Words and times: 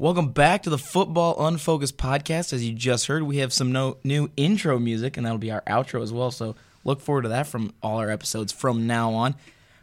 Welcome 0.00 0.28
back 0.28 0.62
to 0.62 0.70
the 0.70 0.78
Football 0.78 1.46
Unfocused 1.46 1.98
podcast. 1.98 2.54
As 2.54 2.66
you 2.66 2.72
just 2.72 3.04
heard, 3.04 3.22
we 3.22 3.36
have 3.36 3.52
some 3.52 3.70
no, 3.70 3.98
new 4.02 4.30
intro 4.34 4.78
music, 4.78 5.18
and 5.18 5.26
that'll 5.26 5.36
be 5.36 5.50
our 5.50 5.60
outro 5.66 6.02
as 6.02 6.10
well. 6.10 6.30
So 6.30 6.56
look 6.84 7.02
forward 7.02 7.24
to 7.24 7.28
that 7.28 7.46
from 7.46 7.74
all 7.82 7.98
our 7.98 8.08
episodes 8.10 8.50
from 8.50 8.86
now 8.86 9.12
on. 9.12 9.34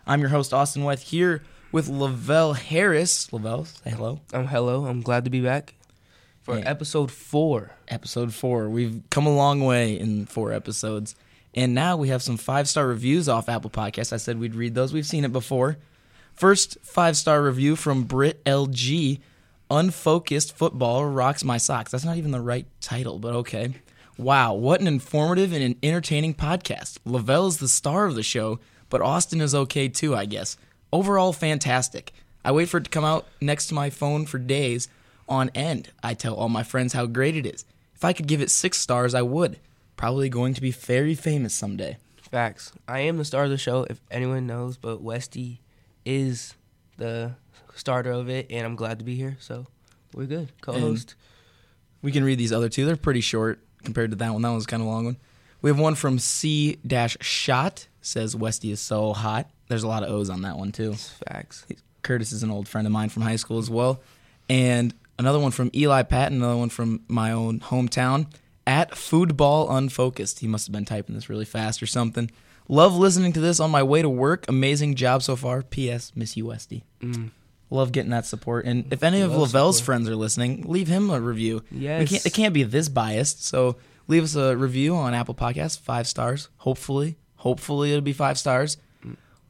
I'm 0.07 0.19
your 0.19 0.29
host, 0.29 0.55
Austin 0.55 0.83
Weth, 0.83 1.04
here 1.04 1.43
with 1.71 1.88
Lavell 1.88 2.57
Harris. 2.57 3.27
Lavell, 3.27 3.68
say 3.68 3.91
hello. 3.91 4.19
Um, 4.33 4.47
hello. 4.47 4.88
I'm 4.88 5.01
glad 5.01 5.23
to 5.25 5.29
be 5.29 5.39
back 5.39 5.75
for 6.41 6.57
Yeah. 6.57 6.68
episode 6.68 7.11
four. 7.11 7.73
Episode 7.88 8.34
four. 8.34 8.70
We've 8.70 9.04
come 9.11 9.27
a 9.27 9.36
long 9.36 9.59
way 9.63 9.99
in 9.99 10.25
four 10.25 10.52
episodes. 10.52 11.13
And 11.54 11.75
now 11.75 11.96
we 11.96 12.10
have 12.10 12.24
some 12.24 12.38
five 12.38 12.68
star 12.68 12.88
reviews 12.88 13.29
off 13.29 13.47
Apple 13.49 13.69
Podcasts. 13.69 14.13
I 14.13 14.18
said 14.18 14.39
we'd 14.39 14.55
read 14.55 14.74
those. 14.74 14.93
We've 14.93 15.05
seen 15.05 15.25
it 15.25 15.32
before. 15.32 15.77
First 16.33 16.79
five 16.82 17.15
star 17.15 17.43
review 17.43 17.75
from 17.75 18.05
Brit 18.05 18.43
LG. 18.46 19.19
Unfocused 19.69 20.55
football 20.55 21.05
rocks 21.05 21.43
my 21.43 21.57
socks. 21.57 21.91
That's 21.91 22.05
not 22.05 22.17
even 22.17 22.31
the 22.31 22.39
right 22.39 22.65
title, 22.79 23.19
but 23.19 23.33
okay. 23.35 23.73
Wow, 24.17 24.53
what 24.53 24.79
an 24.79 24.87
informative 24.87 25.51
and 25.51 25.61
an 25.61 25.75
entertaining 25.83 26.35
podcast. 26.35 26.99
Lavell 27.05 27.47
is 27.49 27.57
the 27.57 27.67
star 27.67 28.05
of 28.05 28.15
the 28.15 28.23
show, 28.23 28.59
but 28.89 29.01
Austin 29.01 29.41
is 29.41 29.53
okay 29.53 29.89
too, 29.89 30.15
I 30.15 30.25
guess. 30.25 30.57
Overall, 30.93 31.33
fantastic. 31.33 32.13
I 32.45 32.52
wait 32.53 32.69
for 32.69 32.77
it 32.77 32.85
to 32.85 32.89
come 32.89 33.03
out 33.03 33.27
next 33.41 33.67
to 33.67 33.73
my 33.73 33.89
phone 33.89 34.25
for 34.25 34.39
days 34.39 34.88
on 35.27 35.49
end. 35.53 35.91
I 36.02 36.13
tell 36.13 36.35
all 36.35 36.49
my 36.49 36.63
friends 36.63 36.93
how 36.93 37.05
great 37.05 37.35
it 37.35 37.45
is. 37.45 37.65
If 37.93 38.05
I 38.05 38.13
could 38.13 38.27
give 38.27 38.41
it 38.41 38.49
six 38.49 38.77
stars, 38.77 39.13
I 39.13 39.21
would. 39.21 39.59
Probably 39.97 40.29
going 40.29 40.53
to 40.53 40.61
be 40.61 40.71
very 40.71 41.13
famous 41.13 41.53
someday. 41.53 41.97
Facts. 42.21 42.71
I 42.87 42.99
am 42.99 43.17
the 43.17 43.25
star 43.25 43.43
of 43.43 43.49
the 43.49 43.57
show, 43.57 43.85
if 43.89 43.99
anyone 44.09 44.47
knows, 44.47 44.77
but 44.77 45.02
Westy 45.02 45.61
is 46.05 46.55
the 46.97 47.33
starter 47.75 48.11
of 48.11 48.29
it, 48.29 48.47
and 48.49 48.65
I'm 48.65 48.75
glad 48.75 48.99
to 48.99 49.05
be 49.05 49.15
here. 49.15 49.37
So 49.39 49.65
we're 50.13 50.25
good. 50.25 50.51
Co-host. 50.61 51.15
We 52.01 52.11
can 52.11 52.23
read 52.23 52.37
these 52.37 52.53
other 52.53 52.69
two. 52.69 52.85
They're 52.85 52.95
pretty 52.95 53.21
short 53.21 53.59
compared 53.83 54.11
to 54.11 54.17
that 54.17 54.33
one. 54.33 54.41
That 54.41 54.49
one's 54.49 54.65
kind 54.65 54.81
of 54.81 54.87
a 54.87 54.91
long 54.91 55.05
one. 55.05 55.17
We 55.61 55.69
have 55.69 55.79
one 55.79 55.95
from 55.95 56.19
C 56.19 56.77
dash 56.85 57.17
shot 57.21 57.87
says 58.07 58.35
Westy 58.35 58.71
is 58.71 58.79
so 58.79 59.13
hot. 59.13 59.49
There's 59.67 59.83
a 59.83 59.87
lot 59.87 60.03
of 60.03 60.09
O's 60.09 60.29
on 60.29 60.41
that 60.43 60.57
one 60.57 60.71
too. 60.71 60.93
Facts. 60.93 61.65
Curtis 62.01 62.31
is 62.31 62.41
an 62.41 62.49
old 62.49 62.67
friend 62.67 62.87
of 62.87 62.93
mine 62.93 63.09
from 63.09 63.23
high 63.23 63.35
school 63.35 63.57
as 63.57 63.69
well. 63.69 64.01
And 64.49 64.93
another 65.19 65.39
one 65.39 65.51
from 65.51 65.69
Eli 65.75 66.03
Patton, 66.03 66.37
another 66.37 66.57
one 66.57 66.69
from 66.69 67.01
my 67.07 67.31
own 67.31 67.59
hometown. 67.59 68.27
At 68.65 68.91
Foodball 68.91 69.69
Unfocused. 69.69 70.39
He 70.39 70.47
must 70.47 70.67
have 70.67 70.73
been 70.73 70.85
typing 70.85 71.15
this 71.15 71.29
really 71.29 71.45
fast 71.45 71.81
or 71.83 71.85
something. 71.85 72.31
Love 72.69 72.95
listening 72.95 73.33
to 73.33 73.39
this 73.39 73.59
on 73.59 73.71
my 73.71 73.83
way 73.83 74.01
to 74.01 74.09
work. 74.09 74.45
Amazing 74.47 74.95
job 74.95 75.23
so 75.23 75.35
far. 75.35 75.61
P.S. 75.61 76.11
Miss 76.15 76.35
you, 76.35 76.45
Westy. 76.45 76.83
Mm. 77.01 77.31
Love 77.69 77.91
getting 77.91 78.11
that 78.11 78.25
support. 78.25 78.65
And 78.65 78.91
if 78.91 79.03
any 79.03 79.21
of 79.21 79.31
Lavell's 79.31 79.77
support. 79.77 79.85
friends 79.85 80.09
are 80.09 80.15
listening, 80.15 80.63
leave 80.63 80.87
him 80.87 81.09
a 81.09 81.19
review. 81.19 81.63
Yes. 81.71 82.09
can't, 82.09 82.25
it 82.25 82.33
can't 82.33 82.53
be 82.53 82.63
this 82.63 82.89
biased. 82.89 83.45
So 83.45 83.77
leave 84.07 84.23
us 84.23 84.35
a 84.35 84.55
review 84.55 84.95
on 84.95 85.13
Apple 85.13 85.35
Podcasts, 85.35 85.79
five 85.79 86.07
stars. 86.07 86.49
Hopefully, 86.57 87.17
hopefully 87.35 87.91
it'll 87.91 88.01
be 88.01 88.13
five 88.13 88.37
stars. 88.37 88.77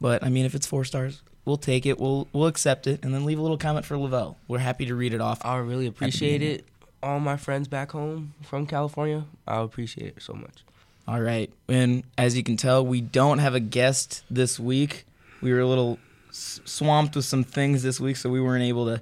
But 0.00 0.22
I 0.22 0.28
mean, 0.28 0.46
if 0.46 0.54
it's 0.54 0.66
four 0.66 0.84
stars, 0.84 1.22
we'll 1.44 1.56
take 1.56 1.86
it. 1.86 1.98
We'll 1.98 2.28
we'll 2.32 2.46
accept 2.46 2.86
it, 2.86 3.04
and 3.04 3.12
then 3.12 3.24
leave 3.24 3.38
a 3.38 3.42
little 3.42 3.58
comment 3.58 3.84
for 3.84 3.96
Lavell. 3.96 4.36
We're 4.46 4.58
happy 4.58 4.86
to 4.86 4.94
read 4.94 5.12
it 5.12 5.20
off. 5.20 5.44
I 5.44 5.56
really 5.58 5.86
appreciate 5.86 6.42
it. 6.42 6.64
All 7.02 7.20
my 7.20 7.36
friends 7.36 7.68
back 7.68 7.92
home 7.92 8.34
from 8.42 8.66
California, 8.66 9.24
I 9.46 9.60
appreciate 9.60 10.16
it 10.16 10.22
so 10.22 10.34
much. 10.34 10.64
All 11.08 11.20
right, 11.22 11.50
and 11.68 12.02
as 12.18 12.36
you 12.36 12.42
can 12.42 12.58
tell, 12.58 12.84
we 12.84 13.00
don't 13.00 13.38
have 13.38 13.54
a 13.54 13.60
guest 13.60 14.22
this 14.30 14.60
week. 14.60 15.06
We 15.40 15.54
were 15.54 15.60
a 15.60 15.66
little 15.66 15.98
swamped 16.30 17.16
with 17.16 17.24
some 17.24 17.44
things 17.44 17.82
this 17.82 17.98
week, 17.98 18.16
so 18.16 18.28
we 18.28 18.42
weren't 18.42 18.62
able 18.64 18.84
to 18.94 19.00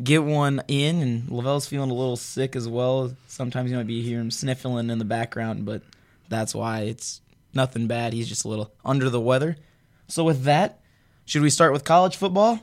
get 0.00 0.22
one 0.22 0.62
in. 0.68 1.02
And 1.02 1.28
Lavell's 1.28 1.66
feeling 1.66 1.90
a 1.90 1.94
little 1.94 2.16
sick 2.16 2.54
as 2.54 2.68
well. 2.68 3.16
Sometimes 3.26 3.72
you 3.72 3.76
might 3.76 3.88
be 3.88 4.00
hearing 4.00 4.26
him 4.26 4.30
sniffling 4.30 4.90
in 4.90 4.98
the 5.00 5.04
background, 5.04 5.64
but 5.64 5.82
that's 6.28 6.54
why 6.54 6.82
it's 6.82 7.20
nothing 7.52 7.88
bad. 7.88 8.12
He's 8.12 8.28
just 8.28 8.44
a 8.44 8.48
little 8.48 8.72
under 8.84 9.10
the 9.10 9.20
weather. 9.20 9.56
So 10.06 10.22
with 10.22 10.44
that, 10.44 10.78
should 11.24 11.42
we 11.42 11.50
start 11.50 11.72
with 11.72 11.82
college 11.82 12.16
football, 12.16 12.60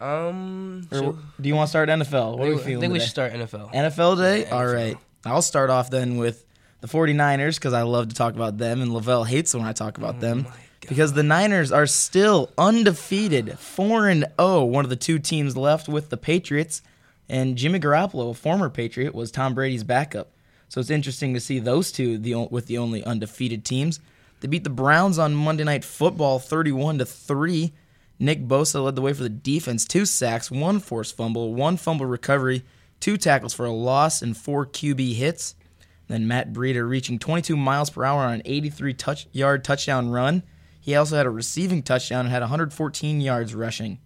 Um, 0.00 0.86
or 0.92 1.18
do 1.40 1.48
you 1.48 1.56
want 1.56 1.66
to 1.66 1.70
start 1.70 1.88
NFL? 1.88 2.38
What 2.38 2.46
I 2.46 2.50
are 2.50 2.54
we 2.54 2.56
think, 2.58 2.60
I 2.60 2.64
feeling 2.66 2.80
think 2.82 2.92
we 2.92 3.00
should 3.00 3.08
start 3.10 3.32
NFL. 3.32 3.72
NFL 3.74 4.16
day? 4.16 4.42
Yeah, 4.42 4.50
All 4.54 4.62
NFL. 4.62 4.74
right. 4.74 4.96
I'll 5.24 5.42
start 5.42 5.70
off 5.70 5.90
then 5.90 6.16
with 6.16 6.46
the 6.80 6.88
49ers 6.88 7.56
because 7.56 7.72
I 7.72 7.82
love 7.82 8.08
to 8.08 8.14
talk 8.14 8.34
about 8.34 8.58
them, 8.58 8.80
and 8.82 8.90
Lavell 8.92 9.26
hates 9.26 9.54
when 9.54 9.64
I 9.64 9.72
talk 9.72 9.98
about 9.98 10.16
oh 10.16 10.20
them. 10.20 10.46
Oh 10.46 10.50
God. 10.50 10.88
Because 10.88 11.12
the 11.12 11.22
Niners 11.22 11.72
are 11.72 11.86
still 11.86 12.50
undefeated, 12.56 13.58
4 13.58 14.08
and 14.08 14.26
0, 14.40 14.64
one 14.64 14.84
of 14.84 14.90
the 14.90 14.96
two 14.96 15.18
teams 15.18 15.56
left 15.56 15.88
with 15.88 16.08
the 16.08 16.16
Patriots. 16.16 16.82
And 17.28 17.56
Jimmy 17.56 17.78
Garoppolo, 17.78 18.30
a 18.30 18.34
former 18.34 18.68
Patriot, 18.70 19.14
was 19.14 19.30
Tom 19.30 19.54
Brady's 19.54 19.84
backup. 19.84 20.32
So 20.68 20.80
it's 20.80 20.90
interesting 20.90 21.34
to 21.34 21.40
see 21.40 21.58
those 21.58 21.92
two 21.92 22.16
the, 22.18 22.34
with 22.50 22.66
the 22.66 22.78
only 22.78 23.04
undefeated 23.04 23.64
teams. 23.64 24.00
They 24.40 24.48
beat 24.48 24.64
the 24.64 24.70
Browns 24.70 25.18
on 25.18 25.34
Monday 25.34 25.64
Night 25.64 25.84
Football 25.84 26.38
31 26.38 26.98
to 26.98 27.04
3. 27.04 27.72
Nick 28.18 28.46
Bosa 28.46 28.82
led 28.84 28.96
the 28.96 29.02
way 29.02 29.12
for 29.12 29.22
the 29.22 29.28
defense, 29.28 29.84
two 29.84 30.04
sacks, 30.04 30.50
one 30.50 30.78
forced 30.78 31.16
fumble, 31.16 31.54
one 31.54 31.76
fumble 31.76 32.06
recovery, 32.06 32.64
two 33.00 33.16
tackles 33.16 33.54
for 33.54 33.64
a 33.64 33.72
loss, 33.72 34.22
and 34.22 34.36
four 34.36 34.66
QB 34.66 35.14
hits. 35.14 35.54
Then 36.10 36.26
Matt 36.26 36.52
Breida 36.52 36.86
reaching 36.86 37.20
22 37.20 37.56
miles 37.56 37.88
per 37.88 38.04
hour 38.04 38.22
on 38.22 38.34
an 38.34 38.42
83 38.44 38.94
touch 38.94 39.28
yard 39.30 39.62
touchdown 39.62 40.10
run. 40.10 40.42
He 40.80 40.96
also 40.96 41.16
had 41.16 41.24
a 41.24 41.30
receiving 41.30 41.84
touchdown 41.84 42.26
and 42.26 42.30
had 42.30 42.42
114 42.42 43.20
yards 43.20 43.54
rushing. 43.54 44.00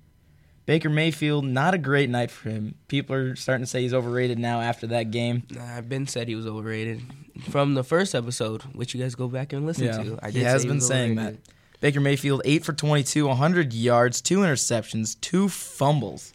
Baker 0.66 0.90
Mayfield, 0.90 1.46
not 1.46 1.72
a 1.72 1.78
great 1.78 2.10
night 2.10 2.30
for 2.30 2.50
him. 2.50 2.74
People 2.88 3.16
are 3.16 3.36
starting 3.36 3.64
to 3.64 3.70
say 3.70 3.80
he's 3.80 3.94
overrated 3.94 4.38
now 4.38 4.60
after 4.60 4.86
that 4.88 5.10
game. 5.12 5.44
Nah, 5.50 5.64
I've 5.64 5.88
been 5.88 6.06
said 6.06 6.28
he 6.28 6.34
was 6.34 6.46
overrated 6.46 7.00
from 7.48 7.72
the 7.72 7.82
first 7.82 8.14
episode, 8.14 8.62
which 8.74 8.94
you 8.94 9.00
guys 9.00 9.14
go 9.14 9.26
back 9.26 9.54
and 9.54 9.64
listen 9.64 9.86
to. 9.86 10.18
I 10.22 10.30
he 10.30 10.40
has 10.40 10.60
say 10.62 10.68
been 10.68 10.76
was 10.76 10.86
saying 10.86 11.12
overrated. 11.18 11.44
that. 11.44 11.52
Baker 11.80 12.00
Mayfield, 12.00 12.42
8 12.44 12.66
for 12.66 12.74
22, 12.74 13.26
100 13.28 13.72
yards, 13.72 14.20
two 14.20 14.40
interceptions, 14.40 15.18
two 15.22 15.48
fumbles. 15.48 16.34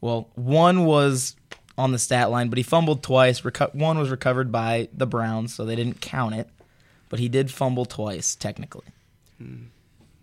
Well, 0.00 0.30
one 0.36 0.86
was 0.86 1.36
on 1.78 1.92
the 1.92 1.98
stat 1.98 2.30
line, 2.30 2.48
but 2.48 2.56
he 2.58 2.62
fumbled 2.62 3.02
twice. 3.02 3.42
Reco- 3.42 3.74
one 3.74 3.98
was 3.98 4.10
recovered 4.10 4.50
by 4.50 4.88
the 4.92 5.06
Browns, 5.06 5.54
so 5.54 5.64
they 5.64 5.76
didn't 5.76 6.00
count 6.00 6.34
it. 6.34 6.48
But 7.08 7.18
he 7.20 7.28
did 7.28 7.50
fumble 7.50 7.84
twice, 7.84 8.34
technically. 8.34 8.86
Hmm. 9.38 9.64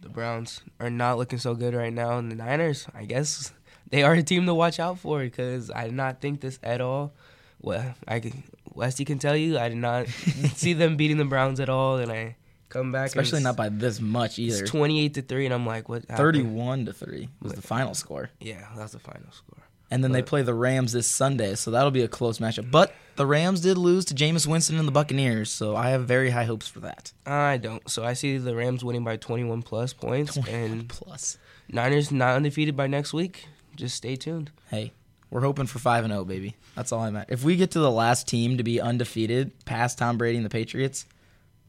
The 0.01 0.09
Browns 0.09 0.61
are 0.81 0.89
not 0.89 1.17
looking 1.17 1.39
so 1.39 1.55
good 1.55 1.73
right 1.73 1.93
now, 1.93 2.17
and 2.17 2.29
the 2.29 2.35
Niners, 2.35 2.87
I 2.93 3.05
guess, 3.05 3.53
they 3.89 4.03
are 4.03 4.13
a 4.13 4.23
team 4.23 4.45
to 4.47 4.53
watch 4.53 4.79
out 4.79 4.99
for 4.99 5.19
because 5.19 5.71
I 5.71 5.85
did 5.85 5.93
not 5.93 6.19
think 6.19 6.41
this 6.41 6.59
at 6.61 6.81
all. 6.81 7.13
Well, 7.61 7.93
I 8.05 8.19
can, 8.19 8.43
Westy 8.73 9.05
can 9.05 9.17
tell 9.19 9.37
you, 9.37 9.57
I 9.57 9.69
did 9.69 9.77
not 9.77 10.07
see 10.55 10.73
them 10.73 10.97
beating 10.97 11.17
the 11.17 11.23
Browns 11.25 11.61
at 11.61 11.69
all, 11.69 11.97
and 11.97 12.11
I 12.11 12.35
come 12.67 12.91
back, 12.91 13.05
Especially 13.07 13.41
not 13.41 13.55
by 13.55 13.69
this 13.69 14.01
much 14.01 14.39
either. 14.39 14.63
it's 14.63 14.69
twenty-eight 14.69 15.13
to 15.13 15.21
three, 15.21 15.45
and 15.45 15.53
I'm 15.53 15.65
like, 15.65 15.87
what? 15.87 16.01
happened? 16.01 16.17
31 16.17 16.85
to 16.87 16.93
3 16.93 17.29
was 17.41 17.53
the 17.53 17.61
final 17.61 17.93
score. 17.93 18.29
Yeah, 18.41 18.67
that's 18.75 18.91
the 18.91 18.99
final 18.99 19.31
score. 19.31 19.63
And 19.93 20.03
then 20.03 20.11
they 20.11 20.23
play 20.23 20.41
the 20.41 20.55
Rams 20.55 20.91
this 20.91 21.05
Sunday, 21.05 21.53
so 21.53 21.69
that'll 21.69 21.91
be 21.91 22.01
a 22.01 22.07
close 22.07 22.39
matchup. 22.39 22.71
But 22.71 22.95
the 23.15 23.27
Rams 23.27 23.61
did 23.61 23.77
lose 23.77 24.05
to 24.05 24.15
Jameis 24.15 24.47
Winston 24.47 24.79
and 24.79 24.87
the 24.87 24.91
Buccaneers, 24.91 25.51
so 25.51 25.75
I 25.75 25.89
have 25.89 26.07
very 26.07 26.31
high 26.31 26.45
hopes 26.45 26.67
for 26.67 26.79
that. 26.79 27.13
I 27.27 27.57
don't. 27.57 27.87
So 27.87 28.03
I 28.03 28.13
see 28.13 28.39
the 28.39 28.55
Rams 28.55 28.83
winning 28.83 29.03
by 29.03 29.17
twenty-one 29.17 29.61
plus 29.61 29.93
points, 29.93 30.33
21 30.33 30.61
and 30.61 30.89
plus. 30.89 31.37
Niners 31.69 32.11
not 32.11 32.35
undefeated 32.35 32.75
by 32.75 32.87
next 32.87 33.13
week. 33.13 33.45
Just 33.75 33.95
stay 33.95 34.15
tuned. 34.15 34.49
Hey, 34.71 34.93
we're 35.29 35.41
hoping 35.41 35.67
for 35.67 35.77
5 35.77 36.05
and 36.05 36.11
0, 36.11 36.25
baby. 36.25 36.55
That's 36.75 36.91
all 36.91 37.01
I'm 37.01 37.15
at. 37.15 37.29
If 37.29 37.43
we 37.43 37.55
get 37.55 37.69
to 37.71 37.79
the 37.79 37.91
last 37.91 38.27
team 38.27 38.57
to 38.57 38.63
be 38.63 38.81
undefeated 38.81 39.51
past 39.65 39.99
Tom 39.99 40.17
Brady 40.17 40.37
and 40.37 40.45
the 40.45 40.49
Patriots, 40.49 41.05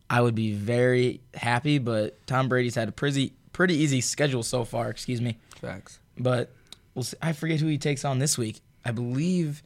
I 0.09 0.23
would 0.23 0.35
be 0.35 0.55
very 0.55 1.21
happy, 1.35 1.79
but 1.79 2.27
Tom 2.27 2.49
Brady's 2.49 2.75
had 2.75 2.89
a 2.89 2.93
pretty 2.93 3.35
pretty 3.53 3.75
easy 3.75 4.01
schedule 4.01 4.43
so 4.43 4.65
far, 4.65 4.89
excuse 4.89 5.21
me. 5.21 5.37
Facts. 5.61 5.99
But 6.19 6.51
we'll 6.95 7.03
see. 7.05 7.17
I 7.23 7.33
forget 7.33 7.61
who 7.61 7.67
he 7.67 7.79
takes 7.79 8.05
on 8.05 8.19
this 8.19 8.37
week. 8.39 8.61
I 8.85 8.91
believe 8.93 9.63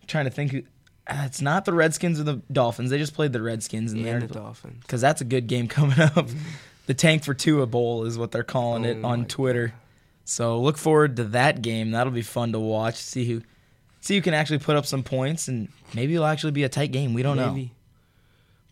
I'm 0.00 0.06
trying 0.06 0.24
to 0.24 0.30
think 0.30 0.52
who 0.52 0.62
uh, 1.06 1.22
it's 1.26 1.40
not 1.40 1.64
the 1.64 1.72
Redskins 1.72 2.20
or 2.20 2.22
the 2.24 2.42
Dolphins. 2.50 2.90
They 2.90 2.98
just 2.98 3.14
played 3.14 3.32
the 3.32 3.42
Redskins 3.42 3.92
and 3.92 4.06
And 4.06 4.22
the 4.22 4.34
Dolphins. 4.34 4.80
because 4.82 5.00
that's 5.00 5.20
a 5.20 5.24
good 5.24 5.46
game 5.48 5.66
coming 5.68 5.98
up. 5.98 6.28
the 6.86 6.94
Tank 6.94 7.24
for 7.24 7.34
Tua 7.34 7.66
Bowl 7.66 8.04
is 8.04 8.16
what 8.16 8.30
they're 8.30 8.42
calling 8.44 8.84
it 8.84 8.98
Oh 9.02 9.08
on 9.08 9.20
my 9.20 9.26
Twitter. 9.26 9.74
So 10.24 10.60
look 10.60 10.78
forward 10.78 11.16
to 11.16 11.24
that 11.24 11.60
game. 11.62 11.90
That'll 11.90 12.12
be 12.12 12.22
fun 12.22 12.52
to 12.52 12.60
watch. 12.60 12.94
See 12.96 13.24
who, 13.24 13.42
see 14.00 14.14
who 14.14 14.22
can 14.22 14.34
actually 14.34 14.60
put 14.60 14.76
up 14.76 14.86
some 14.86 15.02
points, 15.02 15.48
and 15.48 15.68
maybe 15.94 16.14
it'll 16.14 16.26
actually 16.26 16.52
be 16.52 16.62
a 16.62 16.68
tight 16.68 16.92
game. 16.92 17.12
We 17.14 17.22
don't 17.24 17.36
know. 17.36 17.68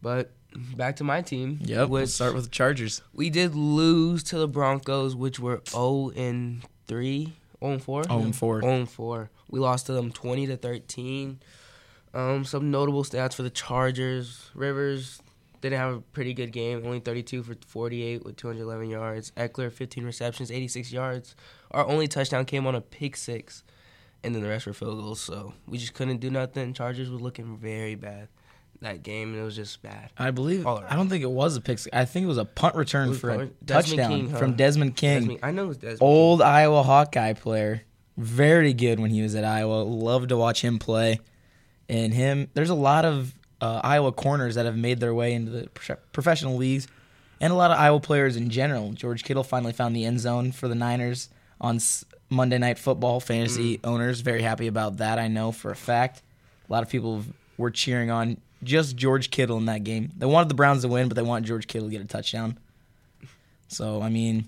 But 0.01 0.31
back 0.77 0.97
to 0.97 1.05
my 1.05 1.23
team. 1.23 1.59
Yep. 1.63 1.89
We'll 1.89 2.07
start 2.07 2.35
with 2.35 2.45
the 2.45 2.51
Chargers. 2.51 3.03
we 3.13 3.31
did 3.31 3.55
lose 3.57 4.23
to 4.25 4.39
the 4.39 4.47
Broncos, 4.49 5.15
which 5.17 5.41
were 5.41 5.61
0 5.69 6.11
and 6.17 6.63
3, 6.87 7.33
0 7.61 7.73
and 7.73 7.83
4. 7.83 8.05
0 8.05 8.19
and 8.21 8.37
4. 8.37 8.61
0 8.63 8.73
and 8.75 8.91
4. 8.91 9.31
We 9.51 9.61
lost 9.61 9.87
to 9.87 9.93
them 9.93 10.11
20 10.13 10.47
to 10.49 10.57
13. 10.57 11.41
Um, 12.13 12.45
some 12.45 12.71
notable 12.71 13.05
stats 13.05 13.35
for 13.35 13.43
the 13.43 13.51
Chargers. 13.51 14.51
Rivers 14.55 15.21
didn't 15.61 15.79
have 15.79 15.95
a 15.95 16.01
pretty 16.01 16.35
good 16.35 16.53
game. 16.53 16.83
Only 16.85 17.01
32 17.01 17.43
for 17.43 17.55
48 17.67 18.25
with 18.25 18.37
211 18.37 18.91
yards. 18.91 19.31
Ekeler 19.37 19.71
15 19.71 20.05
receptions, 20.05 20.51
86 20.51 20.93
yards. 20.93 21.37
Our 21.71 21.87
only 21.87 22.09
touchdown 22.09 22.45
came 22.47 22.67
on 22.67 22.75
a 22.75 22.81
pick 22.81 23.17
six. 23.17 23.63
and 24.25 24.35
then 24.35 24.43
the 24.43 24.49
rest 24.49 24.67
were 24.67 24.73
field 24.73 24.99
goals. 24.99 25.21
So 25.21 25.55
we 25.67 25.79
just 25.79 25.95
couldn't 25.95 26.19
do 26.19 26.31
nothing. 26.31 26.73
Chargers 26.75 27.11
were 27.11 27.19
looking 27.19 27.57
very 27.57 27.95
bad 27.95 28.29
that 28.81 29.03
game, 29.03 29.33
and 29.33 29.41
it 29.41 29.45
was 29.45 29.57
just 29.57 29.83
bad. 29.83 30.11
I 30.19 30.31
believe. 30.31 30.67
All 30.67 30.79
around. 30.79 30.89
I 30.91 30.97
don't 30.97 31.09
think 31.09 31.23
it 31.23 31.31
was 31.31 31.57
a 31.57 31.61
pick. 31.61 31.79
I 31.93 32.05
think 32.05 32.25
it 32.25 32.29
was 32.29 32.39
a 32.39 32.45
punt 32.45 32.75
return 32.75 33.15
for 33.15 33.31
a 33.31 33.37
Desmond 33.37 33.67
touchdown 33.67 34.11
King, 34.11 34.31
huh? 34.31 34.39
from 34.39 34.55
Desmond 34.57 34.97
King. 34.97 35.19
Desmond- 35.21 35.41
I 35.43 35.51
know 35.51 35.65
it 35.65 35.69
was 35.69 35.77
Desmond. 35.79 35.99
Old 36.03 36.43
Iowa 36.43 36.83
Hawkeye 36.83 37.35
player. 37.35 37.83
Very 38.17 38.73
good 38.75 38.99
when 39.01 39.11
he 39.11 39.23
was 39.23 39.35
at 39.35 39.45
Iowa. 39.45 39.83
Loved 39.83 40.29
to 40.31 40.37
watch 40.37 40.63
him 40.63 40.79
play. 40.79 41.21
And 41.89 42.13
him, 42.15 42.49
there's 42.55 42.71
a 42.71 42.75
lot 42.75 43.05
of 43.05 43.35
uh, 43.61 43.81
Iowa 43.83 44.13
corners 44.13 44.55
that 44.55 44.65
have 44.67 44.77
made 44.77 45.01
their 45.01 45.13
way 45.15 45.33
into 45.35 45.51
the 45.51 45.69
professional 46.13 46.57
leagues, 46.57 46.87
and 47.41 47.53
a 47.53 47.57
lot 47.57 47.71
of 47.71 47.79
Iowa 47.79 48.01
players 48.01 48.37
in 48.37 48.49
general. 48.51 48.93
George 48.93 49.25
Kittle 49.25 49.43
finally 49.45 49.73
found 49.73 49.95
the 49.97 50.05
end 50.05 50.21
zone 50.21 50.53
for 50.53 50.69
the 50.69 50.75
Niners 50.75 51.29
on 51.61 51.77
S- 51.77 52.05
Monday 52.31 52.59
Night 52.59 52.79
Football. 52.79 53.21
Fantasy 53.21 53.79
Mm. 53.79 53.81
owners 53.89 54.21
very 54.21 54.43
happy 54.43 54.67
about 54.67 54.99
that. 54.99 55.19
I 55.19 55.29
know 55.29 55.51
for 55.53 55.71
a 55.71 55.77
fact. 55.77 56.23
A 56.69 56.73
lot 56.73 56.83
of 56.83 56.89
people 56.89 57.25
were 57.59 57.71
cheering 57.71 58.11
on 58.11 58.39
just 58.63 58.97
George 58.97 59.31
Kittle 59.31 59.57
in 59.59 59.67
that 59.67 59.85
game. 59.85 60.11
They 60.17 60.27
wanted 60.27 60.49
the 60.49 60.55
Browns 60.55 60.83
to 60.83 60.89
win, 60.89 61.09
but 61.09 61.15
they 61.17 61.23
want 61.23 61.47
George 61.47 61.67
Kittle 61.67 61.89
to 61.89 61.93
get 61.93 62.03
a 62.03 62.07
touchdown. 62.07 62.59
So 63.69 64.03
I 64.03 64.09
mean, 64.09 64.47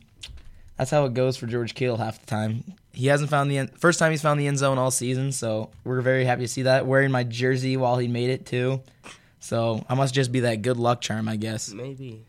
that's 0.76 0.90
how 0.90 1.04
it 1.04 1.14
goes 1.14 1.36
for 1.36 1.46
George 1.46 1.74
Kittle 1.74 1.96
half 1.96 2.20
the 2.20 2.26
time. 2.26 2.64
He 2.92 3.06
hasn't 3.06 3.30
found 3.30 3.50
the 3.50 3.58
end, 3.58 3.78
first 3.78 3.98
time 3.98 4.10
he's 4.10 4.20
found 4.20 4.38
the 4.38 4.46
end 4.46 4.58
zone 4.58 4.78
all 4.78 4.90
season, 4.90 5.32
so 5.32 5.70
we're 5.84 6.00
very 6.02 6.24
happy 6.24 6.42
to 6.42 6.48
see 6.48 6.62
that. 6.62 6.86
Wearing 6.86 7.10
my 7.10 7.24
jersey 7.24 7.76
while 7.76 7.96
he 7.96 8.06
made 8.08 8.30
it 8.30 8.44
too, 8.44 8.82
so 9.40 9.84
I 9.88 9.94
must 9.94 10.14
just 10.14 10.30
be 10.30 10.40
that 10.40 10.62
good 10.62 10.76
luck 10.76 11.00
charm, 11.00 11.28
I 11.28 11.36
guess. 11.36 11.72
maybe. 11.72 12.24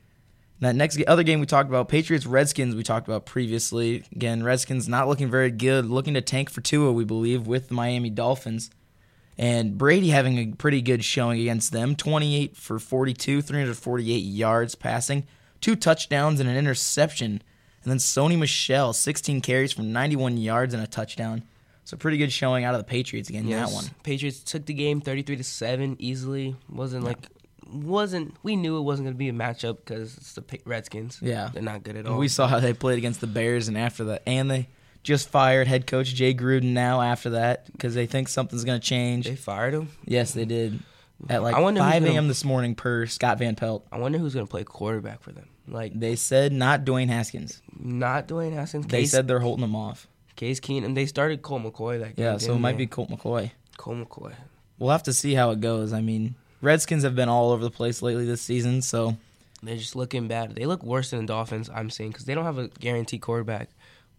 That 0.60 0.76
next 0.76 1.02
other 1.08 1.24
game 1.24 1.42
we 1.42 1.46
talked 1.46 1.68
about, 1.68 1.90
Patriots 1.90 2.26
Redskins, 2.26 2.74
we 2.74 2.84
talked 2.84 3.06
about 3.06 3.26
previously. 3.26 4.06
Again, 4.16 4.44
Redskins 4.44 4.88
not 4.88 5.10
looking 5.10 5.30
very 5.30 5.52
good, 5.52 5.88
looking 5.88 6.14
to 6.14 6.22
tank 6.22 6.50
for 6.50 6.62
Tua, 6.62 6.94
we 6.94 7.04
believe, 7.04 7.46
with 7.46 7.68
the 7.68 7.74
Miami 7.74 8.10
Dolphins. 8.10 8.70
And 9.38 9.78
Brady 9.78 10.10
having 10.10 10.38
a 10.38 10.56
pretty 10.56 10.82
good 10.82 11.04
showing 11.04 11.40
against 11.42 11.72
them 11.72 11.96
28 11.96 12.56
for 12.56 12.78
42, 12.80 13.42
348 13.42 14.18
yards 14.18 14.76
passing, 14.76 15.26
two 15.60 15.76
touchdowns 15.76 16.40
and 16.40 16.48
an 16.50 16.56
interception. 16.56 17.42
And 17.84 17.92
then 17.92 17.98
Sony 17.98 18.38
Michel, 18.38 18.94
16 18.94 19.42
carries 19.42 19.74
for 19.74 19.82
91 19.82 20.38
yards 20.38 20.74
and 20.74 20.84
a 20.84 20.88
touchdown. 20.88 21.44
So 21.84 21.98
pretty 21.98 22.18
good 22.18 22.32
showing 22.32 22.64
out 22.64 22.76
of 22.76 22.80
the 22.80 22.86
Patriots 22.86 23.28
again 23.30 23.44
in 23.44 23.50
Yes. 23.50 23.70
that 23.70 23.76
one. 23.76 23.86
Patriots 24.04 24.40
took 24.42 24.66
the 24.66 24.74
game 24.74 25.02
33 25.02 25.36
to 25.38 25.44
7 25.44 25.98
easily. 26.00 26.56
Wasn't 26.70 27.04
like 27.04 27.28
wasn't 27.72 28.36
we 28.44 28.56
knew 28.56 28.78
it 28.78 28.82
wasn't 28.82 29.06
going 29.06 29.16
to 29.16 29.18
be 29.18 29.30
a 29.30 29.34
matchup 29.34 29.84
cuz 29.86 30.16
it's 30.18 30.34
the 30.34 30.44
Redskins. 30.66 31.20
Yeah. 31.22 31.50
They're 31.52 31.62
not 31.64 31.84
good 31.84 31.96
at 31.98 32.06
all. 32.06 32.18
we 32.18 32.28
saw 32.28 32.48
how 32.48 32.60
they 32.60 32.74
played 32.74 32.98
against 33.00 33.20
the 33.20 33.28
Bears, 33.28 33.68
and 33.68 33.78
after 33.78 34.04
that, 34.06 34.22
and 34.28 34.50
they 34.50 34.68
just 35.04 35.30
fired 35.30 35.68
head 35.68 35.86
coach 35.86 36.14
Jay 36.14 36.34
Gruden 36.34 36.74
now 36.74 37.02
after 37.02 37.32
that 37.32 37.72
because 37.72 37.94
they 37.94 38.06
think 38.06 38.28
something's 38.30 38.64
going 38.64 38.80
to 38.80 38.86
change. 38.86 39.26
they 39.28 39.36
fired 39.36 39.74
him. 39.74 39.90
yes, 40.06 40.34
they 40.34 40.46
did. 40.46 40.80
At 41.30 41.42
like 41.44 41.56
I 41.56 41.60
wonder 41.60 41.80
5 41.80 42.02
gonna- 42.04 42.16
a.m. 42.16 42.28
this 42.28 42.44
morning 42.44 42.76
per 42.76 43.06
Scott 43.06 43.38
Van 43.40 43.56
Pelt. 43.56 43.86
I 43.92 43.98
wonder 43.98 44.18
who's 44.18 44.34
going 44.34 44.46
to 44.46 44.50
play 44.52 44.64
quarterback 44.64 45.22
for 45.22 45.32
them. 45.32 45.48
Like 45.68 45.98
They 45.98 46.16
said 46.18 46.52
not 46.52 46.84
Dwayne 46.84 47.08
Haskins. 47.08 47.62
not 47.80 48.28
Dwayne 48.28 48.54
Haskins. 48.54 48.86
They 48.88 49.02
Case, 49.02 49.12
said 49.12 49.28
they're 49.28 49.40
holding 49.40 49.64
him 49.64 49.76
off. 49.76 50.08
Case 50.36 50.60
Keenum. 50.60 50.96
They 50.96 51.06
started 51.06 51.42
Colt 51.42 51.64
McCoy 51.64 52.00
that 52.00 52.16
game. 52.18 52.26
Yeah, 52.26 52.38
so 52.38 52.56
it 52.56 52.60
might 52.60 52.74
they? 52.74 52.80
be 52.80 52.88
Colt 52.88 53.10
McCoy. 53.10 53.52
Colt 53.78 53.98
McCoy. 53.98 54.34
We'll 54.80 54.90
have 54.90 55.04
to 55.04 55.14
see 55.14 55.34
how 55.36 55.52
it 55.52 55.62
goes. 55.62 55.94
I 55.94 56.02
mean, 56.02 56.36
Redskins 56.62 57.04
have 57.04 57.16
been 57.16 57.30
all 57.30 57.52
over 57.52 57.64
the 57.64 57.72
place 57.72 58.02
lately 58.02 58.26
this 58.26 58.42
season, 58.42 58.82
so 58.82 59.16
They're 59.62 59.78
just 59.78 59.96
looking 59.96 60.28
bad. 60.28 60.56
They 60.56 60.66
look 60.66 60.84
worse 60.84 61.12
than 61.12 61.20
the 61.20 61.28
Dolphins. 61.28 61.70
I'm 61.74 61.90
seeing 61.90 62.10
because 62.10 62.26
they 62.26 62.34
don't 62.36 62.44
have 62.46 62.58
a 62.58 62.68
guaranteed 62.68 63.22
quarterback, 63.22 63.70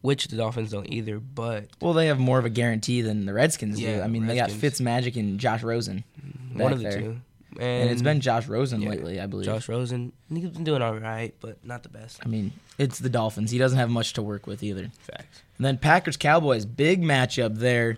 which 0.05 0.29
the 0.29 0.37
Dolphins 0.37 0.71
don't 0.71 0.93
either. 0.93 1.19
But 1.19 1.69
well, 1.81 1.95
they 1.95 2.09
have 2.09 2.19
more 2.19 2.39
of 2.39 2.45
a 2.45 2.51
guarantee 2.51 3.01
than 3.01 3.25
the 3.25 3.33
Redskins 3.33 3.79
do. 3.79 4.03
I 4.03 4.07
mean, 4.07 4.27
they 4.27 4.37
got 4.37 4.51
Redskins. 4.51 4.81
Fitzmagic 4.81 5.17
and 5.17 5.41
Josh 5.41 5.63
Rosen, 5.63 6.05
mm, 6.21 6.61
one 6.61 6.75
of 6.75 6.79
the 6.79 6.85
there. 6.85 7.01
two. 7.01 7.21
and 7.59 7.89
it's 7.89 8.03
been 8.03 8.21
Josh 8.21 8.47
Rosen 8.47 8.83
yeah, 8.83 8.91
lately, 8.91 9.19
I 9.19 9.25
believe. 9.27 9.47
Josh 9.47 9.67
Rosen. 9.67 10.13
He's 10.29 10.51
been 10.51 10.63
doing 10.63 10.83
all 10.83 10.95
right, 10.95 11.35
but 11.41 11.65
not 11.65 11.85
the 11.85 11.89
best. 11.89 12.21
I 12.23 12.29
mean, 12.29 12.53
it's 12.77 12.99
the 12.99 13.09
Dolphins. 13.09 13.51
He 13.51 13.57
doesn't 13.57 13.79
have 13.79 13.89
much 13.89 14.13
to 14.13 14.23
work 14.23 14.47
with 14.47 14.63
either. 14.63 14.91
Facts. 14.99 15.43
And 15.57 15.65
then 15.65 15.79
Packers 15.79 16.19
Cowboys, 16.19 16.67
big 16.67 17.03
matchup 17.03 17.57
there 17.57 17.97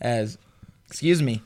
as 0.00 0.38
excuse 0.86 1.20
me. 1.20 1.42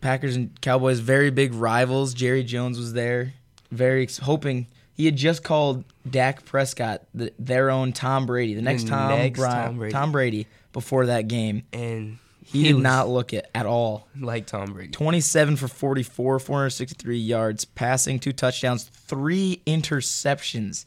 Packers 0.00 0.34
and 0.34 0.60
Cowboys 0.60 0.98
very 0.98 1.30
big 1.30 1.54
rivals. 1.54 2.14
Jerry 2.14 2.42
Jones 2.42 2.80
was 2.80 2.94
there, 2.94 3.34
very 3.70 4.08
hoping 4.22 4.66
he 4.92 5.04
had 5.04 5.14
just 5.14 5.44
called 5.44 5.84
Dak 6.08 6.44
Prescott 6.44 6.95
the, 7.16 7.32
their 7.38 7.70
own 7.70 7.92
Tom 7.92 8.26
Brady, 8.26 8.54
the 8.54 8.62
next, 8.62 8.84
The 8.84 8.90
Tom, 8.90 9.08
next 9.10 9.40
Tom 9.40 9.78
Brady. 9.78 9.92
Tom 9.92 10.12
Brady 10.12 10.46
before 10.72 11.06
that 11.06 11.26
game. 11.28 11.64
And 11.72 12.18
He, 12.44 12.64
did 12.64 12.76
not 12.76 13.08
look 13.08 13.32
it 13.32 13.50
at 13.54 13.66
all. 13.66 14.06
like 14.20 14.46
Tom 14.46 14.72
Brady. 14.74 14.92
27 14.92 15.56
for 15.56 15.66
44, 15.66 16.38
463 16.38 17.18
yards, 17.18 17.64
passing, 17.64 18.18
two 18.20 18.32
touchdowns, 18.32 18.84
three 18.84 19.62
interceptions. 19.66 20.84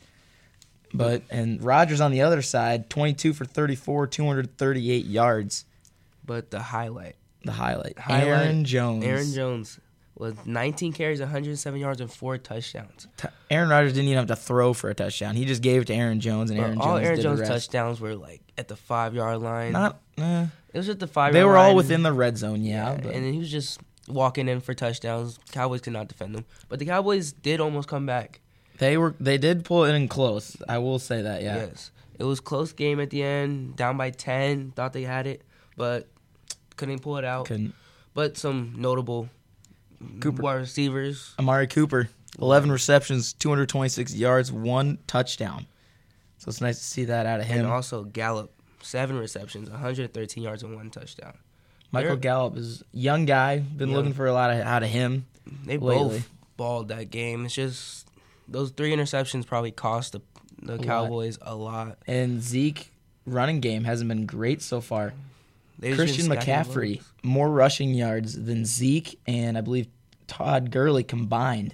But 0.94 1.24
and 1.30 1.64
Rodgers 1.64 2.02
on 2.02 2.12
the 2.12 2.22
other 2.22 2.42
side, 2.42 2.90
22 2.90 3.34
for 3.34 3.46
34, 3.46 4.08
238 4.08 5.06
yards. 5.06 5.66
But 6.25 6.52
the 6.52 6.62
highlight, 6.62 7.16
The 7.44 7.52
highlight. 7.52 7.98
Highlight, 8.00 8.28
Aaron 8.28 8.66
Jones. 8.66 9.04
Aaron 9.04 9.34
Jones 9.34 9.80
was 10.19 10.36
19 10.45 10.94
carries, 10.94 11.19
107 11.19 11.80
yards, 11.80 12.01
and 12.01 12.12
four 12.12 12.38
touchdowns. 12.38 13.07
T- 13.18 13.30
Aaron 13.50 13.69
Rodgers 13.69 13.94
didn't 13.94 14.10
even 14.10 14.18
have 14.18 14.27
to 14.27 14.36
throw 14.36 14.74
for 14.74 14.89
a 14.89 14.94
touchdown. 14.94 15.36
He 15.36 15.45
just 15.45 15.62
gave 15.63 15.81
it 15.81 15.86
to 15.86 15.94
Aaron 15.95 16.19
Jones, 16.19 16.51
and 16.51 16.60
Aaron 16.60 16.77
all 16.77 16.95
Jones 16.98 17.06
Aaron 17.06 17.16
did 17.16 17.24
Jones 17.24 17.39
the 17.39 17.45
rest. 17.45 17.66
touchdowns 17.71 18.00
were 18.01 18.16
like 18.16 18.42
at 18.57 18.68
the 18.68 18.75
five 18.75 19.16
yard 19.16 19.39
line. 19.39 19.71
Not. 19.71 20.00
eh. 20.18 20.48
it 20.74 20.77
was 20.77 20.89
at 20.89 21.00
the 21.00 21.07
five. 21.07 21.33
They 21.33 21.44
were 21.44 21.57
all 21.57 21.75
within 21.75 22.04
the 22.04 22.13
red 22.13 22.38
zone, 22.38 22.62
yeah. 22.63 22.92
Yeah, 22.92 22.95
but 23.01 23.13
and 23.16 23.25
then 23.25 23.33
he 23.33 23.39
was 23.39 23.50
just 23.50 23.80
walking 24.10 24.48
in 24.50 24.60
for 24.60 24.74
touchdowns. 24.74 25.39
Cowboys 25.51 25.81
could 25.81 25.94
not 25.94 26.07
defend 26.10 26.36
them, 26.36 26.45
but 26.68 26.80
the 26.80 26.86
Cowboys 26.86 27.31
did 27.31 27.60
almost 27.62 27.88
come 27.88 28.06
back. 28.06 28.42
they 28.80 28.98
were. 28.98 29.15
They 29.22 29.38
did 29.38 29.63
pull 29.63 29.86
it 29.86 29.95
in 29.95 30.07
close. 30.10 30.57
I 30.68 30.80
will 30.80 31.00
say 31.00 31.22
that. 31.22 31.42
Yeah. 31.42 31.56
Yes, 31.68 31.92
it 32.18 32.25
was 32.25 32.42
close 32.42 32.74
game 32.74 33.00
at 33.00 33.10
the 33.10 33.24
end, 33.24 33.77
down 33.77 33.95
by 33.95 34.10
ten. 34.10 34.72
Thought 34.72 34.92
they 34.92 35.04
had 35.04 35.27
it, 35.27 35.44
but 35.77 36.10
couldn't 36.75 37.00
pull 37.00 37.18
it 37.18 37.24
out. 37.24 37.45
Couldn't. 37.45 37.74
But 38.13 38.36
some 38.38 38.74
notable 38.77 39.30
Cooper. 40.22 40.42
wide 40.42 40.56
receivers. 40.56 41.34
Amari 41.40 41.68
Cooper, 41.68 42.10
11 42.40 42.72
receptions, 42.72 43.34
226 43.34 44.15
yards, 44.15 44.51
one 44.51 44.98
touchdown. 45.08 45.65
So 46.38 46.50
it's 46.50 46.62
nice 46.62 46.77
to 46.77 46.84
see 46.86 47.06
that 47.06 47.25
out 47.25 47.39
of 47.41 47.46
him. 47.46 47.60
And 47.60 47.68
also 47.68 48.03
Gallup, 48.03 48.51
seven 48.82 49.18
receptions, 49.18 49.70
113 49.70 50.44
yards 50.44 50.63
and 50.63 50.75
one 50.75 50.89
touchdown. 50.89 51.34
Michael 51.91 52.10
they're- 52.12 52.18
Gallup 52.18 52.56
is 52.58 52.82
a 52.82 52.98
young 52.98 53.25
guy. 53.25 53.60
Been 53.60 53.89
Young. 53.89 53.98
looking 53.98 54.13
for 54.13 54.27
a 54.27 54.34
lot 54.34 54.51
of, 54.51 54.60
out 54.62 54.84
of 54.84 54.89
him. 54.89 55.25
They 55.65 55.77
Lately. 55.77 56.20
both 56.20 56.29
balled 56.56 56.88
that 56.89 57.10
game. 57.10 57.46
It's 57.46 57.56
just 57.56 58.08
those 58.48 58.70
three 58.72 58.91
interceptions 58.96 59.46
probably 59.48 59.72
cost 59.72 60.13
the 60.13 60.22
the 60.62 60.75
lot. 60.75 60.86
Cowboys 60.86 61.38
a 61.41 61.56
lot. 61.56 61.98
And 62.06 62.41
Zeke 62.41 62.91
running 63.25 63.60
game 63.62 63.86
hasn't 63.86 64.08
been 64.10 64.25
great 64.25 64.62
so 64.62 64.82
far. 64.82 65.13
They've 65.79 65.95
Christian 65.95 66.27
McCaffrey 66.27 67.01
more 67.24 67.50
rushing 67.50 67.93
yards 67.93 68.41
than 68.43 68.65
Zeke 68.65 69.17
and 69.25 69.57
I 69.57 69.62
believe 69.62 69.88
Todd 70.27 70.71
Gurley 70.71 71.03
combined 71.03 71.74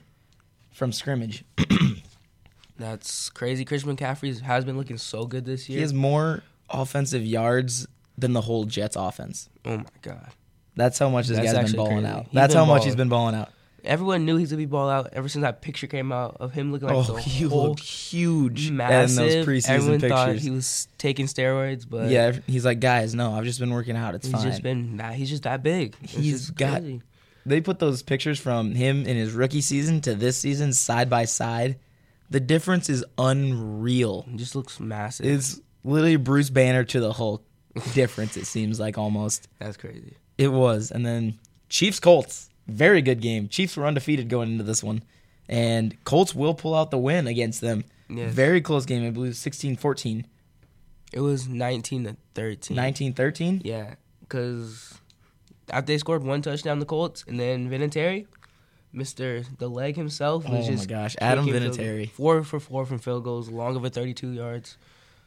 from 0.71 0.91
scrimmage. 0.91 1.43
That's 2.77 3.29
crazy. 3.29 3.65
Christian 3.65 3.95
McCaffrey 3.95 4.39
has 4.41 4.65
been 4.65 4.77
looking 4.77 4.97
so 4.97 5.25
good 5.25 5.45
this 5.45 5.69
year. 5.69 5.77
He 5.77 5.81
has 5.81 5.93
more 5.93 6.43
offensive 6.69 7.25
yards 7.25 7.87
than 8.17 8.33
the 8.33 8.41
whole 8.41 8.65
Jets 8.65 8.95
offense. 8.95 9.49
oh 9.65 9.77
my 9.77 9.85
god. 10.01 10.29
That's 10.75 10.99
how 10.99 11.09
much 11.09 11.27
this 11.27 11.37
That's 11.37 11.53
guy's 11.53 11.71
been 11.71 11.77
balling 11.77 12.01
crazy. 12.03 12.07
out. 12.07 12.23
He's 12.25 12.33
That's 12.33 12.53
how 12.53 12.65
much 12.65 12.83
he's 12.83 12.95
been 12.97 13.07
balling 13.09 13.33
out. 13.33 13.49
Everyone 13.85 14.25
knew 14.25 14.37
he's 14.37 14.49
gonna 14.51 14.57
be 14.57 14.65
ball 14.65 14.89
out 14.89 15.09
ever 15.13 15.27
since 15.29 15.43
that 15.43 15.61
picture 15.61 15.87
came 15.87 16.11
out 16.11 16.37
of 16.39 16.53
him 16.53 16.71
looking 16.71 16.87
like 16.87 16.97
oh, 16.97 17.13
the 17.15 17.21
he 17.21 17.45
whole 17.45 17.69
looked 17.69 17.81
huge 17.81 18.71
massive. 18.71 19.19
in 19.19 19.27
those 19.27 19.45
preseason 19.45 19.69
Everyone 19.69 19.99
thought 19.99 20.35
he 20.35 20.49
was 20.49 20.87
taking 20.97 21.25
steroids, 21.27 21.85
but 21.89 22.09
yeah, 22.09 22.31
he's 22.47 22.65
like, 22.65 22.79
guys, 22.79 23.13
no, 23.15 23.33
I've 23.33 23.43
just 23.45 23.59
been 23.59 23.71
working 23.71 23.95
out. 23.95 24.15
It's 24.15 24.25
he's 24.27 24.35
fine. 24.35 24.43
just 24.43 24.61
been 24.63 24.97
that. 24.97 25.13
He's 25.13 25.29
just 25.29 25.43
that 25.43 25.63
big. 25.63 25.95
It's 26.01 26.13
He's 26.13 26.49
got- 26.51 26.81
crazy. 26.81 27.01
they 27.45 27.61
put 27.61 27.79
those 27.79 28.01
pictures 28.03 28.39
from 28.39 28.73
him 28.75 29.05
in 29.05 29.15
his 29.17 29.33
rookie 29.33 29.61
season 29.61 30.01
to 30.01 30.15
this 30.15 30.37
season 30.37 30.73
side 30.73 31.09
by 31.09 31.25
side. 31.25 31.77
The 32.29 32.39
difference 32.39 32.89
is 32.89 33.05
unreal. 33.17 34.25
He 34.29 34.37
just 34.37 34.55
looks 34.55 34.79
massive. 34.79 35.25
It's 35.25 35.59
literally 35.83 36.15
Bruce 36.17 36.49
Banner 36.49 36.83
to 36.85 36.99
the 36.99 37.13
Hulk 37.13 37.43
difference. 37.93 38.37
It 38.37 38.45
seems 38.45 38.79
like 38.79 38.97
almost 38.97 39.47
That's 39.59 39.77
crazy. 39.77 40.15
it 40.37 40.47
was, 40.47 40.91
and 40.91 41.05
then 41.05 41.39
Chiefs 41.69 41.99
Colts, 41.99 42.49
very 42.67 43.01
good 43.01 43.21
game. 43.21 43.47
Chiefs 43.47 43.77
were 43.77 43.85
undefeated 43.85 44.29
going 44.29 44.51
into 44.51 44.63
this 44.63 44.83
one, 44.83 45.03
and 45.47 45.95
Colts 46.03 46.33
will 46.35 46.53
pull 46.53 46.75
out 46.75 46.91
the 46.91 46.97
win 46.97 47.27
against 47.27 47.61
them. 47.61 47.83
Yes. 48.09 48.33
Very 48.33 48.61
close 48.61 48.85
game, 48.85 49.05
I 49.05 49.09
believe 49.09 49.33
16-14, 49.33 50.25
It 51.11 51.19
was 51.21 51.47
19 51.47 52.03
to 52.05 52.15
13. 52.35 52.77
19-13. 52.77 53.61
Yeah, 53.63 53.95
because 54.21 54.93
after 55.69 55.87
they 55.87 55.97
scored 55.97 56.23
one 56.23 56.41
touchdown, 56.41 56.79
the 56.79 56.85
Colts, 56.85 57.23
and 57.27 57.39
then 57.39 57.69
Vinatieri, 57.69 58.27
Mister 58.93 59.43
the 59.57 59.67
leg 59.67 59.95
himself, 59.97 60.47
was 60.47 60.69
Oh 60.69 60.71
my 60.73 60.85
gosh, 60.85 61.15
Adam 61.19 61.45
Vinatieri. 61.47 62.09
four 62.11 62.43
for 62.43 62.59
four 62.61 62.85
from 62.85 62.97
field 62.99 63.23
goals, 63.25 63.49
long 63.49 63.75
of 63.75 63.83
a 63.83 63.89
32 63.89 64.31
yards. 64.31 64.77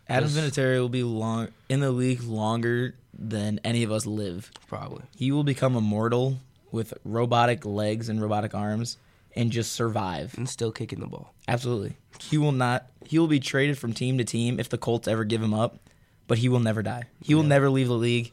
Adam 0.08 0.30
Just- 0.30 0.38
Vinatieri 0.56 0.78
will 0.80 0.88
be 0.88 1.02
long 1.02 1.48
in 1.68 1.80
the 1.80 1.90
league 1.90 2.22
longer 2.22 2.94
than 3.12 3.60
any 3.64 3.82
of 3.82 3.92
us 3.92 4.06
live. 4.06 4.50
Probably. 4.68 5.02
He 5.16 5.30
will 5.32 5.44
become 5.44 5.76
immortal 5.76 6.38
with 6.72 6.94
robotic 7.04 7.64
legs 7.64 8.08
and 8.08 8.20
robotic 8.20 8.54
arms 8.54 8.98
and 9.36 9.50
just 9.50 9.72
survive. 9.72 10.34
And 10.36 10.48
still 10.48 10.72
kicking 10.72 11.00
the 11.00 11.06
ball. 11.06 11.32
Absolutely. 11.46 11.96
He 12.20 12.38
will 12.38 12.52
not 12.52 12.86
he 13.06 13.18
will 13.18 13.26
be 13.28 13.40
traded 13.40 13.78
from 13.78 13.92
team 13.94 14.18
to 14.18 14.24
team 14.24 14.60
if 14.60 14.68
the 14.68 14.78
Colts 14.78 15.08
ever 15.08 15.24
give 15.24 15.42
him 15.42 15.54
up, 15.54 15.78
but 16.26 16.38
he 16.38 16.48
will 16.48 16.60
never 16.60 16.82
die. 16.82 17.04
He 17.22 17.34
will 17.34 17.42
Yeah. 17.42 17.48
never 17.48 17.70
leave 17.70 17.88
the 17.88 17.94
league. 17.94 18.32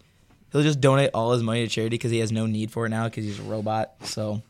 He'll 0.52 0.64
just 0.64 0.82
donate 0.82 1.12
all 1.14 1.32
his 1.34 1.44
money 1.44 1.64
to 1.66 1.70
charity 1.70 1.96
because 1.96 2.12
he 2.12 2.20
has 2.20 2.32
no 2.32 2.46
need 2.46 2.72
for 2.72 2.86
it 2.86 2.90
now 2.90 3.06
because 3.06 3.26
he's 3.26 3.40
a 3.40 3.44
robot. 3.44 3.94
So 4.04 4.42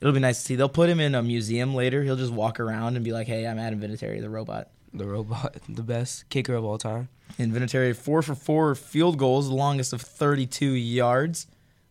it'll 0.00 0.12
be 0.12 0.20
nice 0.20 0.38
to 0.38 0.44
see. 0.44 0.56
They'll 0.56 0.68
put 0.68 0.88
him 0.90 1.00
in 1.00 1.14
a 1.14 1.22
museum 1.22 1.74
later. 1.74 2.02
He'll 2.02 2.16
just 2.16 2.32
walk 2.32 2.60
around 2.60 2.96
and 2.96 3.04
be 3.04 3.12
like, 3.12 3.26
"Hey, 3.26 3.46
I'm 3.46 3.58
Adam 3.58 3.80
Vinatieri, 3.80 4.20
the 4.20 4.30
robot." 4.30 4.68
The 4.94 5.04
robot, 5.06 5.56
the 5.68 5.82
best 5.82 6.28
kicker 6.30 6.54
of 6.54 6.64
all 6.64 6.78
time. 6.78 7.08
And 7.38 7.52
Vinatieri 7.52 7.94
four 7.94 8.22
for 8.22 8.34
four 8.34 8.74
field 8.74 9.18
goals, 9.18 9.48
the 9.48 9.54
longest 9.54 9.92
of 9.92 10.00
32 10.00 10.70
yards. 10.72 11.46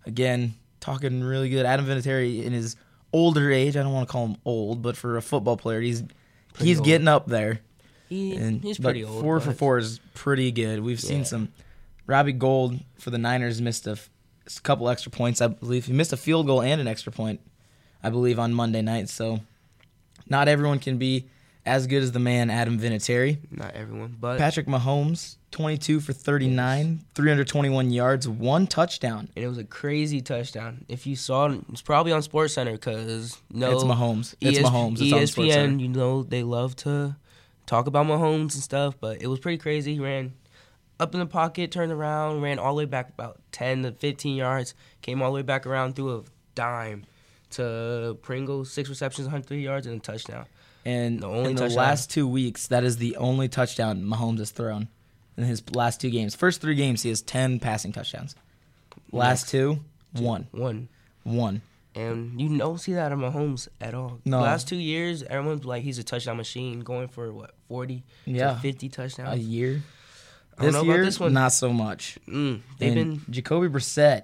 Again, 0.06 0.56
talking 0.88 1.22
really 1.24 1.50
good. 1.50 1.66
Adam 1.66 1.86
Vinatieri 1.86 2.44
in 2.44 2.54
his 2.54 2.76
older 3.12 3.52
age, 3.52 3.76
I 3.76 3.84
don't 3.84 3.92
want 3.94 4.08
to 4.08 4.12
call 4.12 4.26
him 4.28 4.38
old, 4.46 4.82
but 4.82 4.96
for 4.96 5.18
a 5.18 5.22
football 5.22 5.58
player, 5.58 5.82
he's 5.82 6.02
Pretty 6.54 6.70
he's 6.70 6.78
old. 6.80 6.86
getting 6.88 7.08
up 7.08 7.28
there. 7.28 7.60
He, 8.10 8.36
And 8.38 8.62
he's 8.62 8.80
pretty 8.80 9.04
old. 9.04 9.22
Four 9.22 9.40
for 9.42 9.52
four 9.52 9.78
is 9.80 10.00
pretty 10.14 10.52
good. 10.52 10.80
We've 10.80 11.00
seen 11.00 11.26
some. 11.26 11.50
Robbie 12.06 12.32
Gould 12.32 12.80
for 12.98 13.10
the 13.10 13.18
Niners 13.18 13.62
missed 13.62 13.86
a, 13.86 13.92
f- 13.92 14.10
a 14.58 14.62
couple 14.62 14.88
extra 14.88 15.12
points, 15.12 15.42
I 15.42 15.48
believe. 15.48 15.86
He 15.88 15.94
missed 15.94 16.14
a 16.14 16.18
field 16.18 16.46
goal 16.48 16.62
and 16.62 16.80
an 16.80 16.88
extra 16.88 17.12
point, 17.12 17.42
I 18.02 18.10
believe, 18.10 18.40
on 18.40 18.54
Monday 18.54 18.82
night. 18.82 19.10
So 19.10 19.42
not 20.30 20.48
everyone 20.48 20.80
can 20.80 20.98
be 20.98 21.28
as 21.68 21.86
good 21.86 22.02
as 22.02 22.12
the 22.14 22.20
man 22.20 22.50
Adam 22.50 22.80
Vinatieri. 22.80 23.38
Not 23.52 23.76
everyone, 23.76 24.16
but 24.20 24.38
Patrick 24.38 24.66
Mahomes, 24.68 25.36
22 25.52 26.00
for 26.00 26.14
39, 26.14 27.04
321 27.14 27.92
yards, 27.92 28.28
one 28.28 28.66
touchdown. 28.68 29.30
and 29.36 29.46
it 29.46 29.48
was 29.48 29.58
a 29.58 29.64
crazy 29.64 30.22
touchdown. 30.22 30.86
If 30.88 31.06
you 31.06 31.16
saw, 31.16 31.48
it, 31.48 31.60
it's 31.72 31.82
probably 31.82 32.12
on 32.14 32.22
Sports 32.22 32.54
Center 32.54 32.72
because 32.72 33.40
no, 33.52 33.72
It's 33.72 33.84
Mahomes. 33.84 34.34
It's 34.42 34.60
ES- 34.60 34.66
Mahomes. 34.66 35.02
It's 35.02 35.38
on 35.38 35.46
ESPN, 35.46 35.80
you 35.80 35.90
know, 35.90 36.24
they 36.24 36.44
love 36.44 36.76
to 36.78 37.16
talk 37.66 37.88
about 37.88 38.06
Mahomes 38.08 38.54
and 38.56 38.64
stuff, 38.64 38.96
but 39.00 39.22
it 39.22 39.28
was 39.28 39.40
pretty 39.40 39.58
crazy. 39.58 39.96
He 39.96 40.00
ran 40.00 40.34
up 41.00 41.14
in 41.14 41.20
the 41.20 41.26
pocket, 41.28 41.72
turned 41.72 41.92
around, 41.92 42.42
ran 42.42 42.58
all 42.60 42.74
the 42.74 42.80
way 42.80 42.86
back 42.86 43.10
about 43.10 43.40
10 43.52 43.84
to 43.84 43.92
15 43.92 44.36
yards, 44.36 44.74
came 45.02 45.22
all 45.22 45.30
the 45.32 45.36
way 45.36 45.42
back 45.44 45.68
around, 45.68 45.96
threw 45.96 46.18
a 46.20 46.24
dime 46.56 47.06
to 47.52 48.18
Pringle, 48.22 48.66
six 48.66 48.90
receptions, 48.90 49.28
103 49.28 49.62
yards, 49.62 49.86
and 49.88 49.98
a 49.98 50.00
touchdown. 50.00 50.46
And 50.88 51.20
The 51.20 51.28
only 51.28 51.50
in 51.50 51.56
the 51.58 51.64
touchdown. 51.64 51.78
last 51.84 52.10
two 52.12 52.28
weeks, 52.28 52.68
that 52.68 52.84
is 52.86 52.96
the 52.98 53.18
only 53.18 53.50
touchdown 53.50 54.04
Mahomes 54.04 54.40
has 54.40 54.52
thrown 54.52 54.88
in 55.36 55.44
his 55.44 55.62
last 55.76 56.00
two 56.00 56.10
games. 56.10 56.34
First 56.34 56.62
three 56.62 56.76
games, 56.76 57.04
he 57.04 57.10
has 57.10 57.22
10 57.22 57.60
passing 57.60 57.92
touchdowns. 57.92 58.36
Last 59.12 59.42
Next. 59.44 59.52
two, 59.52 59.80
one. 60.14 60.48
One. 60.52 60.88
One. 61.24 61.62
And 61.94 62.40
you 62.40 62.58
don't 62.58 62.78
see 62.80 62.94
that 62.94 63.12
in 63.12 63.20
Mahomes 63.20 63.68
at 63.82 63.94
all. 63.94 64.20
No. 64.24 64.38
The 64.38 64.44
last 64.44 64.68
two 64.70 64.78
years, 64.78 65.24
everyone's 65.24 65.66
like 65.66 65.84
he's 65.84 65.98
a 65.98 66.04
touchdown 66.04 66.38
machine, 66.38 66.82
going 66.82 67.08
for 67.10 67.34
what 67.34 67.52
forty 67.68 68.04
Yeah. 68.26 68.54
to 68.54 68.60
fifty 68.60 68.88
A 68.88 68.90
touchdowns. 68.90 69.40
year. 69.42 69.82
This 70.60 70.84
year, 70.84 71.04
this 71.06 71.20
one. 71.20 71.34
not 71.34 71.52
so 71.54 71.74
much. 71.74 72.18
Mm, 72.28 72.62
they've 72.80 72.96
and 72.98 73.26
been 73.26 73.34
Jacoby 73.34 73.68
Brissett 73.68 74.24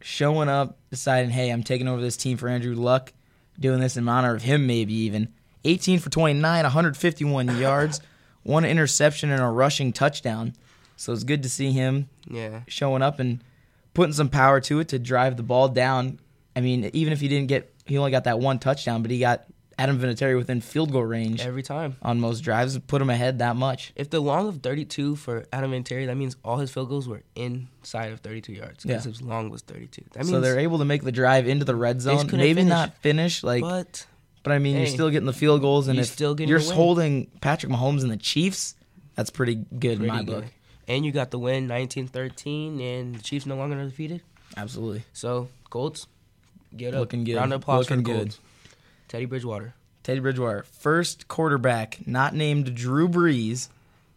showing 0.00 0.48
up, 0.48 0.78
deciding, 0.90 1.30
hey, 1.30 1.50
I'm 1.50 1.62
taking 1.62 1.88
over 1.88 2.00
this 2.00 2.16
team 2.16 2.36
for 2.36 2.48
Andrew 2.48 2.74
Luck, 2.74 3.12
doing 3.58 3.80
this 3.80 3.96
in 3.96 4.08
honor 4.08 4.34
of 4.34 4.42
him, 4.42 4.66
maybe 4.66 4.94
even. 4.94 5.32
18 5.66 5.98
for 5.98 6.10
29, 6.10 6.62
151 6.62 7.58
yards, 7.58 8.00
one 8.42 8.64
interception, 8.64 9.30
and 9.30 9.42
a 9.42 9.46
rushing 9.48 9.92
touchdown. 9.92 10.54
So 10.96 11.12
it's 11.12 11.24
good 11.24 11.42
to 11.42 11.48
see 11.48 11.72
him 11.72 12.08
yeah. 12.30 12.60
showing 12.68 13.02
up 13.02 13.18
and 13.20 13.42
putting 13.92 14.12
some 14.14 14.28
power 14.28 14.60
to 14.62 14.80
it 14.80 14.88
to 14.88 14.98
drive 14.98 15.36
the 15.36 15.42
ball 15.42 15.68
down. 15.68 16.20
I 16.54 16.60
mean, 16.60 16.90
even 16.92 17.12
if 17.12 17.20
he 17.20 17.28
didn't 17.28 17.48
get, 17.48 17.72
he 17.84 17.98
only 17.98 18.10
got 18.10 18.24
that 18.24 18.38
one 18.38 18.58
touchdown, 18.58 19.02
but 19.02 19.10
he 19.10 19.18
got 19.18 19.44
Adam 19.78 19.98
Vinatieri 19.98 20.36
within 20.38 20.62
field 20.62 20.90
goal 20.90 21.02
range 21.02 21.44
Every 21.44 21.62
time. 21.62 21.96
on 22.00 22.18
most 22.18 22.40
drives, 22.40 22.78
put 22.78 23.02
him 23.02 23.10
ahead 23.10 23.40
that 23.40 23.56
much. 23.56 23.92
If 23.94 24.08
the 24.08 24.20
long 24.20 24.48
of 24.48 24.62
32 24.62 25.16
for 25.16 25.44
Adam 25.52 25.70
Vinatieri, 25.70 26.06
that 26.06 26.16
means 26.16 26.36
all 26.42 26.56
his 26.56 26.70
field 26.70 26.88
goals 26.88 27.06
were 27.06 27.22
inside 27.34 28.12
of 28.12 28.20
32 28.20 28.54
yards. 28.54 28.84
Because 28.84 29.04
Yeah. 29.04 29.10
his 29.10 29.20
long 29.20 29.50
was 29.50 29.60
32. 29.62 30.02
That 30.12 30.20
means, 30.20 30.30
So 30.30 30.40
they're 30.40 30.58
able 30.58 30.78
to 30.78 30.86
make 30.86 31.02
the 31.02 31.12
drive 31.12 31.46
into 31.46 31.66
the 31.66 31.76
red 31.76 32.00
zone. 32.00 32.26
Maybe 32.32 32.54
finish. 32.54 32.68
not 32.68 32.96
finish 32.98 33.42
like, 33.44 33.60
but, 33.60 34.06
but 34.46 34.52
I 34.52 34.60
mean, 34.60 34.76
you're 34.76 34.86
still 34.86 35.10
getting 35.10 35.26
the 35.26 35.32
field 35.32 35.60
goals, 35.60 35.88
and 35.88 35.96
you're 35.96 36.04
if 36.04 36.08
still 36.08 36.36
getting 36.36 36.48
you're 36.48 36.60
holding 36.60 37.26
Patrick 37.40 37.72
Mahomes 37.72 38.02
and 38.02 38.12
the 38.12 38.16
Chiefs, 38.16 38.76
that's 39.16 39.28
pretty 39.28 39.56
good 39.56 40.00
in 40.00 40.06
my 40.06 40.18
pretty 40.22 40.32
book. 40.32 40.44
And 40.86 41.04
you 41.04 41.10
got 41.10 41.32
the 41.32 41.38
win 41.40 41.66
19-13, 41.66 42.80
and 42.80 43.16
the 43.16 43.22
Chiefs 43.24 43.44
no 43.44 43.56
longer 43.56 43.74
undefeated. 43.76 44.22
Absolutely, 44.56 45.02
So 45.12 45.48
Colts, 45.68 46.06
get 46.76 46.94
up. 46.94 47.00
Looking 47.00 47.24
good. 47.24 47.34
Round 47.34 47.54
of 47.54 47.60
applause 47.60 47.90
Looking 47.90 48.04
for 48.04 48.12
the 48.12 48.18
good. 48.18 48.28
Colts. 48.28 48.38
Teddy 49.08 49.24
Bridgewater. 49.24 49.74
Teddy 50.04 50.20
Bridgewater, 50.20 50.62
first 50.62 51.26
quarterback 51.26 52.06
not 52.06 52.32
named 52.32 52.72
Drew 52.72 53.08
Brees 53.08 53.68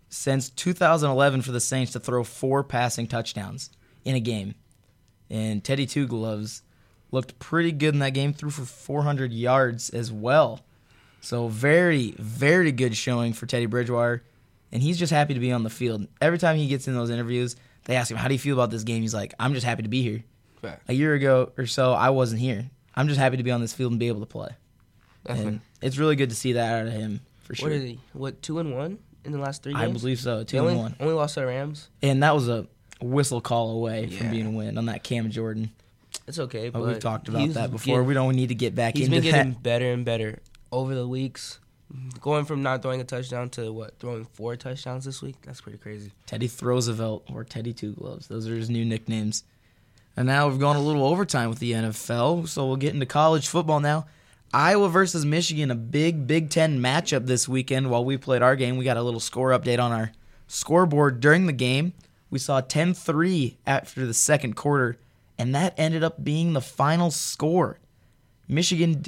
since 0.10 0.52
2011 0.52 1.42
for 1.42 1.52
the 1.52 1.60
Saints 1.60 1.94
to 1.94 2.00
throw 2.00 2.24
four 2.24 2.64
passing 2.64 3.08
touchdowns 3.08 3.72
in 4.06 4.14
a 4.14 4.20
game. 4.20 4.54
And 5.32 5.64
Teddy 5.64 5.88
Two 5.88 6.06
Gloves 6.06 6.62
looked 7.12 7.40
pretty 7.40 7.72
good 7.72 7.94
in 7.94 8.00
that 8.00 8.12
game, 8.14 8.34
threw 8.34 8.50
for 8.50 8.64
400 8.66 9.32
yards 9.34 9.90
as 9.90 10.12
well. 10.12 10.62
So 11.22 11.48
very, 11.48 12.14
very 12.18 12.72
good 12.72 12.96
showing 12.96 13.34
for 13.34 13.46
Teddy 13.46 13.66
Bridgewater, 13.66 14.24
and 14.72 14.82
he's 14.82 14.98
just 14.98 15.12
happy 15.12 15.34
to 15.34 15.40
be 15.40 15.52
on 15.52 15.64
the 15.64 15.70
field. 15.70 16.08
Every 16.22 16.38
time 16.38 16.56
he 16.56 16.68
gets 16.68 16.88
in 16.88 16.94
those 16.94 17.10
interviews, 17.10 17.56
they 17.86 17.96
ask 17.96 18.10
him, 18.10 18.18
"How 18.18 18.28
do 18.28 18.34
you 18.34 18.40
feel 18.40 18.54
about 18.54 18.70
this 18.72 18.84
game?" 18.84 19.02
He's 19.02 19.14
like, 19.14 19.34
"I'm 19.40 19.54
just 19.54 19.66
happy 19.66 19.84
to 19.84 19.90
be 19.90 20.02
here." 20.02 20.24
A 20.88 20.94
year 20.94 21.14
ago 21.14 21.52
or 21.58 21.66
so, 21.66 21.94
I 21.94 22.10
wasn't 22.10 22.42
here. 22.42 22.70
I'm 22.96 23.08
just 23.08 23.20
happy 23.20 23.38
to 23.38 23.44
be 23.44 23.52
on 23.52 23.62
this 23.62 23.74
field 23.74 23.92
and 23.94 24.00
be 24.00 24.08
able 24.10 24.20
to 24.20 24.26
play. 24.26 24.50
That's 25.24 25.40
And 25.40 25.62
it's 25.82 25.98
really 25.98 26.16
good 26.18 26.30
to 26.32 26.36
see 26.36 26.54
that 26.54 26.82
out 26.82 26.88
of 26.88 26.94
him 26.94 27.22
for 27.40 27.56
sure. 27.56 27.70
What 27.70 27.76
is 27.76 27.84
he? 27.84 28.00
What 28.14 28.42
two 28.42 28.60
and 28.60 28.76
one 28.76 29.00
in 29.24 29.32
the 29.32 29.38
last 29.40 29.64
three 29.64 29.74
games? 29.74 29.84
I 29.84 29.92
believe 29.92 30.20
so. 30.20 30.44
Two 30.44 30.58
only, 30.60 30.74
and 30.74 30.82
one, 30.82 30.96
Only 31.00 31.14
lost 31.14 31.36
to 31.36 31.42
the 31.42 31.48
Rams. 31.48 31.90
and 32.02 32.24
that 32.24 32.36
was 32.36 32.50
a 32.50 32.68
whistle 33.02 33.40
call 33.42 33.72
away 33.72 34.08
from 34.08 34.32
being 34.32 34.46
a 34.48 34.52
win 34.52 34.78
on 34.78 34.86
that 34.88 35.04
Cam 35.04 35.30
Jordan. 35.32 35.72
It's 36.30 36.40
okay, 36.40 36.70
But 36.70 36.86
we've 36.86 37.00
talked 37.00 37.28
about 37.28 37.50
that 37.50 37.72
before. 37.72 37.96
getting- 37.96 38.08
we 38.08 38.14
don't 38.14 38.36
need 38.36 38.48
to 38.50 38.56
get 38.56 38.76
back 38.76 38.96
He's 38.96 39.08
into 39.08 39.18
that. 39.18 39.24
He's 39.24 39.32
been 39.34 39.40
that. 39.40 39.46
getting 39.50 39.62
better 39.62 39.92
and 39.92 40.06
better 40.06 40.40
over 40.72 40.96
the 40.96 41.08
weeks. 41.08 41.60
Going 42.22 42.46
from 42.46 42.62
not 42.62 42.84
throwing 42.84 43.02
a 43.02 43.04
touchdown 43.04 43.50
to 43.52 43.74
what 43.74 43.98
throwing 44.00 44.24
four 44.34 44.56
touchdowns 44.56 45.06
this 45.06 45.24
week. 45.24 45.36
That's 45.44 45.60
pretty 45.60 45.80
crazy. 45.80 46.12
Teddy 46.28 46.50
Roosevelt 46.62 47.24
or 47.34 47.44
Teddy 47.44 47.74
Two 47.74 47.94
Gloves. 47.94 48.28
Those 48.28 48.48
are 48.48 48.56
his 48.56 48.70
new 48.70 48.86
nicknames. 48.86 49.44
And 50.16 50.28
now 50.28 50.48
we've 50.48 50.60
gone 50.60 50.76
a 50.76 50.82
little 50.82 51.04
overtime 51.04 51.50
with 51.50 51.58
the 51.60 51.72
NFL, 51.74 52.48
so 52.48 52.68
we'll 52.68 52.76
get 52.76 52.94
into 52.94 53.08
college 53.08 53.48
football 53.48 53.80
now. 53.80 54.06
Iowa 54.54 54.88
versus 54.90 55.26
Michigan, 55.26 55.72
a 55.72 55.76
big 55.76 56.28
Big 56.28 56.52
Ten 56.52 56.80
matchup 56.80 57.26
this 57.26 57.48
weekend. 57.50 57.90
While 57.90 58.06
we 58.06 58.18
played 58.18 58.44
our 58.44 58.56
game, 58.56 58.78
we 58.78 58.86
got 58.86 58.98
a 58.98 59.02
little 59.02 59.20
score 59.20 59.50
update 59.50 59.80
on 59.80 59.92
our 59.92 60.12
scoreboard 60.48 61.20
during 61.22 61.48
the 61.48 61.54
game. 61.54 61.94
We 62.30 62.38
saw 62.38 62.62
10 62.62 62.94
3 62.94 63.58
after 63.66 64.06
the 64.06 64.14
second 64.14 64.56
quarter, 64.56 64.98
and 65.40 65.56
that 65.56 65.74
ended 65.78 66.04
up 66.04 66.24
being 66.24 66.54
the 66.54 66.62
final 66.62 67.10
score. 67.10 67.80
Michigan, 68.48 69.06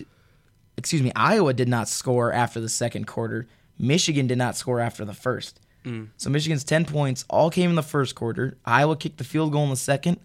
excuse 0.77 1.03
me, 1.03 1.11
Iowa 1.15 1.53
did 1.53 1.67
not 1.67 1.89
score 1.89 2.31
after 2.31 2.61
the 2.61 2.69
second 2.69 3.05
quarter. 3.05 3.47
Michigan 3.77 4.27
did 4.27 4.37
not 4.37 4.55
score 4.55 4.79
after 4.79 5.03
the 5.03 5.13
first. 5.13 5.59
Mm. 5.83 6.07
So 6.15 6.29
Michigan's 6.29 6.63
10 6.63 6.85
points 6.85 7.25
all 7.29 7.49
came 7.49 7.69
in 7.69 7.75
the 7.75 7.83
first 7.83 8.15
quarter. 8.15 8.57
Iowa 8.63 8.95
kicked 8.95 9.17
the 9.17 9.23
field 9.25 9.51
goal 9.51 9.65
in 9.65 9.69
the 9.71 9.75
second. 9.75 10.19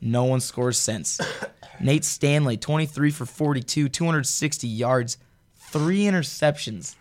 No 0.00 0.24
one 0.24 0.40
scores 0.40 0.78
since. 0.78 1.20
Nate 1.80 2.04
Stanley, 2.04 2.56
23 2.56 3.10
for 3.10 3.24
42, 3.24 3.88
260 3.88 4.68
yards, 4.68 5.16
three 5.56 6.00
interceptions. 6.00 6.96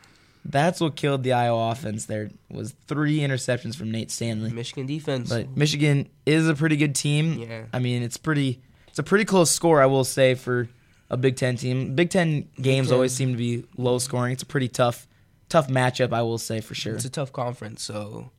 That's 0.47 0.79
what 0.79 0.95
killed 0.95 1.23
the 1.23 1.33
Iowa 1.33 1.71
offense 1.71 2.05
there 2.05 2.29
was 2.49 2.75
three 2.87 3.19
interceptions 3.19 3.75
from 3.75 3.91
Nate 3.91 4.11
Stanley. 4.11 4.51
Michigan 4.51 4.85
defense. 4.85 5.29
But 5.29 5.57
Michigan 5.57 6.07
is 6.25 6.47
a 6.47 6.53
pretty 6.53 6.77
good 6.77 6.93
team. 6.95 7.39
Yeah. 7.39 7.63
I 7.73 7.79
mean, 7.79 8.03
it's 8.03 8.17
pretty 8.17 8.61
it's 8.87 8.99
a 8.99 9.03
pretty 9.03 9.25
close 9.25 9.49
score, 9.51 9.81
I 9.81 9.87
will 9.87 10.03
say, 10.03 10.35
for 10.35 10.69
a 11.09 11.17
Big 11.17 11.35
Ten 11.35 11.57
team. 11.57 11.95
Big 11.95 12.11
Ten 12.11 12.47
games 12.61 12.87
Ten. 12.87 12.93
always 12.95 13.13
seem 13.13 13.31
to 13.31 13.37
be 13.37 13.65
low 13.75 13.97
scoring. 13.97 14.33
It's 14.33 14.43
a 14.43 14.45
pretty 14.45 14.67
tough 14.69 15.07
tough 15.49 15.67
matchup, 15.67 16.13
I 16.13 16.21
will 16.21 16.37
say 16.37 16.61
for 16.61 16.75
sure. 16.75 16.95
it's 16.95 17.05
a 17.05 17.09
tough 17.09 17.31
conference, 17.33 17.83
so 17.83 18.29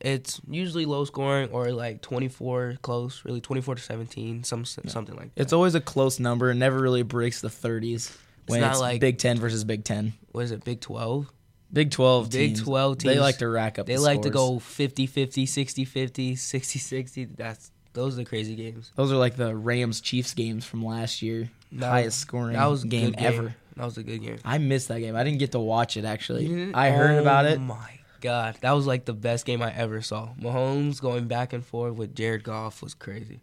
it's 0.00 0.40
usually 0.48 0.84
low 0.84 1.04
scoring 1.04 1.48
or 1.50 1.70
like 1.72 2.02
24 2.02 2.78
close, 2.82 3.24
really 3.24 3.40
24 3.40 3.76
to 3.76 3.82
17, 3.82 4.44
some 4.44 4.64
something 4.64 5.16
like 5.16 5.34
that. 5.34 5.42
It's 5.42 5.52
always 5.52 5.74
a 5.74 5.80
close 5.80 6.20
number. 6.20 6.50
It 6.50 6.56
never 6.56 6.78
really 6.78 7.02
breaks 7.02 7.40
the 7.40 7.48
30s 7.48 8.16
when 8.46 8.60
not 8.60 8.72
it's 8.72 8.80
like- 8.80 9.00
Big 9.00 9.18
Ten 9.18 9.38
versus 9.38 9.64
Big 9.64 9.84
Ten. 9.84 10.12
what 10.32 10.44
is 10.44 10.50
it? 10.52 10.64
Big 10.64 10.80
12. 10.80 11.32
Big 11.72 11.90
12 11.90 12.30
Big 12.30 12.54
teams. 12.54 12.62
12 12.62 12.98
They 13.00 13.18
like 13.18 13.38
to 13.38 13.48
rack 13.48 13.78
up 13.78 13.86
They 13.86 13.96
the 13.96 14.00
like 14.00 14.22
to 14.22 14.28
scores. 14.28 14.50
go 14.54 14.58
50 14.60 15.06
50, 15.06 15.46
60 15.46 15.84
50, 15.84 16.36
60 16.36 16.78
60. 16.78 17.24
That's 17.24 17.70
those 17.92 18.14
are 18.14 18.16
the 18.18 18.24
crazy 18.24 18.54
games. 18.54 18.90
Those 18.94 19.10
are 19.12 19.16
like 19.16 19.36
the 19.36 19.54
Rams 19.56 20.00
Chiefs 20.00 20.34
games 20.34 20.64
from 20.64 20.84
last 20.84 21.22
year. 21.22 21.50
That- 21.72 21.88
Highest 21.90 22.18
scoring 22.20 22.52
That 22.54 22.66
was 22.66 22.84
a 22.84 22.88
game 22.88 23.10
good 23.12 23.20
ever. 23.24 23.54
That 23.76 23.84
was 23.84 23.98
a 23.98 24.02
good 24.02 24.22
game. 24.22 24.38
I 24.44 24.58
missed 24.58 24.88
that 24.88 25.00
game. 25.00 25.16
I 25.16 25.24
didn't 25.24 25.38
get 25.38 25.52
to 25.52 25.58
watch 25.58 25.96
it 25.96 26.04
actually. 26.04 26.72
I 26.72 26.90
heard 26.90 27.18
about 27.20 27.44
oh 27.46 27.48
it. 27.48 27.56
Oh. 27.56 27.60
My 27.62 27.90
God, 28.22 28.56
that 28.62 28.72
was 28.72 28.86
like 28.86 29.04
the 29.04 29.12
best 29.12 29.44
game 29.44 29.60
I 29.62 29.72
ever 29.74 30.00
saw. 30.02 30.30
Mahomes 30.40 31.00
going 31.00 31.26
back 31.26 31.52
and 31.52 31.64
forth 31.64 31.94
with 31.94 32.14
Jared 32.14 32.42
Goff 32.44 32.82
was 32.82 32.94
crazy. 32.94 33.40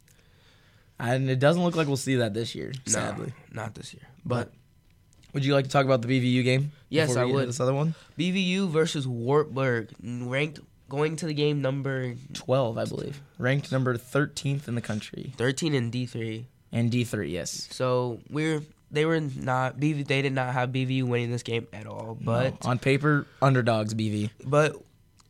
And 0.99 1.29
it 1.29 1.39
doesn't 1.39 1.63
look 1.63 1.75
like 1.75 1.87
we'll 1.87 1.97
see 1.97 2.15
that 2.15 2.33
this 2.33 2.55
year, 2.55 2.71
No, 2.87 2.91
sadly. 2.93 3.33
not 3.51 3.75
this 3.75 3.93
year. 3.93 4.03
But 4.25 4.51
would 5.33 5.43
you 5.45 5.53
like 5.53 5.65
to 5.65 5.71
talk 5.71 5.85
about 5.85 6.01
the 6.01 6.07
BVU 6.07 6.43
game? 6.43 6.71
Yes, 6.89 7.15
I 7.15 7.25
we 7.25 7.27
get 7.27 7.31
to 7.31 7.33
would. 7.33 7.47
This 7.49 7.59
other 7.59 7.73
one, 7.73 7.95
BVU 8.17 8.69
versus 8.69 9.07
Wartburg, 9.07 9.89
ranked 10.03 10.59
going 10.89 11.15
to 11.17 11.25
the 11.25 11.33
game 11.33 11.61
number 11.61 12.15
twelve, 12.33 12.77
I 12.77 12.85
believe, 12.85 13.21
ranked 13.37 13.71
number 13.71 13.97
thirteenth 13.97 14.67
in 14.67 14.75
the 14.75 14.81
country, 14.81 15.33
13 15.37 15.73
in 15.73 15.91
D3. 15.91 16.45
and 16.71 16.91
D 16.91 17.03
three. 17.03 17.31
Yes, 17.31 17.67
So 17.71 18.19
we're 18.29 18.61
they 18.91 19.05
were 19.05 19.19
not 19.19 19.79
BV. 19.79 20.05
They 20.07 20.21
did 20.21 20.33
not 20.33 20.53
have 20.53 20.69
BVU 20.69 21.03
winning 21.03 21.31
this 21.31 21.41
game 21.43 21.65
at 21.73 21.87
all. 21.87 22.15
But 22.21 22.63
No, 22.63 22.69
on 22.69 22.79
paper, 22.79 23.25
underdogs. 23.41 23.95
BV. 23.95 24.29
but 24.45 24.75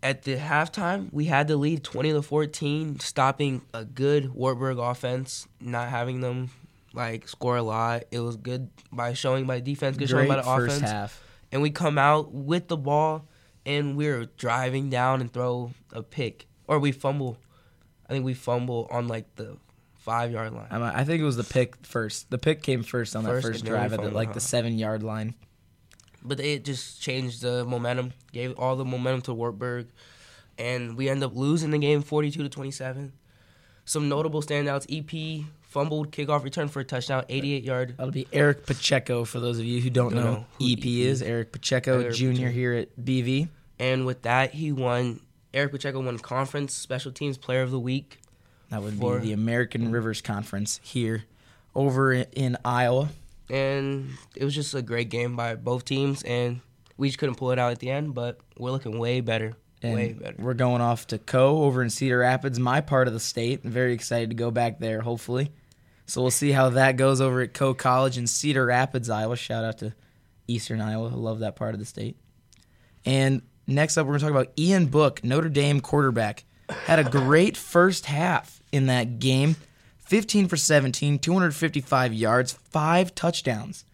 at 0.02 0.24
the 0.24 0.36
halftime, 0.36 1.08
we 1.14 1.26
had 1.26 1.48
the 1.48 1.56
lead 1.56 1.82
20 1.82 2.12
to 2.12 2.22
14, 2.22 3.00
stopping 3.00 3.62
a 3.74 3.86
good 3.86 4.34
Wartburg 4.34 4.78
offense, 4.78 5.48
not 5.62 5.88
having 5.88 6.20
them 6.20 6.50
like 6.94 7.28
score 7.28 7.58
a 7.58 7.64
lot. 7.64 8.04
It 8.12 8.20
was 8.20 8.36
good 8.38 8.70
by 8.92 9.14
showing 9.14 9.46
by 9.46 9.60
defense, 9.60 9.98
good 9.98 10.10
showing 10.10 10.28
by 10.28 10.36
Great 10.36 10.46
the 10.46 10.56
first 10.56 10.78
offense. 10.78 10.92
half. 10.92 11.24
And 11.52 11.62
we 11.62 11.70
come 11.70 11.98
out 11.98 12.32
with 12.34 12.68
the 12.68 12.78
ball, 12.78 13.28
and 13.66 13.96
we're 13.98 14.26
driving 14.38 14.90
down 14.90 15.22
and 15.22 15.32
throw 15.32 15.72
a 15.92 16.02
pick, 16.04 16.48
or 16.68 16.80
we 16.80 16.92
fumble. 16.92 17.38
I 18.10 18.14
think 18.14 18.26
we 18.26 18.34
fumble 18.34 18.88
on 18.92 19.08
like 19.08 19.36
the 19.36 19.58
five 19.98 20.32
yard 20.32 20.52
line. 20.54 20.68
I'm- 20.70 20.84
I 20.84 21.04
think 21.04 21.22
it 21.22 21.26
was 21.26 21.38
the 21.38 21.44
pick 21.44 21.86
first. 21.86 22.30
The 22.30 22.38
pick 22.38 22.62
came 22.62 22.84
first 22.84 23.16
on 23.16 23.24
that 23.24 23.30
First, 23.30 23.48
first 23.48 23.64
then 23.64 23.74
we 23.74 23.78
drive 23.80 23.94
at 23.94 24.02
the, 24.02 24.12
like 24.12 24.34
the 24.34 24.40
seven 24.42 24.78
yard 24.78 25.02
line. 25.04 25.36
but 26.26 26.40
it 26.40 26.64
just 26.66 27.02
changed 27.02 27.42
the 27.42 27.66
momentum, 27.66 28.14
gave 28.32 28.58
all 28.58 28.76
the 28.76 28.86
momentum 28.86 29.22
to 29.24 29.34
Wartburg, 29.34 29.88
and 30.58 30.96
we 30.98 31.08
end 31.10 31.24
up 31.24 31.36
losing 31.36 31.72
the 31.72 31.78
game 31.78 32.02
42 32.02 32.44
to 32.44 32.50
27. 32.50 33.14
Some 33.86 34.08
notable 34.10 34.42
standouts: 34.42 34.86
EP 34.90 35.46
fumbled 35.74 36.12
kickoff 36.12 36.44
return 36.44 36.68
for 36.70 36.80
a 36.80 36.84
touchdown, 36.86 37.26
88 37.28 37.64
yard. 37.64 37.96
That'll 37.98 38.12
be 38.12 38.28
Eric 38.32 38.66
Pacheco 38.66 39.26
for 39.26 39.40
those 39.40 39.58
of 39.60 39.66
you 39.66 39.82
who 39.82 39.90
don't, 39.90 40.14
Don't 40.14 40.24
know, 40.24 40.32
know 40.34 40.46
who 40.60 40.72
EP 40.72 40.78
EP 40.80 40.86
is. 40.86 41.22
Eric 41.22 41.52
Pacheco 41.52 42.00
Eric 42.02 42.16
Jr. 42.16 42.28
Pacheco. 42.30 42.52
here 42.52 42.74
at 42.74 42.96
BV. 43.04 43.50
And 43.80 44.06
with 44.06 44.22
that, 44.22 44.54
he 44.54 44.72
won. 44.72 45.20
Eric 45.54 45.72
Pacheco 45.72 46.00
won 46.02 46.18
Conference 46.20 46.74
Special 46.74 47.12
Teams 47.12 47.38
Player 47.38 47.62
of 47.64 47.72
the 47.72 47.80
Week. 47.80 48.20
That 48.70 48.82
would 48.82 48.94
For- 48.94 49.20
be 49.20 49.28
the 49.28 49.34
American 49.34 49.92
Rivers 49.92 50.22
Conference 50.22 50.80
here 50.84 51.26
over 51.76 52.14
in 52.14 52.56
Iowa. 52.64 53.10
and 53.50 54.10
it 54.36 54.46
was 54.46 54.56
just 54.56 54.74
a 54.74 54.82
great 54.82 55.10
game 55.10 55.36
by 55.36 55.56
both 55.56 55.86
teams 55.86 56.24
and 56.24 56.62
we 56.98 57.08
just 57.10 57.20
couldn't 57.20 57.36
pull 57.36 57.52
it 57.52 57.60
out 57.60 57.72
at 57.72 57.80
the 57.80 57.90
end 57.90 58.14
but 58.14 58.40
we're 58.58 58.72
looking 58.72 58.98
way 59.00 59.20
better 59.22 59.54
And 59.82 59.96
way 59.96 60.14
better 60.14 60.36
we're 60.40 60.54
going 60.54 60.82
off 60.82 61.08
to 61.08 61.18
Coe 61.18 61.64
over 61.64 61.82
in 61.84 61.90
Cedar 61.90 62.20
Rapids, 62.20 62.58
my 62.60 62.80
part 62.82 63.08
of 63.08 63.14
the 63.14 63.20
state. 63.20 63.62
I'm 63.64 63.70
very 63.72 63.94
excited 63.94 64.30
to 64.30 64.36
go 64.36 64.50
back 64.50 64.80
there, 64.80 65.02
hopefully. 65.02 65.52
So 66.06 66.22
we'll 66.22 66.32
see 66.32 66.52
how 66.52 66.70
that 66.70 66.98
goes 66.98 67.22
over 67.22 67.42
at 67.42 67.54
Coe 67.54 67.74
College 67.74 68.18
in 68.18 68.28
Cedar 68.28 68.66
Rapids, 68.66 69.10
Iowa. 69.10 69.36
Shout 69.36 69.64
out 69.64 69.78
to 69.80 69.94
Eastern 70.48 70.82
Iowa. 70.82 71.10
I 71.10 71.16
love 71.16 71.40
that 71.40 71.56
part 71.56 71.74
of 71.74 71.80
the 71.80 71.86
state. 71.86 72.18
And 73.06 73.42
next 73.68 73.98
up, 73.98 74.06
we're 74.06 74.18
going 74.18 74.20
to 74.20 74.26
talk 74.26 74.32
about 74.32 74.54
Ian 74.58 74.88
Book, 74.88 75.24
Notre 75.24 75.50
Dame 75.50 75.80
quarterback. 75.80 76.44
Had 76.70 77.00
a 77.00 77.04
great 77.04 77.58
first 77.58 78.06
half 78.06 78.62
in 78.72 78.88
that 78.88 79.20
game 79.20 79.56
15 80.00 80.48
for 80.48 80.58
17, 80.58 81.20
255 81.20 82.14
yards, 82.14 82.54
five 82.54 83.16
touchdowns. 83.16 83.86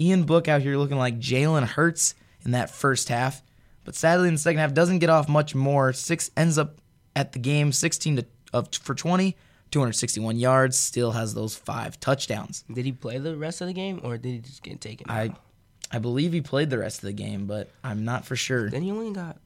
Ian 0.00 0.24
Book 0.24 0.48
out 0.48 0.62
here 0.62 0.76
looking 0.76 0.98
like 0.98 1.18
Jalen 1.18 1.66
Hurts 1.66 2.14
in 2.44 2.50
that 2.52 2.70
first 2.70 3.08
half. 3.08 3.42
But 3.84 3.94
sadly, 3.94 4.28
in 4.28 4.34
the 4.34 4.40
second 4.40 4.60
half, 4.60 4.74
doesn't 4.74 4.98
get 4.98 5.10
off 5.10 5.28
much 5.28 5.54
more. 5.54 5.92
Six 5.92 6.30
ends 6.36 6.58
up 6.58 6.80
at 7.14 7.32
the 7.32 7.38
game 7.38 7.72
16 7.72 8.16
to 8.16 8.26
of 8.52 8.68
for 8.72 8.94
20, 8.94 9.36
261 9.74 10.36
yards. 10.36 10.78
Still 10.78 11.10
has 11.10 11.34
those 11.34 11.56
five 11.56 11.98
touchdowns. 11.98 12.64
did 12.72 12.84
he 12.84 12.92
play 12.92 13.18
the 13.18 13.36
rest 13.36 13.60
of 13.60 13.66
the 13.66 13.72
game 13.72 14.00
or 14.04 14.16
did 14.16 14.30
he 14.30 14.38
just 14.38 14.62
get 14.62 14.80
taken 14.80 15.10
I, 15.10 15.26
out? 15.26 15.40
I 15.90 15.98
believe 15.98 16.32
he 16.32 16.40
played 16.40 16.70
the 16.70 16.78
rest 16.78 16.98
of 16.98 17.06
the 17.06 17.12
game, 17.12 17.46
but 17.46 17.70
I'm 17.82 18.04
not 18.04 18.24
for 18.24 18.36
sure. 18.36 18.70
then 18.70 18.82
he 18.82 18.92
only 18.92 19.12
got 19.12 19.36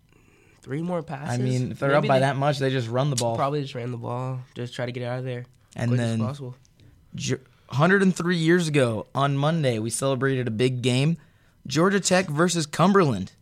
three 0.60 0.82
more 0.82 1.02
passes 1.02 1.40
I 1.40 1.42
mean, 1.42 1.72
if 1.72 1.78
they're 1.78 1.94
up 1.94 2.06
by 2.06 2.18
they 2.18 2.26
that 2.26 2.36
much, 2.36 2.58
they 2.58 2.68
just 2.68 2.88
run 2.88 3.08
the 3.08 3.16
ball. 3.16 3.36
probably 3.36 3.62
just 3.62 3.74
ran 3.74 3.90
the 3.90 3.96
ball 3.96 4.40
just 4.54 4.74
try 4.74 4.84
to 4.84 4.92
get 4.92 5.02
it 5.02 5.06
out 5.06 5.20
of 5.20 5.24
there 5.24 5.46
And 5.74 5.98
then 5.98 6.20
as 6.20 6.26
possible. 6.26 6.54
103 7.14 8.36
years 8.36 8.68
ago 8.68 9.06
on 9.14 9.34
Monday, 9.38 9.78
we 9.78 9.88
celebrated 9.88 10.46
a 10.46 10.50
big 10.50 10.82
game 10.82 11.16
Georgia 11.66 12.00
Tech 12.00 12.26
versus 12.26 12.66
Cumberland. 12.66 13.32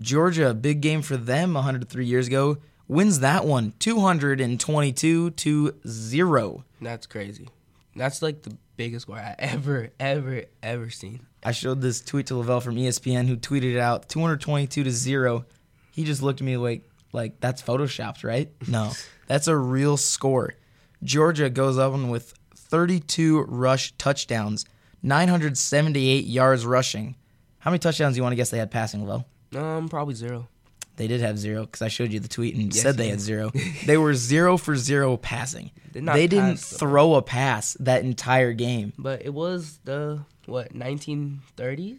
Georgia, 0.00 0.54
big 0.54 0.80
game 0.80 1.02
for 1.02 1.18
them 1.18 1.52
103 1.52 2.06
years 2.06 2.26
ago, 2.26 2.56
wins 2.88 3.20
that 3.20 3.44
one 3.44 3.72
222 3.78 5.30
to 5.30 5.74
0. 5.86 6.64
that's 6.80 7.06
crazy 7.06 7.48
that's 7.96 8.22
like 8.22 8.42
the 8.42 8.56
biggest 8.76 9.02
score 9.02 9.16
i 9.16 9.34
ever 9.38 9.90
ever 10.00 10.42
ever 10.62 10.90
seen 10.90 11.20
I 11.44 11.52
showed 11.52 11.80
this 11.80 12.00
tweet 12.00 12.26
to 12.26 12.34
Lavell 12.34 12.62
from 12.62 12.76
ESPN 12.76 13.26
who 13.26 13.36
tweeted 13.36 13.74
it 13.74 13.78
out 13.78 14.08
222 14.08 14.84
to 14.84 14.90
0. 14.90 15.44
He 15.90 16.04
just 16.04 16.22
looked 16.22 16.40
at 16.40 16.44
me 16.44 16.56
like 16.56 16.88
like 17.12 17.40
that's 17.40 17.60
photoshopped, 17.60 18.22
right? 18.24 18.50
No. 18.68 18.92
that's 19.26 19.48
a 19.48 19.56
real 19.56 19.96
score. 19.96 20.54
Georgia 21.02 21.50
goes 21.50 21.78
up 21.78 21.92
with 21.94 22.32
32 22.54 23.42
rush 23.42 23.92
touchdowns, 23.98 24.64
978 25.02 26.24
yards 26.26 26.64
rushing. 26.64 27.16
How 27.58 27.70
many 27.70 27.80
touchdowns 27.80 28.14
do 28.14 28.18
you 28.18 28.22
want 28.22 28.32
to 28.32 28.36
guess 28.36 28.50
they 28.50 28.58
had 28.58 28.70
passing, 28.70 29.04
Lavell? 29.04 29.24
um 29.56 29.88
probably 29.88 30.14
zero 30.14 30.48
They 30.96 31.06
did 31.06 31.20
have 31.22 31.38
zero 31.38 31.62
because 31.62 31.80
I 31.82 31.88
showed 31.88 32.12
you 32.12 32.20
the 32.20 32.28
tweet 32.28 32.54
and 32.54 32.72
Yes, 32.72 32.82
said 32.82 32.96
they 32.96 33.08
had 33.08 33.20
zero. 33.20 33.50
they 33.86 33.96
were 33.96 34.14
zero 34.14 34.56
for 34.56 34.76
zero 34.76 35.16
passing. 35.16 35.70
Did 35.92 36.06
they 36.06 36.26
didn't 36.26 36.56
pass, 36.56 36.76
throw 36.76 37.14
a 37.14 37.22
pass 37.22 37.76
that 37.80 38.02
entire 38.04 38.52
game. 38.52 38.92
but 38.98 39.22
it 39.24 39.32
was 39.32 39.78
the 39.84 40.20
what 40.46 40.74
1930s 40.74 41.98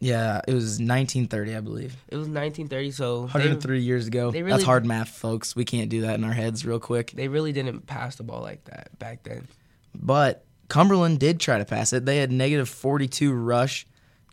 Yeah, 0.00 0.40
it 0.46 0.52
was 0.54 0.78
1930, 0.80 1.56
I 1.56 1.60
believe. 1.60 1.96
it 2.08 2.16
was 2.16 2.28
1930 2.28 2.90
so 2.90 3.16
they- 3.20 3.32
103 3.32 3.80
years 3.82 4.06
ago. 4.06 4.30
they 4.30 4.42
That's 4.42 4.64
hard 4.64 4.84
math, 4.84 5.08
folks. 5.10 5.54
We 5.56 5.64
can't 5.64 5.88
do 5.88 6.02
that 6.02 6.14
in 6.18 6.24
our 6.24 6.32
heads 6.32 6.64
real 6.66 6.80
quick. 6.80 7.12
they 7.12 7.28
really 7.28 7.52
didn't 7.52 7.86
pass 7.86 8.16
the 8.16 8.22
ball 8.24 8.42
like 8.42 8.64
that 8.64 8.98
back 8.98 9.22
then. 9.22 9.48
But 9.94 10.44
Cumberland 10.68 11.20
did 11.20 11.40
try 11.40 11.58
to 11.58 11.64
pass 11.64 11.92
it. 11.92 12.04
They 12.04 12.18
had 12.18 12.32
negative 12.32 12.68
42 12.68 13.32
rush, 13.32 13.86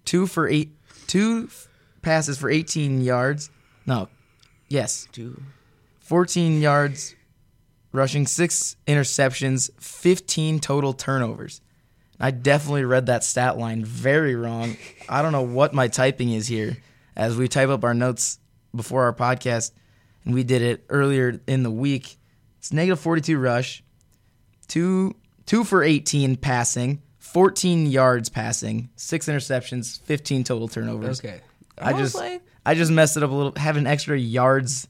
two 0.06 0.26
for 0.28 0.48
eight, 0.48 0.72
two 1.08 1.50
passes 2.02 2.38
for 2.38 2.50
18 2.50 3.02
yards. 3.02 3.50
No, 3.86 4.10
yes, 4.68 5.08
Too. 5.12 5.42
14 6.00 6.62
yards 6.62 7.16
rushing, 7.92 8.28
six 8.28 8.76
interceptions, 8.88 9.70
15 9.80 10.60
total 10.60 10.94
turnovers. 10.94 11.62
I 12.20 12.32
definitely 12.32 12.86
read 12.86 13.08
that 13.08 13.24
stat 13.24 13.58
line 13.58 13.84
very 13.84 14.36
wrong. 14.36 14.78
I 15.10 15.22
don't 15.22 15.32
know 15.32 15.42
what 15.42 15.74
my 15.74 15.88
typing 15.88 16.32
is 16.32 16.48
here 16.48 16.78
as 17.16 17.36
we 17.36 17.48
type 17.48 17.70
up 17.70 17.84
our 17.84 17.94
notes 17.94 18.40
before 18.76 19.04
our 19.04 19.14
podcast, 19.14 19.72
and 20.24 20.34
we 20.34 20.44
did 20.44 20.62
it 20.62 20.86
earlier 20.90 21.42
in 21.48 21.64
the 21.64 21.72
week. 21.72 22.18
It's 22.60 22.72
negative 22.72 23.00
42 23.00 23.40
rush, 23.40 23.84
two 24.68 25.16
two 25.46 25.64
for 25.64 25.84
18 25.84 26.36
passing, 26.38 27.02
14 27.20 27.88
yards 27.88 28.30
passing, 28.30 28.90
six 28.96 29.26
interceptions, 29.28 30.00
15 30.02 30.44
total 30.44 30.68
turnovers. 30.68 31.20
Okay. 31.20 31.42
I 31.78 31.94
was 31.94 32.14
just 32.14 32.16
like, 32.16 32.44
I 32.66 32.76
just 32.76 32.92
messed 32.92 33.18
it 33.18 33.24
up 33.24 33.32
a 33.32 33.34
little, 33.34 33.54
having 33.56 33.88
extra 33.88 34.18
yards 34.18 34.88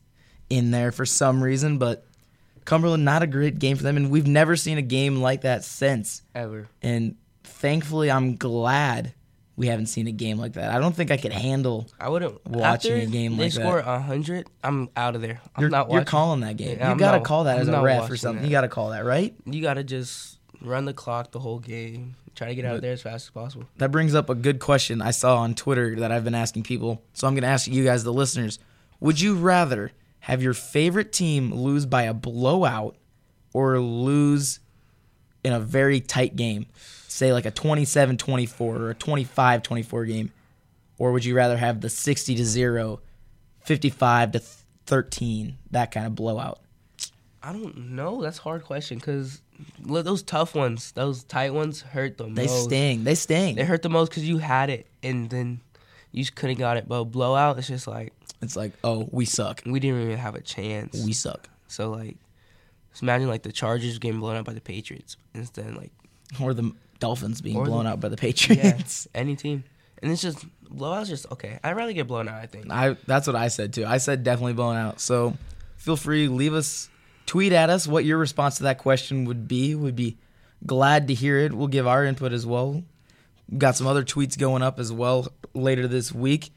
in 0.49 0.71
there 0.71 0.91
for 0.91 1.05
some 1.05 1.41
reason, 1.43 1.77
but 1.77 2.05
Cumberland 2.65 3.05
not 3.05 3.23
a 3.23 3.27
great 3.27 3.59
game 3.59 3.77
for 3.77 3.83
them, 3.83 3.97
and 3.97 4.11
we've 4.11 4.27
never 4.27 4.55
seen 4.55 4.77
a 4.77 4.81
game 4.81 5.21
like 5.21 5.41
that 5.41 5.63
since. 5.63 6.21
ever. 6.35 6.67
And 6.81 7.15
thankfully, 7.43 8.11
I'm 8.11 8.35
glad 8.35 9.13
we 9.55 9.67
haven't 9.67 9.87
seen 9.87 10.07
a 10.07 10.11
game 10.11 10.37
like 10.37 10.53
that. 10.53 10.71
I 10.71 10.79
don't 10.79 10.95
think 10.95 11.11
I 11.11 11.17
could 11.17 11.33
handle. 11.33 11.87
I 11.99 12.09
wouldn't 12.09 12.45
Watching 12.47 13.01
a 13.01 13.05
game 13.05 13.37
like 13.37 13.53
that. 13.53 13.59
They 13.59 13.63
score 13.63 13.81
hundred. 13.81 14.47
I'm 14.63 14.89
out 14.95 15.15
of 15.15 15.21
there. 15.21 15.39
I'm 15.55 15.61
You're, 15.61 15.69
not 15.69 15.87
you're 15.87 15.99
watching. 15.99 16.05
calling 16.05 16.39
that 16.41 16.57
game. 16.57 16.77
Yeah, 16.77 16.91
you 16.91 16.99
got 16.99 17.13
to 17.17 17.21
call 17.21 17.45
that 17.45 17.55
I'm 17.55 17.61
as 17.61 17.67
a 17.67 17.81
ref 17.81 18.09
or 18.09 18.17
something. 18.17 18.41
that. 18.41 18.47
You 18.47 18.51
got 18.51 18.61
to 18.61 18.69
call 18.69 18.89
that, 18.89 19.05
right? 19.05 19.33
You 19.45 19.61
gotta 19.61 19.83
just 19.83 20.39
run 20.61 20.85
the 20.85 20.93
clock 20.93 21.31
the 21.31 21.39
whole 21.39 21.59
game. 21.59 22.15
Try 22.35 22.47
to 22.47 22.55
get 22.55 22.65
out 22.65 22.69
But- 22.71 22.75
of 22.77 22.81
there 22.81 22.93
as 22.93 23.01
fast 23.01 23.25
as 23.27 23.29
possible. 23.29 23.65
That 23.77 23.91
brings 23.91 24.15
up 24.15 24.29
a 24.29 24.35
good 24.35 24.59
question 24.59 25.01
I 25.01 25.11
saw 25.11 25.37
on 25.37 25.53
Twitter 25.55 25.95
that 25.97 26.11
I've 26.11 26.23
been 26.23 26.35
asking 26.35 26.63
people. 26.63 27.01
So 27.13 27.27
I'm 27.27 27.33
going 27.33 27.43
to 27.43 27.47
ask 27.49 27.67
you 27.67 27.83
guys, 27.83 28.03
the 28.03 28.13
listeners, 28.13 28.57
would 28.99 29.19
you 29.19 29.35
rather 29.35 29.91
have 30.21 30.41
your 30.41 30.53
favorite 30.53 31.11
team 31.11 31.51
lose 31.53 31.85
by 31.85 32.03
a 32.03 32.13
blowout 32.13 32.95
or 33.53 33.79
lose 33.79 34.59
in 35.43 35.51
a 35.53 35.59
very 35.59 35.99
tight 35.99 36.35
game? 36.35 36.67
Say 37.07 37.33
like 37.33 37.45
a 37.45 37.51
27 37.51 38.17
24 38.17 38.77
or 38.77 38.89
a 38.91 38.95
25 38.95 39.63
24 39.63 40.05
game? 40.05 40.31
Or 40.97 41.11
would 41.11 41.25
you 41.25 41.35
rather 41.35 41.57
have 41.57 41.81
the 41.81 41.89
60 41.89 42.35
to 42.35 42.45
0, 42.45 43.01
55 43.63 44.31
to 44.33 44.39
13, 44.85 45.57
that 45.71 45.91
kind 45.91 46.05
of 46.05 46.15
blowout? 46.15 46.59
I 47.43 47.51
don't 47.53 47.75
know. 47.95 48.21
That's 48.21 48.37
a 48.39 48.41
hard 48.43 48.63
question 48.63 48.99
because 48.99 49.41
those 49.79 50.23
tough 50.23 50.55
ones, 50.55 50.91
those 50.93 51.23
tight 51.23 51.53
ones, 51.53 51.81
hurt 51.81 52.17
the 52.17 52.25
They 52.25 52.45
most. 52.47 52.63
sting. 52.65 53.03
They 53.03 53.15
sting. 53.15 53.55
They 53.55 53.63
hurt 53.63 53.81
the 53.81 53.89
most 53.89 54.09
because 54.09 54.27
you 54.27 54.37
had 54.37 54.69
it 54.69 54.87
and 55.03 55.29
then 55.29 55.61
you 56.11 56.23
just 56.23 56.35
couldn't 56.35 56.57
got 56.59 56.77
it. 56.77 56.87
But 56.87 57.05
blowout, 57.05 57.57
it's 57.57 57.67
just 57.67 57.87
like 57.87 58.13
it's 58.41 58.55
like, 58.55 58.73
oh, 58.83 59.07
we 59.11 59.25
suck. 59.25 59.61
We 59.65 59.79
didn't 59.79 60.01
even 60.01 60.17
have 60.17 60.35
a 60.35 60.41
chance. 60.41 61.03
We 61.05 61.13
suck. 61.13 61.47
so 61.67 61.89
like, 61.91 62.17
just 62.91 63.03
imagine 63.03 63.27
like 63.27 63.43
the 63.43 63.51
Chargers 63.51 63.99
getting 63.99 64.19
blown 64.19 64.35
out 64.35 64.45
by 64.45 64.53
the 64.53 64.61
Patriots 64.61 65.15
instead. 65.33 65.75
Like, 65.75 65.91
Or 66.41 66.53
the 66.53 66.73
Dolphins 66.99 67.41
being 67.41 67.57
Or 67.57 67.65
the- 67.65 67.71
blown 67.71 67.87
out 67.87 67.99
by 67.99 68.09
the 68.09 68.15
yeah, 68.15 68.21
Patriots. 68.21 69.07
any 69.15 69.35
team, 69.35 69.63
and 70.01 70.11
it's 70.11 70.21
just 70.21 70.45
blowouts. 70.65 71.07
Just 71.07 71.31
okay. 71.31 71.59
I'd 71.63 71.75
rather 71.75 71.93
get 71.93 72.07
blown 72.07 72.27
out. 72.27 72.35
I 72.41 72.45
think. 72.47 72.71
I 72.71 72.95
that's 73.07 73.27
what 73.27 73.35
I 73.35 73.47
said 73.49 73.73
too. 73.73 73.85
I 73.85 73.97
said 73.97 74.23
definitely 74.23 74.53
blown 74.53 74.75
out. 74.75 74.99
So 74.99 75.37
feel 75.77 75.95
free 75.97 76.27
leave 76.27 76.53
us 76.53 76.89
tweet 77.31 77.53
at 77.53 77.69
us 77.69 77.87
what 77.87 78.03
your 78.03 78.17
response 78.17 78.57
to 78.57 78.63
that 78.63 78.77
question 78.77 79.23
would 79.23 79.47
be. 79.47 79.73
We'd 79.73 79.95
be 79.95 80.17
glad 80.65 81.07
to 81.07 81.13
hear 81.13 81.37
it. 81.37 81.53
We'll 81.53 81.69
give 81.69 81.87
our 81.87 82.03
input 82.03 82.33
as 82.33 82.45
well. 82.45 82.83
We've 83.47 83.57
got 83.57 83.77
some 83.77 83.87
other 83.87 84.03
tweets 84.03 84.37
going 84.37 84.61
up 84.61 84.79
as 84.79 84.91
well 84.91 85.29
later 85.53 85.87
this 85.87 86.11
week. 86.11 86.49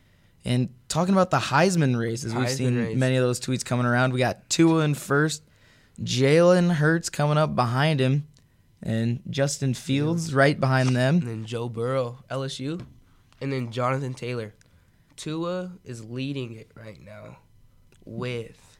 And 0.44 0.70
talking 0.88 1.14
about 1.14 1.30
the 1.30 1.38
Heisman 1.38 1.96
race, 1.96 2.24
as 2.24 2.34
we've 2.34 2.50
seen 2.50 2.76
race. 2.76 2.96
many 2.96 3.14
of 3.14 3.22
those 3.22 3.38
tweets 3.38 3.64
coming 3.64 3.86
around. 3.86 4.12
We 4.12 4.18
got 4.18 4.50
Tua 4.50 4.82
in 4.82 4.94
first, 4.96 5.44
Jalen 6.02 6.72
Hurts 6.72 7.08
coming 7.08 7.38
up 7.38 7.54
behind 7.54 8.00
him, 8.00 8.26
and 8.82 9.20
Justin 9.30 9.74
Fields 9.74 10.34
right 10.34 10.58
behind 10.58 10.88
them. 10.88 11.18
And 11.18 11.28
then 11.28 11.44
Joe 11.46 11.68
Burrow, 11.68 12.18
LSU, 12.28 12.84
and 13.40 13.52
then 13.52 13.70
Jonathan 13.70 14.12
Taylor. 14.12 14.54
Tua 15.14 15.70
is 15.84 16.04
leading 16.04 16.54
it 16.54 16.72
right 16.74 17.00
now 17.00 17.36
with 18.04 18.73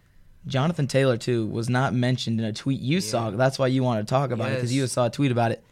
Jonathan 0.46 0.86
Taylor 0.86 1.16
too 1.16 1.46
was 1.46 1.68
not 1.68 1.94
mentioned 1.94 2.38
in 2.38 2.46
a 2.46 2.52
tweet 2.52 2.80
you 2.80 3.00
saw. 3.00 3.30
That's 3.30 3.58
why 3.58 3.68
you 3.68 3.82
wanted 3.82 4.06
to 4.06 4.10
talk 4.10 4.30
about 4.30 4.52
it 4.52 4.56
because 4.56 4.74
you 4.74 4.86
saw 4.86 5.06
a 5.06 5.10
tweet 5.10 5.32
about 5.32 5.52
it. 5.52 5.62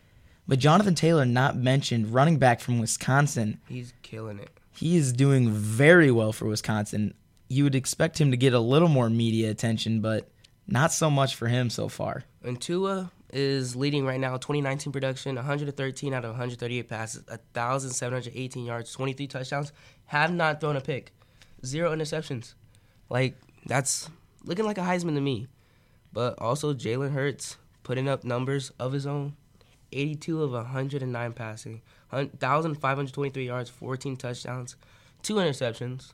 But 0.49 0.59
Jonathan 0.59 0.95
Taylor 0.95 1.25
not 1.25 1.57
mentioned, 1.57 2.13
running 2.13 2.39
back 2.39 2.61
from 2.61 2.79
Wisconsin. 2.79 3.61
he's 3.69 3.93
killing 4.03 4.39
it. 4.39 4.51
He 4.75 4.97
is 4.97 5.13
doing 5.13 5.51
very 5.51 6.11
well 6.11 6.33
for 6.33 6.47
Wisconsin. 6.47 7.15
You 7.49 7.65
would 7.65 7.75
expect 7.75 8.21
him 8.21 8.31
to 8.31 8.37
get 8.37 8.55
a 8.55 8.59
little 8.59 8.89
more 8.89 9.09
media 9.09 9.51
attention, 9.51 10.01
but 10.01 10.29
not 10.67 10.93
so 10.93 11.11
much 11.11 11.37
for 11.37 11.49
him 11.49 11.71
so 11.71 11.89
far. 11.89 12.25
And 12.43 12.61
Tua 12.61 13.11
is 13.33 13.77
leading 13.77 14.05
right 14.05 14.21
now 14.21 14.37
2019 14.37 14.93
production 14.93 15.37
113 15.37 16.15
out 16.15 16.25
of 16.25 16.31
138 16.31 16.89
passes, 16.89 17.25
1,718 17.29 18.65
yards, 18.65 18.93
23 18.93 19.27
touchdowns, 19.27 19.73
have 20.07 20.33
not 20.33 20.61
thrown 20.61 20.77
a 20.77 20.81
pick, 20.81 21.13
zero 21.65 21.95
interceptions. 21.95 22.55
Like, 23.09 23.37
that's 23.67 24.09
looking 24.45 24.65
like 24.65 24.79
a 24.79 24.83
Heisman 24.83 25.15
to 25.15 25.21
me. 25.21 25.47
But 26.13 26.39
also, 26.39 26.75
Jalen 26.75 27.13
Hurts 27.13 27.57
putting 27.83 28.09
up 28.09 28.25
numbers 28.25 28.71
of 28.79 28.93
his 28.93 29.07
own 29.07 29.37
82 29.93 30.43
of 30.43 30.53
109 30.53 31.33
passing, 31.33 31.83
1,523 32.11 33.47
yards, 33.47 33.71
14 33.71 34.17
touchdowns, 34.17 34.77
two 35.23 35.35
interceptions. 35.35 36.13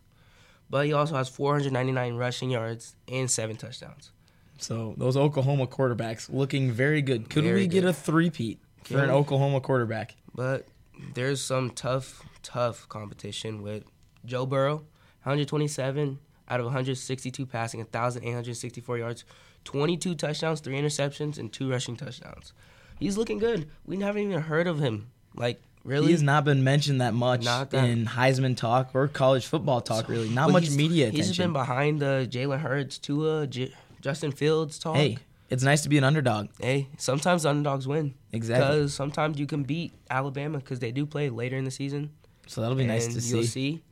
But 0.70 0.86
he 0.86 0.92
also 0.92 1.16
has 1.16 1.28
499 1.28 2.16
rushing 2.16 2.50
yards 2.50 2.94
and 3.10 3.30
seven 3.30 3.56
touchdowns. 3.56 4.10
So 4.58 4.94
those 4.98 5.16
Oklahoma 5.16 5.66
quarterbacks 5.66 6.32
looking 6.32 6.72
very 6.72 7.00
good. 7.00 7.30
Could 7.30 7.44
Very 7.44 7.62
we 7.62 7.66
get 7.68 7.84
a 7.84 7.92
three-peat 7.92 8.58
for 8.84 8.98
an 8.98 9.10
Oklahoma 9.10 9.60
quarterback? 9.60 10.16
But 10.34 10.66
there's 11.14 11.40
some 11.40 11.70
tough, 11.70 12.22
tough 12.42 12.88
competition 12.88 13.62
with 13.62 13.84
Joe 14.24 14.46
Burrow, 14.46 14.78
127 15.22 16.18
out 16.48 16.60
of 16.60 16.66
162 16.66 17.46
passing, 17.46 17.80
1,864 17.80 18.98
yards, 18.98 19.24
22 19.64 20.14
touchdowns, 20.14 20.60
three 20.60 20.76
interceptions, 20.80 21.38
and 21.38 21.52
two 21.52 21.70
rushing 21.70 21.96
touchdowns. 21.96 22.52
He's 22.98 23.16
looking 23.16 23.38
good. 23.38 23.68
We 23.86 23.96
never 23.96 24.18
even 24.18 24.40
heard 24.40 24.66
of 24.66 24.78
him. 24.80 25.10
Like, 25.34 25.60
really? 25.84 26.08
he's 26.08 26.22
not 26.22 26.44
been 26.44 26.64
mentioned 26.64 27.00
that 27.00 27.14
much 27.14 27.44
that- 27.44 27.72
in 27.74 28.06
Heisman 28.06 28.56
talk 28.56 28.90
or 28.94 29.06
college 29.08 29.46
football 29.46 29.80
talk. 29.80 30.08
Really, 30.08 30.28
not 30.30 30.50
much 30.50 30.64
he's- 30.64 30.76
media 30.76 31.10
He's 31.10 31.26
just 31.28 31.38
been 31.38 31.50
attention. 31.50 31.52
behind 31.52 32.00
the 32.00 32.26
Jalen 32.30 32.60
Hurts, 32.60 32.98
Tua, 32.98 33.46
J- 33.46 33.72
Justin 34.00 34.32
Fields 34.32 34.78
talk. 34.78 34.96
Hey, 34.96 35.18
it's 35.50 35.62
nice 35.62 35.82
to 35.82 35.88
be 35.88 35.98
an 35.98 36.04
underdog. 36.04 36.48
Hey, 36.60 36.88
sometimes 36.98 37.42
the 37.42 37.50
underdogs 37.50 37.86
win. 37.86 38.14
Exactly. 38.32 38.66
Because 38.78 38.94
sometimes 38.94 39.38
you 39.38 39.46
can 39.46 39.62
beat 39.64 39.92
Alabama 40.10 40.58
because 40.58 40.78
they 40.80 40.90
do 40.92 41.04
play 41.06 41.28
later 41.30 41.56
in 41.56 41.64
the 41.64 41.70
season. 41.70 42.10
So 42.46 42.60
that'll 42.62 42.76
be 42.76 42.86
nice 42.86 43.06
to 43.08 43.20
see. 43.20 43.36
you'll 43.36 43.44
see. 43.46 43.82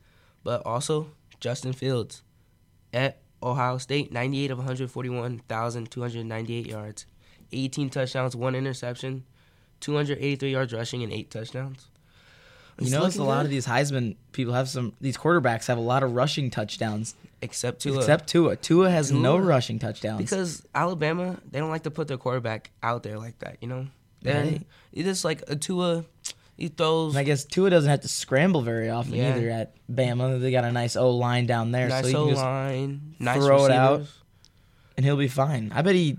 But 0.43 0.65
also 0.65 1.11
Justin 1.39 1.71
Fields 1.73 2.23
at 2.97 3.17
Ohio 3.43 3.77
State, 3.77 4.11
98 4.11 4.51
of 4.51 4.57
141,298 4.57 6.67
yards, 6.67 7.05
18 7.51 7.89
touchdowns, 7.89 8.35
one 8.35 8.55
interception, 8.55 9.23
283 9.79 10.51
yards 10.51 10.73
rushing, 10.73 11.03
and 11.03 11.13
eight 11.13 11.29
touchdowns. 11.31 11.87
You 12.79 12.83
It's 12.85 12.91
notice 12.91 13.17
a 13.17 13.23
lot 13.23 13.37
good. 13.37 13.45
of 13.45 13.49
these 13.51 13.65
Heisman 13.65 14.15
people 14.33 14.53
have 14.53 14.69
some. 14.69 14.93
These 15.01 15.17
quarterbacks 15.17 15.65
have 15.67 15.77
a 15.79 15.81
lot 15.81 16.03
of 16.03 16.13
rushing 16.13 16.49
touchdowns, 16.51 17.15
except 17.41 17.81
Tua. 17.81 17.97
except 17.97 18.27
Tua. 18.29 18.55
Tua 18.55 18.89
has 18.91 19.11
no 19.11 19.35
rushing 19.37 19.79
touchdowns. 19.79 20.21
because 20.21 20.63
Alabama, 20.75 21.37
they 21.49 21.57
don't 21.59 21.71
like 21.71 21.83
to 21.83 21.91
put 21.91 22.07
their 22.07 22.17
quarterback 22.17 22.69
out 22.83 23.01
there 23.03 23.17
like 23.17 23.39
that. 23.39 23.57
You 23.61 23.67
know, 23.67 23.87
they're 24.21 24.43
Right. 24.43 24.61
it's 24.93 25.07
just 25.07 25.25
like 25.25 25.43
a 25.47 25.55
Tua. 25.55 26.05
He 26.57 26.69
throws 26.69 27.13
And 27.13 27.19
I 27.19 27.23
guess 27.23 27.45
Tua 27.45 27.69
doesn't 27.69 27.89
have 27.89 28.01
to 28.01 28.07
scramble 28.07 28.61
very 28.61 28.89
often 28.89 29.13
Yeah. 29.13 29.35
either 29.35 29.49
at 29.49 29.75
Bama. 29.87 30.41
They 30.41 30.51
got 30.51 30.63
a 30.65 30.71
nice 30.71 30.95
O 30.95 31.11
line 31.11 31.45
down 31.45 31.71
there, 31.71 31.87
nice 31.87 32.09
so 32.11 32.17
O 32.17 32.25
can 32.25 32.33
just, 32.33 32.43
line, 32.43 33.15
nice 33.19 33.37
throw 33.45 33.65
it 33.65 33.71
out. 33.71 34.07
and 34.97 35.05
he'll 35.05 35.17
be 35.17 35.27
fine. 35.27 35.71
I 35.73 35.81
bet 35.83 35.93
he 35.95 36.17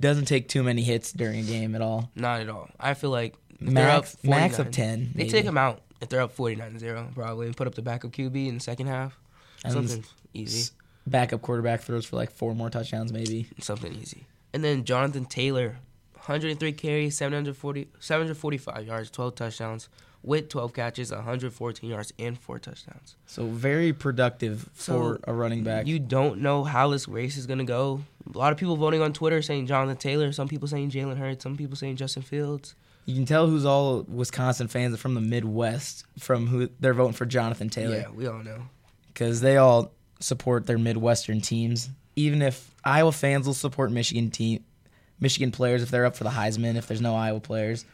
doesn't 0.00 0.24
take 0.26 0.48
too 0.48 0.62
many 0.62 0.82
hits 0.82 1.12
during 1.12 1.40
a 1.40 1.42
game 1.42 1.74
at 1.74 1.82
all. 1.82 2.10
Not 2.14 2.40
at 2.40 2.48
all. 2.48 2.68
I 2.80 2.94
feel 2.94 3.10
like 3.10 3.34
Max, 3.60 4.14
up 4.14 4.24
max 4.24 4.58
of 4.58 4.66
49 4.66 4.72
ten. 4.72 5.12
They 5.14 5.28
take 5.28 5.44
him 5.44 5.56
out 5.58 5.82
if 6.00 6.08
they're 6.08 6.20
up 6.22 6.34
49-0 6.36 7.14
probably 7.14 7.46
and 7.46 7.56
put 7.56 7.66
up 7.66 7.74
the 7.74 7.82
backup 7.82 8.10
QB 8.10 8.48
in 8.48 8.54
the 8.54 8.60
second 8.60 8.86
half. 8.88 9.18
And 9.64 9.72
Something 9.72 10.04
easy. 10.34 10.72
Backup 11.06 11.42
quarterback 11.42 11.82
throws 11.82 12.04
for 12.06 12.16
like 12.16 12.30
four 12.30 12.54
more 12.54 12.70
touchdowns, 12.70 13.12
maybe. 13.12 13.46
Something 13.60 13.94
easy. 13.94 14.26
And 14.52 14.62
then 14.64 14.84
Jonathan 14.84 15.24
Taylor, 15.26 15.76
103 16.26 16.72
carries, 16.72 17.16
740, 17.16 17.88
745 17.98 18.86
yards, 18.86 19.10
12 19.10 19.34
touchdowns 19.34 19.88
with 20.22 20.48
12 20.48 20.72
catches, 20.72 21.10
114 21.10 21.90
yards 21.90 22.12
and 22.18 22.38
four 22.38 22.58
touchdowns. 22.60 23.16
So 23.26 23.46
very 23.46 23.92
productive 23.92 24.68
for 24.72 24.82
So, 24.82 25.18
a 25.24 25.32
running 25.34 25.64
back. 25.64 25.86
You 25.88 25.98
don't 25.98 26.40
know 26.40 26.62
how 26.62 26.88
this 26.90 27.08
race 27.08 27.36
is 27.36 27.46
going 27.46 27.58
to 27.58 27.64
go. 27.64 28.02
A 28.32 28.38
lot 28.38 28.52
of 28.52 28.58
people 28.58 28.76
voting 28.76 29.02
on 29.02 29.12
Twitter 29.12 29.42
saying 29.42 29.66
Jonathan 29.66 29.96
Taylor, 29.96 30.30
some 30.30 30.46
people 30.46 30.68
saying 30.68 30.90
Jalen 30.92 31.16
Hurts, 31.18 31.42
some 31.42 31.56
people 31.56 31.76
saying 31.76 31.96
Justin 31.96 32.22
Fields. 32.22 32.76
You 33.04 33.16
can 33.16 33.26
tell 33.26 33.48
who's 33.48 33.64
all 33.64 34.04
Wisconsin 34.08 34.68
fans 34.68 34.96
from 35.00 35.14
the 35.14 35.20
Midwest 35.20 36.04
from 36.20 36.46
who 36.46 36.68
they're 36.78 36.94
voting 36.94 37.14
for 37.14 37.26
Jonathan 37.26 37.68
Taylor 37.68 37.96
Yeah, 37.96 38.10
we 38.14 38.28
all 38.28 38.44
know. 38.44 38.62
because 39.08 39.40
they 39.40 39.56
all 39.56 39.90
support 40.20 40.66
their 40.66 40.78
Midwestern 40.78 41.40
teams. 41.40 41.90
Even 42.14 42.42
if 42.42 42.70
Iowa 42.84 43.10
fans 43.10 43.44
will 43.46 43.54
support 43.54 43.90
Michigan 43.90 44.30
team, 44.30 44.62
Michigan 45.22 45.52
players 45.52 45.84
if 45.84 45.90
they're 45.90 46.04
up 46.04 46.16
for 46.16 46.24
the 46.24 46.30
Heisman. 46.30 46.74
If 46.74 46.88
there's 46.88 47.00
no 47.00 47.14
Iowa 47.14 47.38
players, 47.38 47.84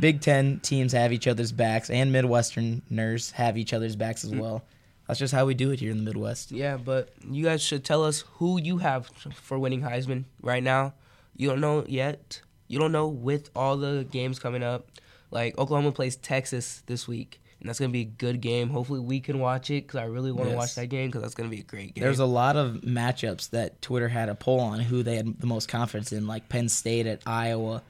Big 0.00 0.20
Ten 0.20 0.58
teams 0.60 0.92
have 0.92 1.12
each 1.12 1.28
other's 1.28 1.52
backs, 1.52 1.88
and 1.88 2.12
Midwesterners 2.12 3.30
have 3.32 3.56
each 3.56 3.72
other's 3.72 3.94
backs 3.94 4.24
as 4.24 4.32
mm. 4.32 4.40
well. 4.40 4.64
That's 5.06 5.20
just 5.20 5.32
how 5.32 5.46
we 5.46 5.54
do 5.54 5.70
it 5.70 5.78
here 5.78 5.92
in 5.92 5.98
the 5.98 6.02
Midwest. 6.02 6.50
Yeah, 6.50 6.76
but 6.76 7.10
you 7.30 7.44
guys 7.44 7.62
should 7.62 7.84
tell 7.84 8.04
us 8.04 8.24
who 8.34 8.60
you 8.60 8.78
have 8.78 9.06
for 9.34 9.58
winning 9.58 9.82
Heisman 9.82 10.24
right 10.42 10.62
now. 10.62 10.94
You 11.36 11.50
don't 11.50 11.60
know 11.60 11.84
yet. 11.86 12.40
You 12.66 12.80
don't 12.80 12.92
know 12.92 13.06
with 13.06 13.50
all 13.54 13.76
the 13.76 14.06
games 14.10 14.40
coming 14.40 14.64
up. 14.64 14.88
Like 15.30 15.56
Oklahoma 15.58 15.92
plays 15.92 16.16
Texas 16.16 16.82
this 16.86 17.06
week, 17.06 17.40
and 17.62 17.68
that's 17.68 17.78
gonna 17.78 17.92
be 17.92 18.00
a 18.00 18.04
good 18.04 18.40
game. 18.40 18.68
Hopefully, 18.70 18.98
we 19.00 19.20
can 19.20 19.38
watch 19.38 19.70
it 19.70 19.86
because 19.86 20.00
I 20.00 20.04
really 20.04 20.32
want 20.32 20.46
to 20.48 20.50
Yes. 20.54 20.58
watch 20.58 20.74
that 20.74 20.86
game 20.88 21.08
because 21.08 21.22
that's 21.22 21.34
gonna 21.34 21.48
be 21.48 21.60
a 21.60 21.64
great 21.64 21.94
game. 21.94 22.02
There's 22.02 22.18
a 22.18 22.26
lot 22.26 22.56
of 22.56 22.82
matchups 22.82 23.50
that 23.50 23.80
Twitter 23.80 24.08
had 24.08 24.28
a 24.28 24.34
poll 24.34 24.60
on 24.60 24.80
who 24.80 25.02
they 25.02 25.16
had 25.16 25.40
the 25.40 25.46
most 25.46 25.68
confidence 25.68 26.12
in, 26.12 26.26
like 26.26 26.48
Penn 26.48 26.68
State 26.68 27.06
at 27.06 27.22
Iowa, 27.24 27.82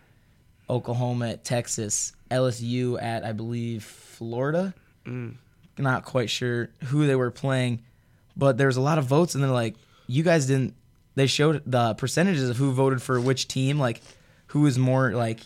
Oklahoma 0.71 1.31
at 1.31 1.45
Texas, 1.45 2.13
LSU 2.31 3.01
at 3.03 3.25
I 3.25 3.33
believe 3.33 3.83
Florida. 3.85 4.75
Mm. 5.07 5.35
Not 5.79 6.05
quite 6.05 6.29
sure 6.31 6.69
who 6.85 7.07
they 7.07 7.17
were 7.17 7.31
playing, 7.31 7.81
but 8.37 8.59
there's 8.59 8.77
a 8.77 8.81
lot 8.83 8.99
of 8.99 9.07
votes, 9.07 9.35
and 9.35 9.43
they're 9.43 9.51
like, 9.51 9.75
you 10.07 10.23
guys 10.23 10.47
didn't. 10.47 10.75
They 11.15 11.27
showed 11.27 11.63
the 11.67 11.95
percentages 11.95 12.49
of 12.51 12.57
who 12.59 12.73
voted 12.73 13.01
for 13.03 13.21
which 13.21 13.49
team, 13.49 13.79
like 13.79 14.01
who 14.49 14.61
was 14.61 14.79
more 14.79 15.13
like 15.13 15.41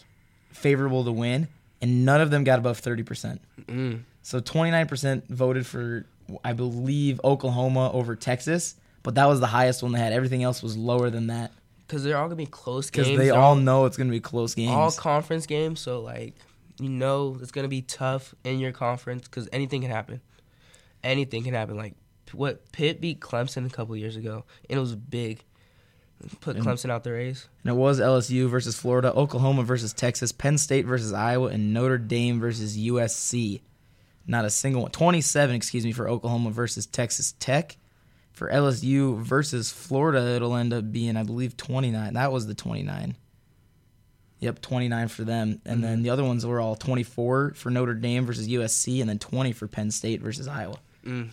favorable 0.51 1.05
to 1.05 1.12
win, 1.12 1.47
and 1.81 2.05
none 2.05 2.21
of 2.21 2.31
them 2.31 2.43
got 2.45 2.59
above 2.59 2.79
thirty 2.79 3.03
percent. 3.05 3.41
Mm. 3.62 4.01
So 4.27 4.41
29% 4.41 5.29
voted 5.29 5.65
for, 5.69 6.05
I 6.45 6.53
believe, 6.53 7.21
Oklahoma 7.23 7.93
over 7.93 8.17
Texas, 8.17 8.75
but 9.05 9.15
that 9.15 9.27
was 9.27 9.39
the 9.39 9.47
highest 9.47 9.85
one 9.85 9.93
they 9.93 10.01
had. 10.01 10.12
Everything 10.12 10.43
else 10.43 10.65
was 10.65 10.77
lower 10.77 11.11
than 11.11 11.29
that 11.29 11.53
Because 11.87 12.03
they're 12.03 12.17
all 12.19 12.25
gonna 12.27 12.35
be 12.35 12.45
close 12.45 12.91
because 12.91 13.07
games. 13.07 13.19
they 13.21 13.27
They're 13.27 13.39
all 13.39 13.55
know 13.55 13.85
it's 13.85 13.97
going 13.97 14.09
to 14.09 14.12
be 14.12 14.19
close 14.19 14.53
games. 14.57 14.73
all 14.73 14.91
conference 14.91 15.47
games. 15.47 15.79
So 15.79 16.01
like, 16.01 16.35
you 16.81 16.89
know, 16.89 17.39
it's 17.41 17.53
gonna 17.53 17.69
be 17.69 17.83
tough 17.83 18.35
in 18.43 18.59
your 18.59 18.73
conference 18.73 19.29
because 19.29 19.49
anything 19.53 19.83
can 19.83 19.93
happen. 19.93 20.21
Anything 21.05 21.45
can 21.45 21.55
happen. 21.55 21.77
Like 21.77 21.95
what 22.33 22.73
Pitt 22.73 23.01
beat 23.01 23.21
Clemson 23.21 23.65
a 23.65 23.71
couple 23.71 23.95
years 23.97 24.17
ago, 24.17 24.45
and 24.69 24.77
it 24.77 24.81
was 24.81 24.97
big. 24.97 25.45
Put 26.41 26.57
And- 26.57 26.67
Clemson 26.67 26.91
out 26.91 27.05
the 27.05 27.12
race. 27.12 27.47
and 27.62 27.71
it 27.71 27.77
was 27.77 28.01
LSU 28.01 28.49
versus 28.49 28.75
Florida, 28.75 29.12
Oklahoma 29.15 29.62
versus 29.62 29.93
Texas, 29.93 30.33
Penn 30.33 30.59
State 30.59 30.85
versus 30.85 31.12
Iowa, 31.12 31.47
and 31.51 31.73
Notre 31.73 31.99
Dame 31.99 32.41
versus 32.41 32.77
USC. 32.77 33.61
Not 34.27 34.45
a 34.45 34.51
single 34.51 34.83
one. 34.83 34.91
27, 34.91 35.55
excuse 35.55 35.85
me, 35.85 35.93
for 35.93 36.09
Oklahoma 36.09 36.51
versus 36.51 36.87
Texas 36.87 37.35
Tech, 37.39 37.77
For 38.33 38.51
LSU 38.51 39.19
versus 39.19 39.71
Florida, 39.71 40.35
it'll 40.35 40.57
end 40.57 40.73
up 40.73 40.91
being, 40.91 41.17
I 41.17 41.23
believe, 41.23 41.57
29. 41.57 42.15
That 42.15 42.33
was 42.33 42.47
the 42.47 42.55
29. 42.55 43.17
Yep, 44.41 44.61
29 44.61 45.09
for 45.09 45.25
them. 45.25 45.61
And 45.65 45.83
then 45.83 46.03
the 46.03 46.11
other 46.11 46.23
ones 46.25 46.45
were 46.45 46.61
all 46.61 46.77
24 46.77 47.55
for 47.55 47.71
Notre 47.71 47.95
Dame 47.95 48.27
versus 48.27 48.47
USC, 48.49 49.01
and 49.01 49.09
then 49.09 49.19
20 49.19 49.53
for 49.53 49.67
Penn 49.67 49.91
State 49.91 50.21
versus 50.21 50.47
Iowa. 50.47 50.79
Mm, 51.07 51.31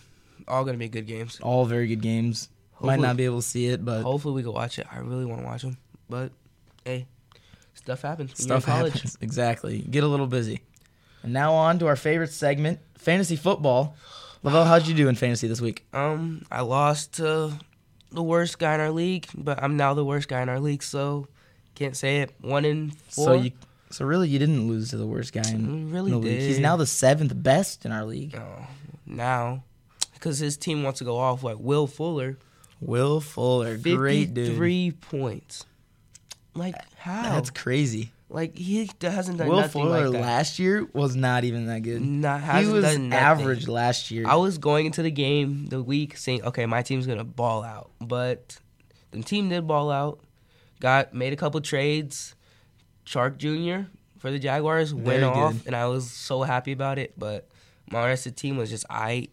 all 0.48 0.64
gonna 0.64 0.78
be 0.78 0.88
good 0.88 1.06
games. 1.06 1.38
All 1.42 1.66
very 1.66 1.86
good 1.86 2.00
games. 2.00 2.48
Might 2.80 3.00
not 3.00 3.16
be 3.16 3.24
able 3.24 3.40
to 3.40 3.46
see 3.46 3.66
it, 3.66 3.84
but 3.84 4.02
Hopefully 4.02 4.34
we 4.34 4.42
can 4.42 4.52
watch 4.52 4.78
it. 4.78 4.86
I 4.90 4.98
really 4.98 5.24
want 5.24 5.40
to 5.40 5.46
watch 5.46 5.62
them, 5.62 5.76
but 6.08 6.32
hey, 6.84 7.06
stuff 7.74 8.02
happens. 8.02 8.30
When 8.30 8.36
stuff 8.36 8.66
you're 8.66 8.74
in 8.76 8.80
college. 8.80 8.92
happens. 8.94 9.18
Exactly. 9.22 9.78
Get 9.78 10.04
a 10.04 10.08
little 10.08 10.26
busy. 10.26 10.60
And 11.24 11.32
now 11.32 11.54
on 11.54 11.78
to 11.80 11.86
our 11.88 11.96
favorite 11.96 12.30
segment, 12.30 12.78
fantasy 12.98 13.34
football. 13.34 13.96
Lavell, 14.44 14.66
how'd 14.66 14.86
you 14.86 14.94
do 14.94 15.08
in 15.08 15.14
fantasy 15.14 15.48
this 15.48 15.60
week? 15.60 15.86
Um, 15.94 16.44
I 16.52 16.60
lost 16.60 17.14
to 17.14 17.52
the 18.12 18.22
worst 18.22 18.58
guy 18.58 18.74
in 18.74 18.80
our 18.80 18.90
league, 18.90 19.26
but 19.34 19.60
I'm 19.62 19.76
now 19.76 19.94
the 19.94 20.04
worst 20.04 20.28
guy 20.28 20.42
in 20.42 20.48
our 20.50 20.60
league, 20.60 20.82
so 20.82 21.26
can't 21.74 21.96
say 21.96 22.18
it. 22.20 22.34
One 22.42 22.64
in 22.66 22.90
four. 23.08 23.24
So 23.24 23.32
you, 23.32 23.52
so 23.90 24.04
really, 24.04 24.28
you 24.28 24.38
didn't 24.38 24.68
lose 24.68 24.90
to 24.90 24.98
the 24.98 25.06
worst 25.06 25.32
guy 25.32 25.48
in 25.50 25.66
Mm, 25.88 25.92
really 25.94 26.10
the 26.10 26.18
league. 26.18 26.40
He's 26.40 26.58
now 26.58 26.76
the 26.76 26.86
seventh 26.86 27.32
best 27.42 27.86
in 27.86 27.90
our 27.90 28.04
league. 28.04 28.36
Oh, 28.36 28.66
now, 29.06 29.64
because 30.12 30.38
his 30.38 30.58
team 30.58 30.82
wants 30.82 30.98
to 30.98 31.04
go 31.06 31.16
off 31.16 31.42
like 31.42 31.56
Will 31.58 31.86
Fuller, 31.86 32.36
Will 32.80 33.20
Fuller, 33.22 33.78
great 33.78 34.34
dude. 34.34 34.44
fifty-three 34.48 34.92
points. 35.00 35.64
Like 36.54 36.74
how? 36.98 37.22
That's 37.22 37.48
crazy. 37.50 38.12
Like 38.34 38.58
he 38.58 38.90
hasn't 39.00 39.38
done 39.38 39.46
Will 39.46 39.60
nothing 39.60 39.84
Fuller 39.84 40.08
like 40.08 40.12
that. 40.12 40.20
last 40.20 40.58
year 40.58 40.84
was 40.92 41.14
not 41.14 41.44
even 41.44 41.66
that 41.66 41.84
good. 41.84 42.02
Not, 42.02 42.42
he 42.58 42.66
was 42.66 42.84
average 42.84 43.68
last 43.68 44.10
year. 44.10 44.24
I 44.26 44.34
was 44.34 44.58
going 44.58 44.86
into 44.86 45.02
the 45.02 45.10
game 45.12 45.66
the 45.66 45.80
week 45.80 46.16
saying, 46.16 46.42
okay, 46.42 46.66
my 46.66 46.82
team's 46.82 47.06
gonna 47.06 47.22
ball 47.22 47.62
out, 47.62 47.92
but 48.00 48.58
the 49.12 49.22
team 49.22 49.50
did 49.50 49.68
ball 49.68 49.88
out. 49.88 50.18
Got 50.80 51.14
made 51.14 51.32
a 51.32 51.36
couple 51.36 51.60
trades. 51.60 52.34
Chark 53.06 53.36
Jr. 53.36 53.88
for 54.18 54.32
the 54.32 54.40
Jaguars 54.40 54.92
went 54.92 55.06
Very 55.06 55.22
off, 55.22 55.52
good. 55.52 55.66
and 55.68 55.76
I 55.76 55.86
was 55.86 56.10
so 56.10 56.42
happy 56.42 56.72
about 56.72 56.98
it. 56.98 57.16
But 57.16 57.46
my 57.88 58.04
rest 58.04 58.26
of 58.26 58.34
the 58.34 58.40
team 58.40 58.56
was 58.56 58.68
just 58.68 58.84
I. 58.90 59.28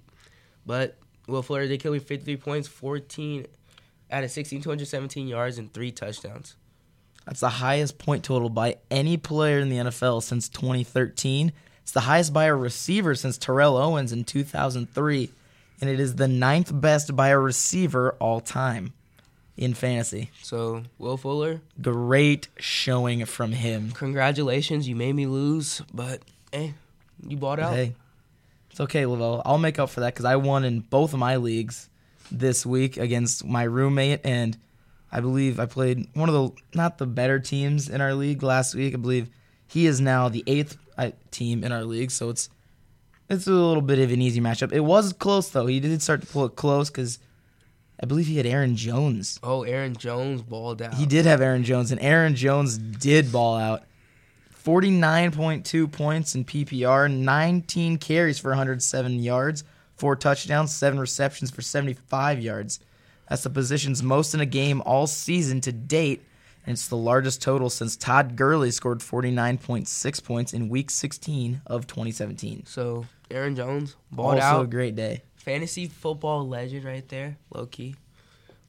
But 0.63 0.99
Will 1.25 1.41
Fuller 1.41 1.67
did 1.67 1.79
kill 1.81 1.93
me 1.93 1.97
53 1.97 2.37
points, 2.37 2.67
14 2.67 3.47
out 4.11 4.23
of 4.23 4.29
16, 4.29 4.61
217 4.61 5.27
yards, 5.27 5.57
and 5.57 5.73
three 5.73 5.91
touchdowns. 5.91 6.55
That's 7.25 7.39
the 7.39 7.49
highest 7.49 7.97
point 7.97 8.23
total 8.23 8.49
by 8.49 8.77
any 8.89 9.17
player 9.17 9.59
in 9.59 9.69
the 9.69 9.77
NFL 9.77 10.23
since 10.23 10.49
2013. 10.49 11.51
It's 11.83 11.91
the 11.91 12.01
highest 12.01 12.33
by 12.33 12.45
a 12.45 12.55
receiver 12.55 13.15
since 13.15 13.37
Terrell 13.37 13.77
Owens 13.77 14.11
in 14.11 14.23
2003, 14.23 15.31
and 15.81 15.89
it 15.89 15.99
is 15.99 16.15
the 16.15 16.27
ninth 16.27 16.71
best 16.73 17.15
by 17.15 17.29
a 17.29 17.37
receiver 17.37 18.15
all 18.19 18.39
time 18.39 18.93
in 19.57 19.73
fantasy. 19.73 20.31
So 20.41 20.83
Will 20.97 21.17
Fuller, 21.17 21.61
Great 21.81 22.47
showing 22.57 23.25
from 23.25 23.51
him. 23.51 23.91
congratulations, 23.91 24.87
you 24.87 24.95
made 24.95 25.13
me 25.13 25.25
lose, 25.25 25.81
but 25.93 26.21
hey, 26.51 26.73
you 27.27 27.37
bought 27.37 27.59
out. 27.59 27.73
Hey, 27.73 27.93
it's 28.69 28.79
okay, 28.79 29.03
Lavell. 29.03 29.41
I'll 29.45 29.57
make 29.57 29.79
up 29.79 29.89
for 29.89 29.99
that 29.99 30.13
because 30.13 30.25
I 30.25 30.37
won 30.37 30.63
in 30.63 30.79
both 30.79 31.13
of 31.13 31.19
my 31.19 31.35
leagues 31.35 31.89
this 32.31 32.65
week 32.65 32.97
against 32.97 33.45
my 33.45 33.63
roommate, 33.63 34.21
and 34.23 34.57
I 35.11 35.19
believe 35.19 35.59
I 35.59 35.65
played 35.65 36.07
one 36.13 36.29
of 36.29 36.35
the 36.35 36.51
not 36.73 36.97
the 36.97 37.05
better 37.05 37.39
teams 37.39 37.89
in 37.89 38.01
our 38.01 38.13
league 38.13 38.43
last 38.43 38.75
week. 38.75 38.93
I 38.93 38.97
believe 38.97 39.29
he 39.67 39.85
is 39.85 39.99
now 39.99 40.29
the 40.29 40.43
eighth 40.47 40.77
uh, 40.97 41.11
team 41.31 41.63
in 41.63 41.71
our 41.71 41.83
league, 41.83 42.11
so 42.11 42.29
it's 42.29 42.49
it's 43.29 43.47
a 43.47 43.51
little 43.51 43.81
bit 43.81 43.99
of 43.99 44.11
an 44.11 44.21
easy 44.21 44.41
matchup. 44.41 44.71
It 44.71 44.81
was 44.81 45.13
close 45.13 45.49
though. 45.49 45.65
He 45.65 45.79
did 45.79 46.01
start 46.01 46.21
to 46.21 46.27
pull 46.27 46.45
it 46.45 46.55
close 46.55 46.89
because 46.89 47.19
I 48.01 48.05
believe 48.05 48.27
he 48.27 48.37
had 48.37 48.45
Aaron 48.45 48.75
Jones. 48.75 49.39
Oh, 49.43 49.63
Aaron 49.63 49.95
Jones 49.95 50.41
balled 50.41 50.81
out. 50.81 50.95
He 50.95 51.05
did 51.05 51.25
have 51.25 51.41
Aaron 51.41 51.63
Jones, 51.63 51.91
and 51.91 52.01
Aaron 52.01 52.35
Jones 52.35 52.77
did 52.77 53.31
ball 53.31 53.57
out. 53.57 53.83
49.2 54.63 55.91
points 55.91 56.35
in 56.35 56.45
PPR, 56.45 57.11
19 57.11 57.97
carries 57.97 58.37
for 58.37 58.49
107 58.49 59.19
yards, 59.19 59.63
four 59.95 60.15
touchdowns, 60.15 60.73
seven 60.73 60.99
receptions 60.99 61.49
for 61.49 61.61
75 61.61 62.39
yards. 62.39 62.79
That's 63.31 63.43
the 63.43 63.49
position's 63.49 64.03
most 64.03 64.33
in 64.33 64.41
a 64.41 64.45
game 64.45 64.81
all 64.85 65.07
season 65.07 65.61
to 65.61 65.71
date, 65.71 66.21
and 66.65 66.73
it's 66.73 66.89
the 66.89 66.97
largest 66.97 67.41
total 67.41 67.69
since 67.69 67.95
Todd 67.95 68.35
Gurley 68.35 68.71
scored 68.71 68.99
49.6 68.99 70.23
points 70.25 70.51
in 70.51 70.67
Week 70.67 70.89
16 70.91 71.61
of 71.65 71.87
2017. 71.87 72.65
So 72.65 73.05
Aaron 73.31 73.55
Jones 73.55 73.95
balled 74.11 74.33
also 74.33 74.45
out. 74.45 74.65
a 74.65 74.67
great 74.67 74.97
day. 74.97 75.21
Fantasy 75.37 75.87
football 75.87 76.45
legend 76.45 76.83
right 76.83 77.07
there, 77.07 77.37
low 77.53 77.67
key. 77.67 77.95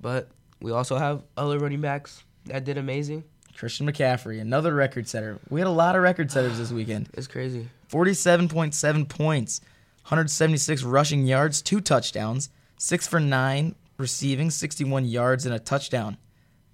But 0.00 0.28
we 0.60 0.70
also 0.70 0.96
have 0.96 1.24
other 1.36 1.58
running 1.58 1.80
backs 1.80 2.22
that 2.46 2.64
did 2.64 2.78
amazing. 2.78 3.24
Christian 3.56 3.90
McCaffrey, 3.90 4.40
another 4.40 4.72
record 4.72 5.08
setter. 5.08 5.40
We 5.50 5.58
had 5.58 5.66
a 5.66 5.70
lot 5.70 5.96
of 5.96 6.02
record 6.02 6.30
setters 6.30 6.58
this 6.58 6.70
weekend. 6.70 7.08
It's 7.14 7.26
crazy. 7.26 7.66
47.7 7.90 9.08
points, 9.08 9.60
176 10.04 10.84
rushing 10.84 11.26
yards, 11.26 11.62
two 11.62 11.80
touchdowns, 11.80 12.48
6 12.78 13.08
for 13.08 13.18
9 13.18 13.74
receiving, 14.02 14.50
61 14.50 15.06
yards, 15.06 15.46
and 15.46 15.54
a 15.54 15.58
touchdown. 15.58 16.18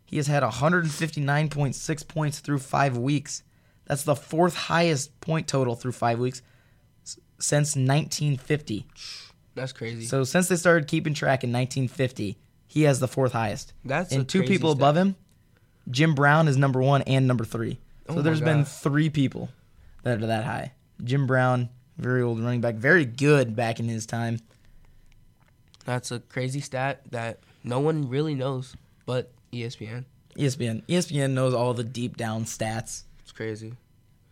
He 0.04 0.16
has 0.16 0.26
had 0.26 0.42
159.6 0.42 2.08
points 2.08 2.40
through 2.40 2.58
five 2.58 2.96
weeks. 2.96 3.44
That's 3.84 4.02
the 4.02 4.16
fourth 4.16 4.56
highest 4.56 5.20
point 5.20 5.46
total 5.46 5.76
through 5.76 5.92
five 5.92 6.18
weeks 6.18 6.42
since 7.38 7.76
1950. 7.76 8.86
That's 9.54 9.72
crazy. 9.72 10.06
So 10.06 10.24
since 10.24 10.48
they 10.48 10.56
started 10.56 10.88
keeping 10.88 11.14
track 11.14 11.44
in 11.44 11.52
1950, 11.52 12.38
he 12.66 12.82
has 12.82 13.00
the 13.00 13.08
fourth 13.08 13.32
highest. 13.32 13.72
That's 13.84 14.12
and 14.12 14.28
two 14.28 14.42
people 14.42 14.70
stat. 14.70 14.78
above 14.80 14.96
him, 14.96 15.16
Jim 15.90 16.14
Brown 16.14 16.48
is 16.48 16.56
number 16.56 16.80
one 16.80 17.02
and 17.02 17.26
number 17.26 17.44
three. 17.44 17.78
So 18.08 18.18
Oh 18.18 18.22
there's 18.22 18.40
been 18.40 18.64
three 18.64 19.10
people 19.10 19.50
that 20.02 20.22
are 20.22 20.26
that 20.26 20.44
high. 20.44 20.72
Jim 21.04 21.26
Brown, 21.26 21.68
very 21.98 22.22
old 22.22 22.40
running 22.40 22.60
back, 22.60 22.76
very 22.76 23.04
good 23.04 23.54
back 23.54 23.80
in 23.80 23.88
his 23.88 24.06
time. 24.06 24.38
That's 25.88 26.10
a 26.10 26.20
crazy 26.20 26.60
stat 26.60 27.00
that 27.12 27.38
no 27.64 27.80
one 27.80 28.10
really 28.10 28.34
knows, 28.34 28.76
but 29.06 29.32
ESPN. 29.54 30.04
ESPN, 30.36 30.82
ESPN 30.86 31.30
knows 31.30 31.54
all 31.54 31.72
the 31.72 31.82
deep 31.82 32.18
down 32.18 32.44
stats. 32.44 33.04
It's 33.22 33.32
crazy. 33.32 33.72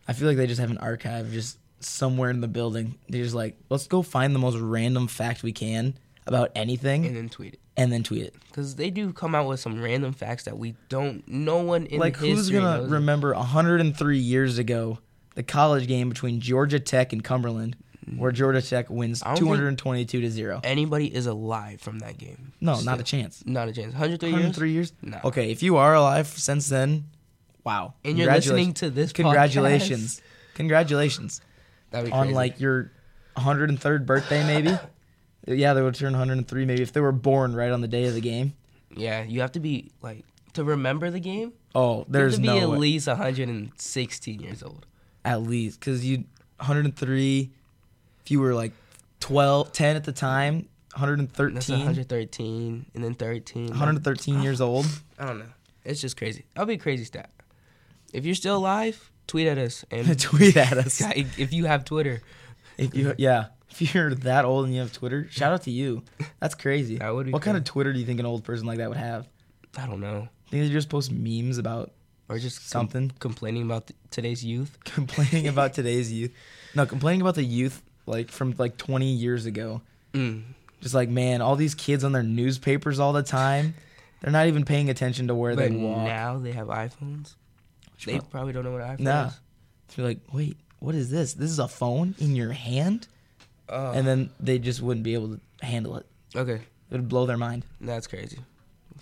I 0.07 0.13
feel 0.13 0.29
like 0.29 0.37
they 0.37 0.47
just 0.47 0.61
have 0.61 0.71
an 0.71 0.77
archive 0.77 1.33
just 1.33 1.57
somewhere 1.81 2.29
in 2.29 2.43
the 2.43 2.47
building. 2.47 2.97
They're 3.09 3.23
just 3.23 3.35
like, 3.35 3.57
let's 3.71 3.87
go 3.87 4.03
find 4.03 4.35
the 4.35 4.39
most 4.39 4.59
random 4.59 5.07
fact 5.09 5.43
we 5.43 5.53
can 5.53 5.95
about 6.27 6.51
anything 6.55 7.07
And 7.07 7.17
then 7.17 7.31
tweet 7.31 7.55
it. 7.55 7.61
and 7.79 7.91
then 7.91 8.03
tweet 8.03 8.25
it. 8.25 8.35
Because 8.49 8.77
they 8.77 8.91
do 8.91 9.15
come 9.15 9.35
out 9.35 9.49
with 9.49 9.59
some 9.59 9.81
random 9.81 10.13
facts 10.13 10.45
that 10.45 10.59
we 10.59 10.75
don't, 10.91 11.27
no 11.27 11.63
one 11.63 11.87
in 11.87 11.99
like 11.99 12.17
who's 12.17 12.51
gonna 12.51 12.81
knows 12.81 12.91
it. 12.91 12.93
remember 12.93 13.33
103 13.33 14.19
years 14.19 14.59
ago 14.59 14.99
the 15.37 15.43
college 15.43 15.87
game 15.87 16.11
between 16.11 16.41
Georgia 16.41 16.81
Tech 16.81 17.13
and 17.13 17.23
Cumberland, 17.25 17.77
where 18.17 18.31
Georgia 18.33 18.63
Tech 18.63 18.89
wins 18.89 19.23
I 19.23 19.29
don't 19.29 19.37
think- 19.39 19.49
222 19.49 20.21
to 20.21 20.31
zero? 20.31 20.61
Anybody 20.63 21.13
is 21.13 21.27
alive 21.27 21.81
from 21.81 21.99
that 22.01 22.19
game. 22.19 22.53
No, 22.61 22.81
not 22.81 23.01
a 23.01 23.03
chance. 23.03 23.43
Not 23.47 23.69
a 23.69 23.73
chance. 23.73 23.93
103 23.93 24.29
years? 24.29 24.35
103 24.43 24.71
years? 24.73 24.93
Nah. 25.03 25.19
Okay, 25.25 25.51
if 25.51 25.63
you 25.63 25.77
are 25.77 25.95
alive 25.95 26.29
since 26.29 26.69
then, 26.69 27.07
wow. 27.65 27.95
And 28.05 28.17
you're 28.19 28.33
listening 28.33 28.75
to 28.75 28.91
this 28.91 29.13
Congratulations. 29.13 30.21
Congratulations. 30.55 31.41
That'd 31.91 32.07
be 32.07 32.13
On 32.13 32.23
crazy. 32.27 32.35
like 32.35 32.61
your 32.61 32.93
103rd 33.37 34.07
birthday, 34.07 34.45
maybe? 34.47 34.77
yeah, 35.47 35.75
they 35.75 35.83
would 35.83 35.95
turn 35.95 36.13
103 36.13 36.65
maybe 36.65 36.83
if 36.83 36.93
they 36.93 37.01
were 37.01 37.13
born 37.13 37.55
right 37.55 37.71
on 37.71 37.81
the 37.81 37.89
day 37.89 38.05
of 38.07 38.15
the 38.15 38.21
game. 38.21 38.55
Yeah, 38.97 39.23
you 39.25 39.41
have 39.41 39.53
to 39.53 39.61
be 39.61 39.91
like 40.03 40.25
to 40.55 40.65
remember 40.65 41.11
the 41.11 41.21
game. 41.21 41.53
Oh, 41.75 41.91
You 41.93 41.99
have 42.05 42.13
there's 42.13 42.35
to 42.37 42.41
be 42.41 42.47
no 42.47 42.59
at 42.59 42.69
way. 42.71 42.79
least 42.79 43.07
116 43.09 44.41
years 44.41 44.63
old. 44.63 44.87
at 45.25 45.43
least 45.43 45.79
because 45.81 46.05
you 46.07 46.25
103 46.61 47.53
if 48.27 48.31
you 48.33 48.41
were 48.41 48.55
like 48.55 48.73
12 49.21 49.73
10 49.73 49.95
at 49.97 50.03
the 50.05 50.11
time 50.13 50.69
113 50.95 51.55
That's 51.55 51.69
113 51.69 52.87
and 52.95 53.05
then 53.05 53.15
13. 53.15 53.69
113 53.69 54.43
years 54.43 54.61
old 54.69 54.87
I 55.19 55.27
don't 55.27 55.39
know. 55.39 55.47
It's 55.85 56.01
just 56.01 56.17
crazy. 56.17 56.45
That'll 56.55 56.67
be 56.67 56.75
a 56.75 56.79
crazy 56.79 57.05
stat. 57.05 57.31
If 58.13 58.27
you're 58.27 58.35
still 58.35 58.57
alive, 58.57 59.11
tweet 59.29 59.47
at 59.47 59.59
us 59.59 59.85
and 59.93 60.19
tweet 60.21 60.57
at 60.57 60.77
us 60.77 61.01
if 61.17 61.53
you 61.53 61.67
have 61.67 61.85
Twitter. 61.85 62.21
if 62.79 62.95
you 62.95 63.15
yeah 63.19 63.47
if 63.71 63.95
you're 63.95 64.13
that 64.15 64.45
old 64.45 64.65
and 64.65 64.75
you 64.75 64.81
have 64.81 64.93
twitter 64.93 65.27
shout 65.31 65.53
out 65.53 65.63
to 65.63 65.71
you 65.71 66.03
that's 66.41 66.55
crazy 66.55 66.97
That 66.99 67.15
would 67.15 67.27
be 67.27 67.33
what 67.33 67.43
kind 67.43 67.57
of 67.57 67.65
twitter 67.65 67.93
do 67.93 67.99
you 67.99 68.07
think 68.07 68.21
an 68.21 68.27
old 68.27 68.43
person 68.45 68.67
like 68.67 68.79
that 68.79 68.89
would 68.89 68.99
have 68.99 69.29
I 69.79 69.87
don't 69.87 70.01
know. 70.01 70.29
I 70.47 70.51
think 70.51 70.63
they 70.65 70.69
just 70.71 70.89
post 70.89 71.11
memes 71.13 71.59
about 71.59 71.93
Or 72.29 72.39
just 72.39 72.59
com- 72.61 72.67
Something. 72.89 73.13
complaining 73.19 73.63
about 73.65 73.89
th- 73.89 73.99
today's 74.11 74.43
youth. 74.45 74.79
complaining 74.85 75.47
about 75.49 75.75
today's 75.79 76.11
youth 76.13 76.33
no 76.75 76.87
complaining 76.87 77.21
about 77.23 77.35
the 77.35 77.45
youth 77.45 77.83
like 78.07 78.31
from 78.31 78.55
like 78.59 78.77
20 78.77 79.07
years 79.07 79.47
ago 79.47 79.81
Mm. 80.15 80.45
just 80.81 80.95
like 80.95 81.09
man 81.11 81.43
all 81.43 81.57
these 81.57 81.75
kids 81.75 82.03
on 82.05 82.13
their 82.13 82.23
newspapers 82.23 82.99
all 82.99 83.13
the 83.13 83.23
time 83.23 83.75
they're 84.21 84.33
not 84.33 84.47
even 84.47 84.65
paying 84.65 84.89
attention 84.89 85.29
to 85.29 85.35
where 85.35 85.55
But 85.55 85.71
they 85.71 85.77
walk 85.77 86.05
now 86.07 86.39
they 86.39 86.53
have 86.53 86.69
iPhones. 86.69 87.35
They 88.05 88.19
prob- 88.19 88.31
probably 88.31 88.53
don't 88.55 88.65
know 88.65 88.73
what 88.73 88.81
an 88.81 88.97
iPhone 88.97 89.01
Nah. 89.01 89.27
is. 89.27 89.41
You're 89.97 90.07
like, 90.07 90.19
wait, 90.33 90.57
what 90.81 90.95
is 90.95 91.11
this? 91.11 91.35
This 91.35 91.51
is 91.51 91.59
a 91.59 91.69
phone 91.69 92.15
in 92.19 92.35
your 92.37 92.53
hand? 92.53 93.09
Oh. 93.69 93.93
And 93.93 94.07
then 94.07 94.31
they 94.41 94.59
just 94.59 94.81
wouldn't 94.83 95.05
be 95.05 95.15
able 95.15 95.37
to 95.37 95.41
handle 95.67 95.97
it. 95.97 96.07
okay, 96.35 96.55
It 96.55 96.63
would 96.93 97.09
blow 97.09 97.27
their 97.27 97.37
mind. 97.37 97.65
That's 97.81 98.07
crazy. 98.07 98.39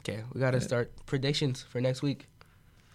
Okay, 0.01 0.23
we 0.33 0.41
got 0.41 0.51
to 0.53 0.61
start 0.61 0.93
predictions 1.07 1.63
for 1.63 1.81
next 1.81 2.03
week. 2.03 2.27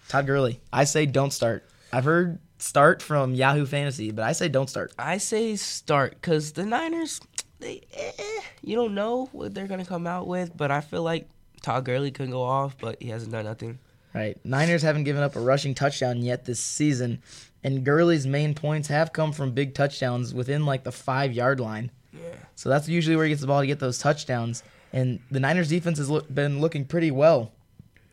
Todd 0.09 0.25
Gurley, 0.27 0.59
I 0.73 0.83
say 0.83 1.05
don't 1.05 1.31
start. 1.31 1.67
I've 1.93 2.03
heard 2.05 2.39
start 2.59 3.01
from 3.01 3.33
Yahoo 3.33 3.65
Fantasy, 3.65 4.11
but 4.11 4.25
I 4.25 4.33
say 4.33 4.47
don't 4.47 4.69
start. 4.69 4.93
I 4.99 5.17
say 5.17 5.55
start 5.55 6.15
because 6.15 6.51
the 6.51 6.65
Niners, 6.65 7.19
they, 7.59 7.81
eh, 7.93 8.41
you 8.61 8.75
don't 8.75 8.93
know 8.93 9.29
what 9.31 9.53
they're 9.53 9.67
gonna 9.67 9.85
come 9.85 10.05
out 10.05 10.27
with, 10.27 10.55
but 10.55 10.69
I 10.69 10.81
feel 10.81 11.03
like 11.03 11.27
Todd 11.61 11.85
Gurley 11.85 12.11
could 12.11 12.31
go 12.31 12.43
off, 12.43 12.77
but 12.77 13.01
he 13.01 13.09
hasn't 13.09 13.31
done 13.31 13.45
nothing. 13.45 13.79
Right. 14.13 14.37
Niners 14.43 14.81
haven't 14.81 15.03
given 15.03 15.23
up 15.23 15.35
a 15.35 15.39
rushing 15.39 15.73
touchdown 15.73 16.21
yet 16.21 16.45
this 16.45 16.59
season, 16.59 17.21
and 17.63 17.83
Gurley's 17.83 18.27
main 18.27 18.53
points 18.53 18.87
have 18.87 19.13
come 19.13 19.31
from 19.31 19.51
big 19.51 19.73
touchdowns 19.73 20.33
within 20.33 20.65
like 20.65 20.83
the 20.83 20.91
five 20.91 21.31
yard 21.33 21.59
line. 21.59 21.91
Yeah. 22.13 22.35
So 22.55 22.69
that's 22.69 22.87
usually 22.89 23.15
where 23.15 23.25
he 23.25 23.29
gets 23.29 23.41
the 23.41 23.47
ball 23.47 23.61
to 23.61 23.67
get 23.67 23.79
those 23.79 23.99
touchdowns. 23.99 24.63
And 24.91 25.19
the 25.29 25.39
Niners 25.39 25.69
defense 25.69 25.99
has 25.99 26.09
look, 26.09 26.33
been 26.33 26.59
looking 26.59 26.85
pretty 26.85 27.11
well 27.11 27.51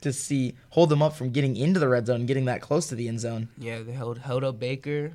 to 0.01 0.13
see 0.13 0.55
hold 0.71 0.89
them 0.89 1.03
up 1.03 1.15
from 1.15 1.31
getting 1.31 1.57
into 1.57 1.81
the 1.81 1.89
red 1.89 2.07
zone 2.07 2.27
getting 2.27 2.45
that 2.47 2.61
close 2.61 2.87
to 2.89 2.95
the 2.95 3.09
end 3.09 3.21
zone. 3.21 3.49
Yeah, 3.59 3.81
they 3.83 3.93
held 3.93 4.19
held 4.19 4.45
up 4.45 4.59
Baker. 4.59 5.13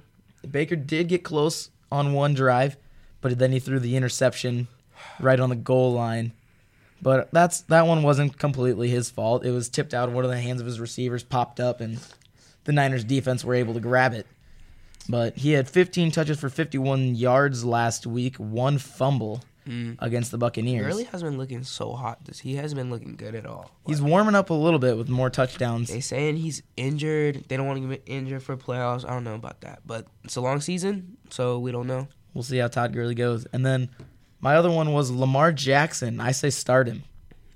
Baker 0.49 0.75
did 0.75 1.07
get 1.07 1.23
close 1.23 1.69
on 1.91 2.13
one 2.13 2.33
drive, 2.33 2.77
but 3.21 3.37
then 3.37 3.51
he 3.51 3.59
threw 3.59 3.79
the 3.79 3.95
interception 3.95 4.67
right 5.19 5.39
on 5.39 5.49
the 5.49 5.55
goal 5.55 5.93
line. 5.93 6.33
But 7.01 7.29
that's 7.31 7.61
that 7.61 7.87
one 7.87 8.03
wasn't 8.03 8.37
completely 8.37 8.89
his 8.89 9.09
fault. 9.09 9.45
It 9.45 9.51
was 9.51 9.69
tipped 9.69 9.93
out 9.93 10.09
of 10.09 10.15
one 10.15 10.23
of 10.23 10.31
the 10.31 10.39
hands 10.39 10.61
of 10.61 10.67
his 10.67 10.79
receivers, 10.79 11.23
popped 11.23 11.59
up, 11.59 11.81
and 11.81 11.99
the 12.65 12.71
Niners 12.71 13.03
defense 13.03 13.43
were 13.43 13.55
able 13.55 13.73
to 13.73 13.79
grab 13.79 14.13
it. 14.13 14.27
But 15.09 15.37
he 15.37 15.53
had 15.53 15.67
15 15.67 16.11
touches 16.11 16.39
for 16.39 16.49
51 16.49 17.15
yards 17.15 17.65
last 17.65 18.05
week, 18.05 18.35
one 18.37 18.77
fumble 18.77 19.41
Mm. 19.67 19.97
against 19.99 20.31
the 20.31 20.37
Buccaneers. 20.37 20.87
Gurley 20.87 21.03
hasn't 21.03 21.29
been 21.31 21.37
looking 21.37 21.63
so 21.63 21.93
hot. 21.93 22.25
This 22.25 22.39
he 22.39 22.55
hasn't 22.55 22.77
been 22.77 22.89
looking 22.89 23.15
good 23.15 23.35
at 23.35 23.45
all. 23.45 23.69
He's 23.85 24.01
warming 24.01 24.33
up 24.33 24.49
a 24.49 24.53
little 24.55 24.79
bit 24.79 24.97
with 24.97 25.07
more 25.07 25.29
touchdowns. 25.29 25.89
They 25.89 25.99
saying 25.99 26.37
he's 26.37 26.63
injured. 26.77 27.45
They 27.47 27.57
don't 27.57 27.67
want 27.67 27.81
to 27.81 27.87
get 27.87 28.03
injured 28.05 28.41
for 28.41 28.57
playoffs. 28.57 29.05
I 29.07 29.09
don't 29.13 29.23
know 29.23 29.35
about 29.35 29.61
that, 29.61 29.81
but 29.85 30.07
it's 30.23 30.35
a 30.35 30.41
long 30.41 30.61
season, 30.61 31.17
so 31.29 31.59
we 31.59 31.71
don't 31.71 31.87
know. 31.87 32.07
We'll 32.33 32.43
see 32.43 32.57
how 32.57 32.69
Todd 32.69 32.93
Gurley 32.93 33.13
goes. 33.15 33.45
And 33.53 33.65
then 33.65 33.89
my 34.39 34.55
other 34.55 34.71
one 34.71 34.93
was 34.93 35.11
Lamar 35.11 35.51
Jackson. 35.51 36.19
I 36.19 36.31
say 36.31 36.49
start 36.49 36.87
him. 36.87 37.03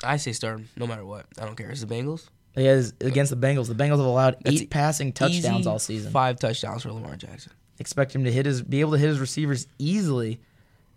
I 0.04 0.18
say 0.18 0.34
start 0.34 0.60
him 0.60 0.70
no 0.76 0.86
matter 0.86 1.06
what. 1.06 1.26
I 1.42 1.46
don't 1.46 1.56
care. 1.56 1.70
It's 1.72 1.82
the 1.82 1.88
Bengals. 1.88 2.28
He 2.56 2.66
has 2.66 2.94
against 3.02 3.32
the 3.32 3.48
Bengals. 3.48 3.68
The 3.68 3.76
Bengals 3.76 3.98
have 3.98 4.00
allowed 4.06 4.38
That's 4.42 4.56
eight 4.58 4.62
e- 4.64 4.68
passing 4.68 5.12
touchdowns 5.12 5.62
Easy 5.62 5.70
all 5.70 5.80
season. 5.80 6.12
Five 6.12 6.40
touchdowns 6.40 6.84
for 6.84 6.92
Lamar 6.92 7.16
Jackson. 7.16 7.52
Expect 7.80 8.16
him 8.16 8.24
to 8.24 8.32
hit 8.32 8.46
his 8.46 8.62
be 8.62 8.80
able 8.80 8.92
to 8.92 8.98
hit 8.98 9.08
his 9.08 9.20
receivers 9.20 9.68
easily. 9.78 10.40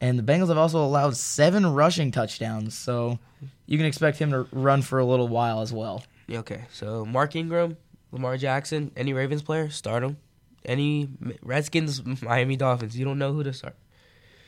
And 0.01 0.19
the 0.19 0.23
Bengals 0.23 0.49
have 0.49 0.59
also 0.59 0.85
allowed 0.85 1.17
seven 1.17 1.67
rushing 1.75 2.11
touchdowns, 2.13 2.77
so 2.77 3.19
you 3.67 3.77
can 3.77 3.87
expect 3.87 4.19
him 4.19 4.31
to 4.31 4.47
run 4.53 4.83
for 4.83 4.99
a 5.01 5.05
little 5.05 5.27
while 5.29 5.61
as 5.61 5.73
well. 5.73 6.05
Yeah, 6.29 6.39
okay, 6.41 6.67
so 6.73 7.05
Mark 7.05 7.35
Ingram, 7.35 7.77
Lamar 8.13 8.37
Jackson, 8.37 8.93
any 8.97 9.13
Ravens 9.13 9.43
player, 9.43 9.71
start 9.71 10.05
him. 10.05 10.17
Any 10.65 11.09
Redskins, 11.43 12.03
Miami 12.23 12.57
Dolphins, 12.57 12.97
you 12.99 13.05
don't 13.05 13.19
know 13.19 13.33
who 13.33 13.43
to 13.43 13.53
start. 13.53 13.75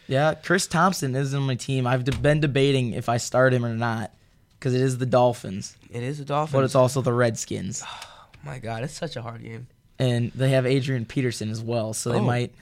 Yeah, 0.06 0.34
Chris 0.34 0.66
Thompson 0.66 1.14
is 1.16 1.34
on 1.34 1.42
my 1.42 1.54
team. 1.54 1.86
I've 1.86 2.04
been 2.22 2.40
debating 2.40 2.92
if 2.94 3.08
I 3.08 3.16
start 3.16 3.52
him 3.54 3.64
or 3.64 3.74
not 3.74 4.12
because 4.58 4.74
it 4.74 4.80
is 4.80 4.98
the 4.98 5.06
Dolphins, 5.06 5.76
It 5.90 6.02
is 6.02 6.18
the 6.18 6.24
Dolphins. 6.24 6.52
but 6.52 6.64
it's 6.64 6.74
also 6.74 7.00
the 7.00 7.12
Redskins, 7.12 7.82
Oh 7.92 7.96
my 8.44 8.58
God, 8.58 8.82
it's 8.84 8.92
such 8.94 9.16
a 9.16 9.22
hard 9.22 9.42
game. 9.42 9.66
and 9.98 10.30
they 10.32 10.50
have 10.50 10.64
Adrian 10.66 11.04
Peterson 11.06 11.50
as 11.50 11.60
well, 11.62 11.92
so 11.92 12.10
they 12.12 12.18
Oh. 12.18 12.24
might 12.24 12.54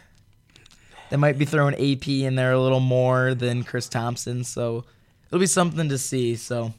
they 1.11 1.17
might 1.17 1.39
be 1.39 1.45
throwing 1.45 1.75
AP 1.75 2.09
in 2.09 2.35
there 2.35 2.53
a 2.53 2.61
little 2.61 2.81
more 2.81 3.35
than 3.35 3.65
Chris 3.65 3.89
Thompson. 3.89 4.45
So 4.45 4.85
it'll 5.29 5.41
be 5.41 5.47
something 5.47 5.89
to 5.89 5.99
see. 5.99 6.37
So 6.37 6.75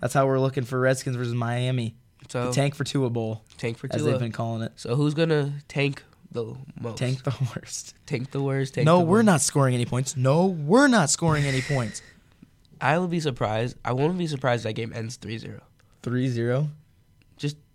that's 0.00 0.14
how 0.14 0.26
we're 0.26 0.40
looking 0.40 0.64
for 0.64 0.78
Redskins 0.78 1.16
versus 1.16 1.34
Miami. 1.34 1.94
So 2.28 2.46
the 2.46 2.52
tank 2.52 2.74
for 2.74 2.84
Tua 2.84 3.10
Bowl, 3.10 3.42
tank 3.58 3.78
for 3.78 3.88
as 3.90 4.04
they've 4.04 4.18
been 4.18 4.32
calling 4.32 4.62
it. 4.62 4.72
So 4.76 4.94
who's 4.94 5.14
gonna 5.14 5.52
tank 5.68 6.02
the 6.30 6.56
most? 6.80 6.98
Tank 6.98 7.22
the 7.24 7.34
worst. 7.54 7.94
tank 8.06 8.30
the 8.30 8.42
worst. 8.42 8.74
Tank 8.74 8.86
no, 8.86 8.98
the 8.98 9.04
we're 9.04 9.18
most. 9.18 9.26
not 9.26 9.40
scoring 9.40 9.74
any 9.74 9.84
points. 9.84 10.16
No, 10.16 10.46
we're 10.46 10.88
not 10.88 11.10
scoring 11.10 11.44
any 11.44 11.60
points. 11.60 12.00
I 12.80 12.98
will 12.98 13.08
be 13.08 13.20
surprised. 13.20 13.76
I 13.84 13.92
won't 13.92 14.18
be 14.18 14.26
surprised 14.26 14.60
if 14.60 14.70
that 14.70 14.72
game 14.74 14.92
ends 14.92 15.16
3-0. 15.18 15.60
3-0. 16.02 16.68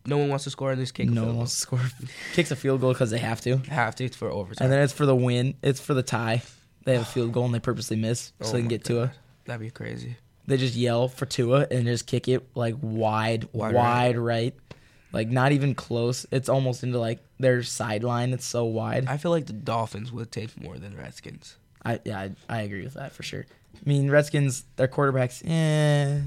No 0.08 0.18
one 0.18 0.30
wants 0.30 0.46
to 0.46 0.50
score 0.50 0.72
in 0.72 0.80
this 0.80 0.92
kick. 0.92 1.10
No 1.10 1.26
one 1.26 1.38
wants 1.38 1.54
to 1.54 1.60
score. 1.62 1.82
Kicks 2.34 2.50
a 2.50 2.56
field 2.56 2.80
goal 2.82 2.94
because 2.94 3.12
they 3.12 3.18
have 3.18 3.42
to. 3.42 3.58
Have 3.70 3.94
to. 3.96 4.06
It's 4.06 4.16
for 4.16 4.30
overtime. 4.30 4.66
And 4.66 4.72
then 4.74 4.82
it's 4.82 4.94
for 4.94 5.06
the 5.06 5.16
win. 5.16 5.56
It's 5.62 5.82
for 5.82 5.94
the 5.94 6.02
tie. 6.02 6.42
They 6.86 6.94
have 6.94 7.02
a 7.02 7.06
field 7.06 7.34
goal 7.34 7.44
and 7.46 7.54
they 7.54 7.60
purposely 7.60 7.98
miss 7.98 8.32
so 8.42 8.50
Oh 8.50 8.52
they 8.54 8.60
can 8.60 8.70
get 8.70 8.86
Tua. 8.86 9.08
God. 9.08 9.16
That'd 9.46 9.62
be 9.62 9.70
crazy. 9.70 10.16
They 10.48 10.56
just 10.56 10.76
yell 10.76 11.10
for 11.10 11.26
Tua 11.26 11.68
and 11.70 11.86
just 11.86 12.08
kick 12.08 12.30
it 12.30 12.48
like 12.56 12.76
wide, 12.82 13.50
Wide 13.52 13.76
wide, 13.76 14.18
right. 14.18 14.56
Like 15.12 15.28
not 15.28 15.52
even 15.52 15.76
close. 15.76 16.26
It's 16.32 16.48
almost 16.48 16.84
into 16.84 17.00
like 17.00 17.20
their 17.40 17.62
sideline. 17.64 18.32
It's 18.32 18.46
so 18.46 18.64
wide. 18.64 19.08
I, 19.08 19.14
I 19.14 19.18
feel 19.18 19.32
like 19.32 19.46
the 19.48 19.54
Dolphins 19.54 20.12
would 20.14 20.32
take 20.32 20.60
more 20.62 20.78
than 20.78 20.96
Redskins. 20.96 21.58
I 21.84 22.00
yeah, 22.06 22.20
I, 22.20 22.32
I 22.48 22.62
agree 22.62 22.84
with 22.84 22.94
that 22.94 23.12
for 23.12 23.24
sure. 23.24 23.46
I 23.76 23.80
mean, 23.90 24.10
Redskins, 24.10 24.64
their 24.78 24.88
quarterbacks, 24.88 25.44
eh, 25.46 26.22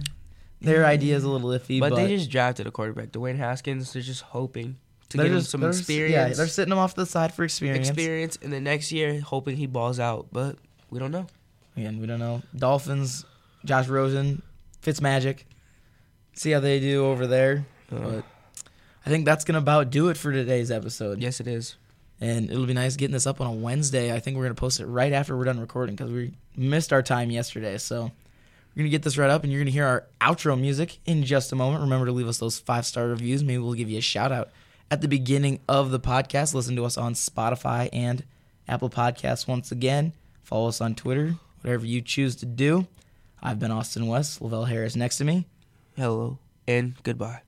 their 0.60 0.84
idea 0.86 1.16
is 1.16 1.24
a 1.24 1.28
little 1.28 1.50
iffy, 1.50 1.80
But, 1.80 1.90
but, 1.90 1.96
they 1.96 2.08
just 2.16 2.30
drafted 2.30 2.66
a 2.66 2.70
quarterback, 2.70 3.10
Dwayne 3.12 3.36
Haskins. 3.36 3.92
They're 3.92 4.02
just 4.02 4.22
hoping 4.22 4.76
to 5.08 5.16
they're 5.16 5.26
give 5.26 5.36
him 5.36 5.42
some 5.42 5.64
experience. 5.64 6.12
Yeah, 6.12 6.34
they're 6.34 6.46
sitting 6.46 6.72
him 6.72 6.78
off 6.78 6.94
the 6.94 7.06
side 7.06 7.32
for 7.34 7.44
experience. 7.44 7.88
experience, 7.88 8.38
and 8.42 8.52
the 8.52 8.60
next 8.60 8.92
year 8.92 9.20
hoping 9.20 9.56
he 9.56 9.66
balls 9.66 9.98
out. 9.98 10.28
But 10.32 10.56
we 10.90 10.98
don't 10.98 11.10
know. 11.12 11.26
Again, 11.76 12.00
we 12.00 12.06
don't 12.06 12.18
know. 12.20 12.42
Dolphins, 12.56 13.24
Josh 13.64 13.88
Rosen, 13.88 14.42
Fitzmagic. 14.82 15.40
See 16.34 16.50
how 16.50 16.60
they 16.60 16.80
do 16.80 17.06
over 17.06 17.26
there. 17.26 17.66
Uh, 17.92 17.96
But 17.98 18.24
I 19.06 19.10
think 19.10 19.24
that's 19.24 19.44
gonna 19.44 19.58
about 19.58 19.90
do 19.90 20.08
it 20.08 20.16
for 20.16 20.30
today's 20.32 20.70
episode. 20.70 21.20
yes, 21.20 21.40
it 21.40 21.46
is. 21.46 21.76
And 22.20 22.50
it'll 22.50 22.66
be 22.66 22.74
nice 22.74 22.96
getting 22.96 23.14
this 23.14 23.26
up 23.26 23.40
on 23.40 23.46
a 23.46 23.52
Wednesday. 23.52 24.12
I 24.14 24.20
think 24.20 24.36
we're 24.36 24.44
gonna 24.44 24.54
post 24.54 24.78
it 24.78 24.86
right 24.86 25.12
after 25.12 25.36
we're 25.36 25.44
done 25.44 25.58
recording 25.58 25.96
because 25.96 26.12
we 26.12 26.34
missed 26.54 26.92
our 26.92 27.02
time 27.02 27.30
yesterday. 27.30 27.78
So 27.78 28.12
we're 28.74 28.82
gonna 28.82 28.90
get 28.90 29.02
this 29.02 29.18
right 29.18 29.30
up, 29.30 29.42
and 29.42 29.52
you're 29.52 29.60
gonna 29.60 29.70
hear 29.70 29.86
our 29.86 30.06
outro 30.20 30.58
music 30.58 30.98
in 31.04 31.24
just 31.24 31.52
a 31.52 31.56
moment. 31.56 31.82
Remember 31.82 32.06
to 32.06 32.12
leave 32.12 32.28
us 32.28 32.38
those 32.38 32.58
five 32.58 32.86
star 32.86 33.08
reviews. 33.08 33.42
Maybe 33.42 33.58
we'll 33.58 33.74
give 33.74 33.90
you 33.90 33.98
a 33.98 34.02
shout 34.02 34.32
out 34.32 34.50
at 34.90 35.00
the 35.00 35.08
beginning 35.08 35.60
of 35.68 35.90
the 35.90 36.00
podcast. 36.00 36.54
Listen 36.54 36.76
to 36.76 36.84
us 36.84 36.96
on 36.96 37.14
Spotify 37.14 37.88
and 37.92 38.24
Apple 38.68 38.90
Podcasts 38.90 39.46
once 39.46 39.72
again. 39.72 40.12
Follow 40.42 40.68
us 40.68 40.80
on 40.80 40.94
Twitter, 40.94 41.34
whatever 41.62 41.86
you 41.86 42.00
choose 42.00 42.36
to 42.36 42.46
do. 42.46 42.86
I've 43.42 43.58
been 43.58 43.70
Austin 43.70 44.06
West. 44.06 44.40
Lavell 44.40 44.68
Harris 44.68 44.96
next 44.96 45.18
to 45.18 45.24
me. 45.24 45.46
Hello 45.96 46.38
and 46.66 46.94
goodbye. 47.02 47.42